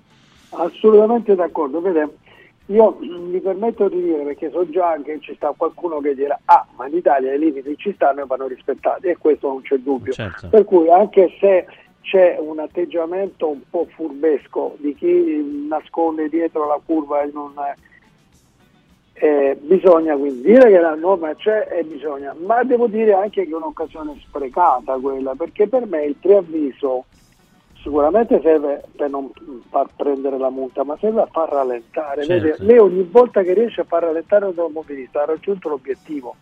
[0.50, 1.80] Assolutamente d'accordo.
[1.80, 2.18] Vede,
[2.66, 6.66] io mi permetto di dire, perché so già che ci sta qualcuno che dirà, ah,
[6.76, 10.12] ma in Italia i limiti ci stanno e vanno rispettati, e questo non c'è dubbio.
[10.12, 10.48] Certo.
[10.48, 11.66] Per cui anche se
[12.00, 17.52] c'è un atteggiamento un po' furbesco di chi nasconde dietro la curva e non
[19.14, 23.50] eh, bisogna quindi dire che la norma c'è e bisogna, ma devo dire anche che
[23.50, 27.04] è un'occasione sprecata quella, perché per me il preavviso
[27.84, 29.30] sicuramente serve per non
[29.68, 32.24] far prendere la multa, ma serve a far rallentare.
[32.24, 32.42] Certo.
[32.42, 36.34] Vede, lei ogni volta che riesce a far rallentare l'automobilista ha raggiunto l'obiettivo,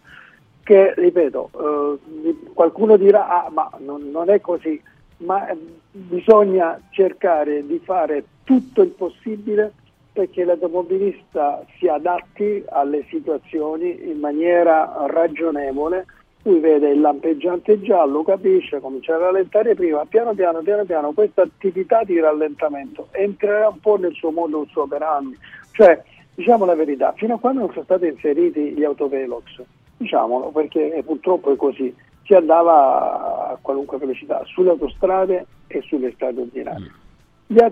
[0.63, 4.81] che ripeto, eh, qualcuno dirà ah ma non, non è così,
[5.19, 5.57] ma eh,
[5.91, 9.73] bisogna cercare di fare tutto il possibile
[10.13, 16.07] perché l'automobilista si adatti alle situazioni in maniera ragionevole,
[16.43, 21.43] lui vede il lampeggiante giallo, capisce, comincia a rallentare prima, piano piano, piano piano, questa
[21.43, 25.39] attività di rallentamento entrerà un po' nel suo modo, nel suo operandi,
[25.73, 26.03] cioè
[26.35, 29.63] diciamo la verità, fino a quando non sono stati inseriti gli autovelox,
[29.99, 31.95] diciamolo perché purtroppo è così,
[32.25, 36.91] si andava a qualunque velocità sulle autostrade e sulle strade ordinarie.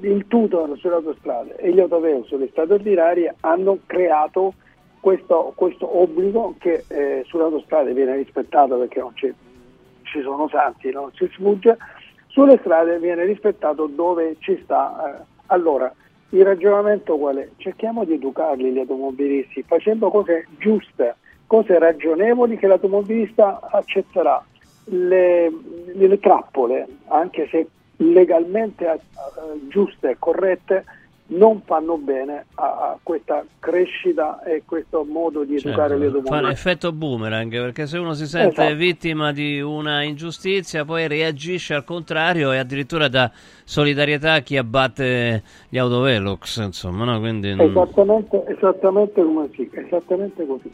[0.02, 4.54] Il tutor sulle autostrade e gli autovelox sulle strade ordinarie hanno creato
[5.00, 11.28] questo, questo obbligo che eh, sulle viene rispettato perché non ci sono santi, non si
[11.32, 11.76] sfugge,
[12.26, 15.18] sulle strade viene rispettato dove ci sta.
[15.18, 15.92] Eh, allora,
[16.30, 17.48] il ragionamento qual è?
[17.56, 21.16] Cerchiamo di educarli gli automobilisti facendo cose giuste,
[21.46, 24.44] cose ragionevoli che l'automobilista accetterà.
[24.92, 25.52] Le,
[25.92, 30.84] le trappole, anche se legalmente uh, giuste e corrette,
[31.30, 36.30] non fanno bene a, questa crescita e questo modo di educare certo, le domande.
[36.30, 38.76] Fa l'effetto boomerang perché se uno si sente esatto.
[38.76, 43.30] vittima di una ingiustizia poi reagisce al contrario e addirittura dà
[43.64, 47.20] solidarietà a chi abbatte gli autovelox insomma no?
[47.20, 50.72] Quindi esattamente, esattamente come sì, esattamente così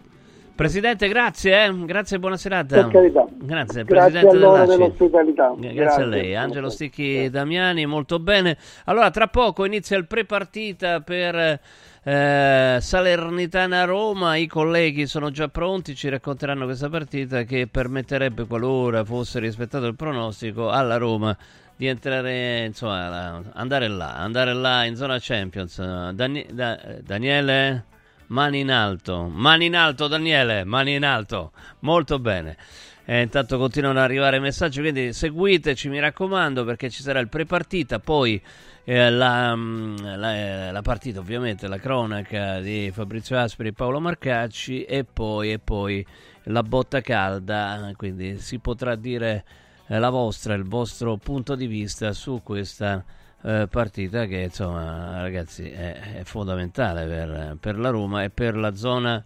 [0.57, 1.85] Presidente, grazie, eh.
[1.85, 2.77] grazie e buona serata.
[2.77, 3.27] Per carità.
[3.31, 5.55] Grazie, Grazie Presidente dell'ospitalità.
[5.55, 6.03] Grazie, Grazie.
[6.03, 8.57] a lei, Angelo Sticchi Damiani, molto bene.
[8.87, 11.61] Allora, tra poco inizia il pre-partita per
[12.05, 19.39] eh, Salernitana-Roma, i colleghi sono già pronti, ci racconteranno questa partita che permetterebbe, qualora fosse
[19.41, 21.37] rispettato il pronostico, alla Roma
[21.77, 25.79] di entrare, insomma, andare là, andare là in zona Champions.
[26.13, 27.85] Dani- Da- Daniele?
[28.29, 32.57] Mani in alto, mani in alto Daniele, mani in alto, molto bene.
[33.05, 38.01] E intanto continuano ad arrivare messaggi, quindi seguiteci mi raccomando perché ci sarà il pre-partita,
[38.01, 38.43] poi
[38.83, 44.83] eh, la, mm, la- la partita ovviamente, la cronaca di Fabrizio Asperi e Paolo Marcacci
[44.83, 46.05] e poi, e poi
[46.45, 49.45] la botta calda, quindi si potrà dire
[49.87, 53.05] eh, la vostra, il vostro punto di vista su questa
[53.47, 58.75] eh, partita che insomma ragazzi è, è fondamentale per, per la Roma e per la
[58.75, 59.25] zona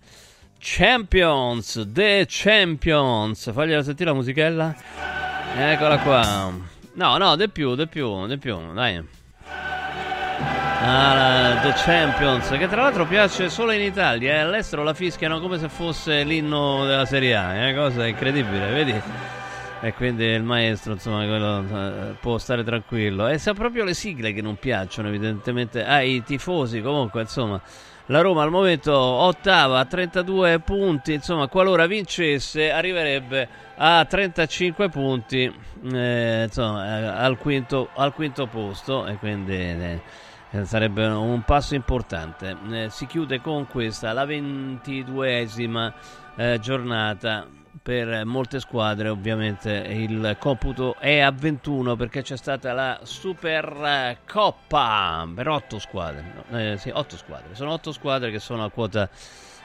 [0.59, 3.51] Champions, The Champions.
[3.51, 4.77] Fagliela sentire la musichella.
[5.57, 6.53] Eccola qua.
[6.93, 9.03] No, no, di più, di più, di più, dai.
[10.83, 14.39] Ah, The Champions, che tra l'altro piace solo in Italia, eh.
[14.39, 19.40] all'estero la fischiano come se fosse l'inno della Serie A, è una cosa incredibile, vedi?
[19.83, 23.29] E quindi il maestro, insomma, quello, eh, può stare tranquillo.
[23.29, 27.61] E sa proprio le sigle che non piacciono, evidentemente, ai tifosi, comunque, insomma.
[28.07, 35.51] La Roma al momento ottava a 32 punti, insomma, qualora vincesse arriverebbe a 35 punti,
[35.93, 40.01] eh, insomma, eh, al, quinto, al quinto posto e quindi eh,
[40.51, 42.57] eh, sarebbe un passo importante.
[42.73, 45.95] Eh, si chiude con questa la ventiduesima
[46.59, 47.47] giornata
[47.83, 49.71] per molte squadre ovviamente.
[49.71, 54.09] Il computo è a 21 perché c'è stata la Supercoppa
[55.35, 57.55] per 8 squadre no, eh, sì, 8 squadre.
[57.55, 59.09] Sono 8 squadre che sono a quota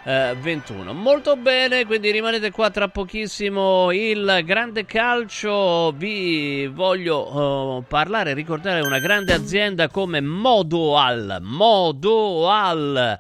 [0.08, 3.92] eh, 21 molto bene quindi rimanete qua tra pochissimo.
[3.92, 11.40] Il grande calcio vi voglio oh, parlare ricordare una grande azienda come Modoal.
[11.42, 13.20] Modoal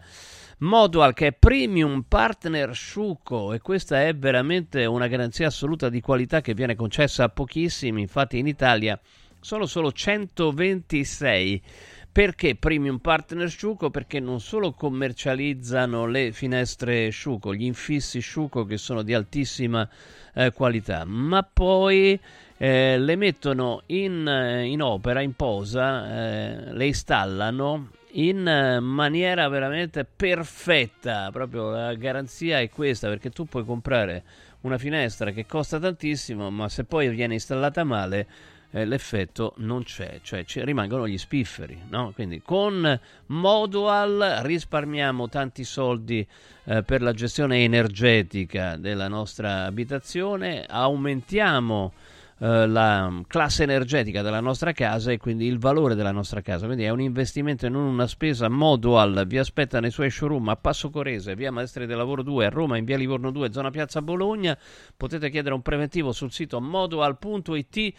[0.59, 6.39] Modual che è premium partner Sciuco e questa è veramente una garanzia assoluta di qualità
[6.39, 8.97] che viene concessa a pochissimi, infatti in Italia
[9.41, 11.61] sono solo 126.
[12.09, 13.89] Perché premium partner Sciuco?
[13.89, 19.85] Perché non solo commercializzano le finestre Sciuco, gli infissi Sciuco che sono di altissima
[20.33, 22.17] eh, qualità, ma poi
[22.55, 29.47] eh, le mettono in, eh, in opera, in posa, eh, le installano in eh, maniera
[29.47, 31.29] veramente perfetta.
[31.31, 34.23] Proprio la garanzia è questa, perché tu puoi comprare
[34.61, 38.27] una finestra che costa tantissimo, ma se poi viene installata male,
[38.71, 41.83] eh, l'effetto non c'è, cioè ci rimangono gli spifferi.
[41.89, 42.11] No?
[42.13, 46.25] Quindi con Modual risparmiamo tanti soldi
[46.65, 51.93] eh, per la gestione energetica della nostra abitazione, aumentiamo
[52.37, 56.65] eh, la classe energetica della nostra casa e quindi il valore della nostra casa.
[56.65, 58.49] Quindi è un investimento e non una spesa.
[58.49, 62.49] Modual vi aspetta nei suoi showroom a Passo Corese, via Maestri del Lavoro 2, a
[62.49, 64.57] Roma, in via Livorno 2, zona Piazza Bologna.
[64.97, 67.93] Potete chiedere un preventivo sul sito modual.it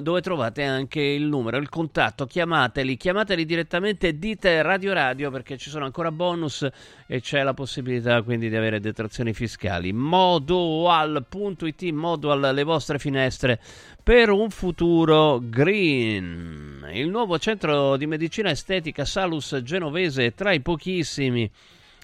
[0.00, 5.68] dove trovate anche il numero, il contatto, chiamateli, chiamateli direttamente, dite Radio Radio perché ci
[5.68, 6.66] sono ancora bonus
[7.06, 9.92] e c'è la possibilità quindi di avere detrazioni fiscali.
[9.92, 13.60] Modual.it, Modual, le vostre finestre
[14.02, 16.88] per un futuro green.
[16.90, 21.50] Il nuovo centro di medicina estetica Salus Genovese è tra i pochissimi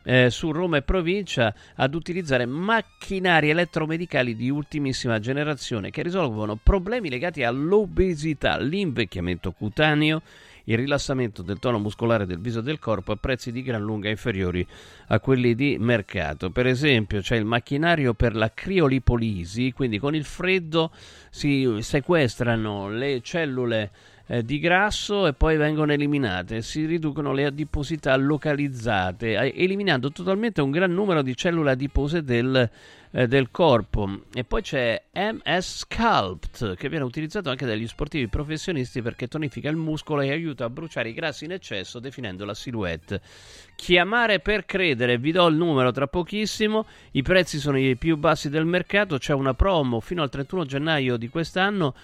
[0.03, 7.09] eh, su Roma e provincia ad utilizzare macchinari elettromedicali di ultimissima generazione che risolvono problemi
[7.09, 10.23] legati all'obesità, l'invecchiamento cutaneo,
[10.65, 14.09] il rilassamento del tono muscolare del viso e del corpo a prezzi di gran lunga
[14.09, 14.67] inferiori
[15.09, 16.51] a quelli di mercato.
[16.51, 20.93] Per esempio, c'è il macchinario per la criolipolisi, quindi con il freddo
[21.31, 23.91] si sequestrano le cellule
[24.31, 30.61] eh, di grasso e poi vengono eliminate, si riducono le adiposità localizzate, eh, eliminando totalmente
[30.61, 32.71] un gran numero di cellule adipose del,
[33.11, 34.21] eh, del corpo.
[34.33, 39.75] E poi c'è MS Sculpt, che viene utilizzato anche dagli sportivi professionisti perché tonifica il
[39.75, 43.21] muscolo e aiuta a bruciare i grassi in eccesso, definendo la silhouette.
[43.75, 48.49] Chiamare per credere, vi do il numero tra pochissimo, i prezzi sono i più bassi
[48.49, 51.95] del mercato, c'è una promo fino al 31 gennaio di quest'anno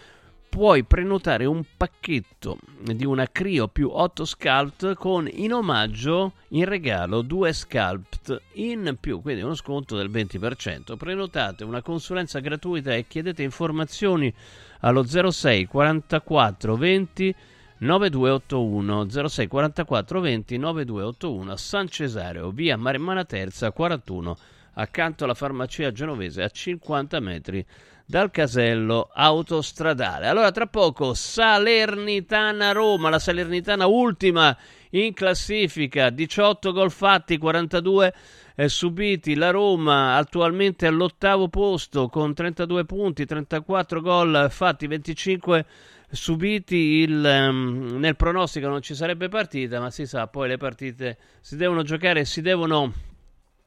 [0.57, 7.21] puoi prenotare un pacchetto di una Crio più 8 Sculpt con in omaggio in regalo
[7.21, 10.97] due Sculpt in più, quindi uno sconto del 20%.
[10.97, 14.33] Prenotate una consulenza gratuita e chiedete informazioni
[14.81, 17.35] allo 06 44 20
[17.81, 24.39] 9281 06 44 20 9281 San Cesareo, via Maremmana Terza 41
[24.79, 27.67] accanto alla farmacia genovese a 50 metri
[28.07, 30.29] dal casello autostradale.
[30.29, 34.57] Allora, tra poco Salernitana Roma, la Salernitana ultima
[34.91, 38.15] in classifica, 18 gol fatti, 42
[38.55, 39.35] eh, subiti.
[39.35, 45.67] La Roma attualmente all'ottavo posto con 32 punti, 34 gol fatti, 25
[46.09, 46.77] subiti.
[46.77, 51.57] Il, um, nel pronostico non ci sarebbe partita, ma si sa, poi le partite si
[51.57, 52.93] devono giocare e si devono,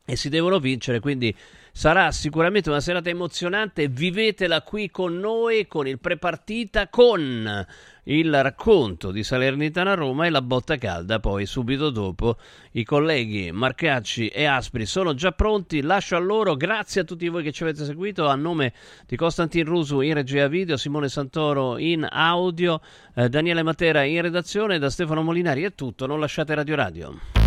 [0.06, 1.36] e si devono vincere, quindi
[1.72, 3.88] sarà sicuramente una serata emozionante.
[3.88, 7.66] Vivetela qui con noi, con il prepartita, con
[8.04, 11.20] il racconto di Salernitana Roma e la botta calda.
[11.20, 12.38] Poi, subito dopo,
[12.72, 15.82] i colleghi Marcacci e Aspri sono già pronti.
[15.82, 16.56] Lascio a loro.
[16.56, 18.28] Grazie a tutti voi che ci avete seguito.
[18.28, 18.74] A nome
[19.06, 22.82] di Costantin Rusu in regia video, Simone Santoro in audio,
[23.16, 24.80] eh, Daniele Matera in redazione.
[24.80, 26.06] Da Stefano Molinari è tutto.
[26.06, 27.39] Non lasciate Radio Radio.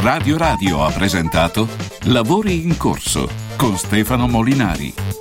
[0.00, 1.68] Radio Radio ha presentato
[2.04, 5.14] Lavori in corso con Stefano Molinari.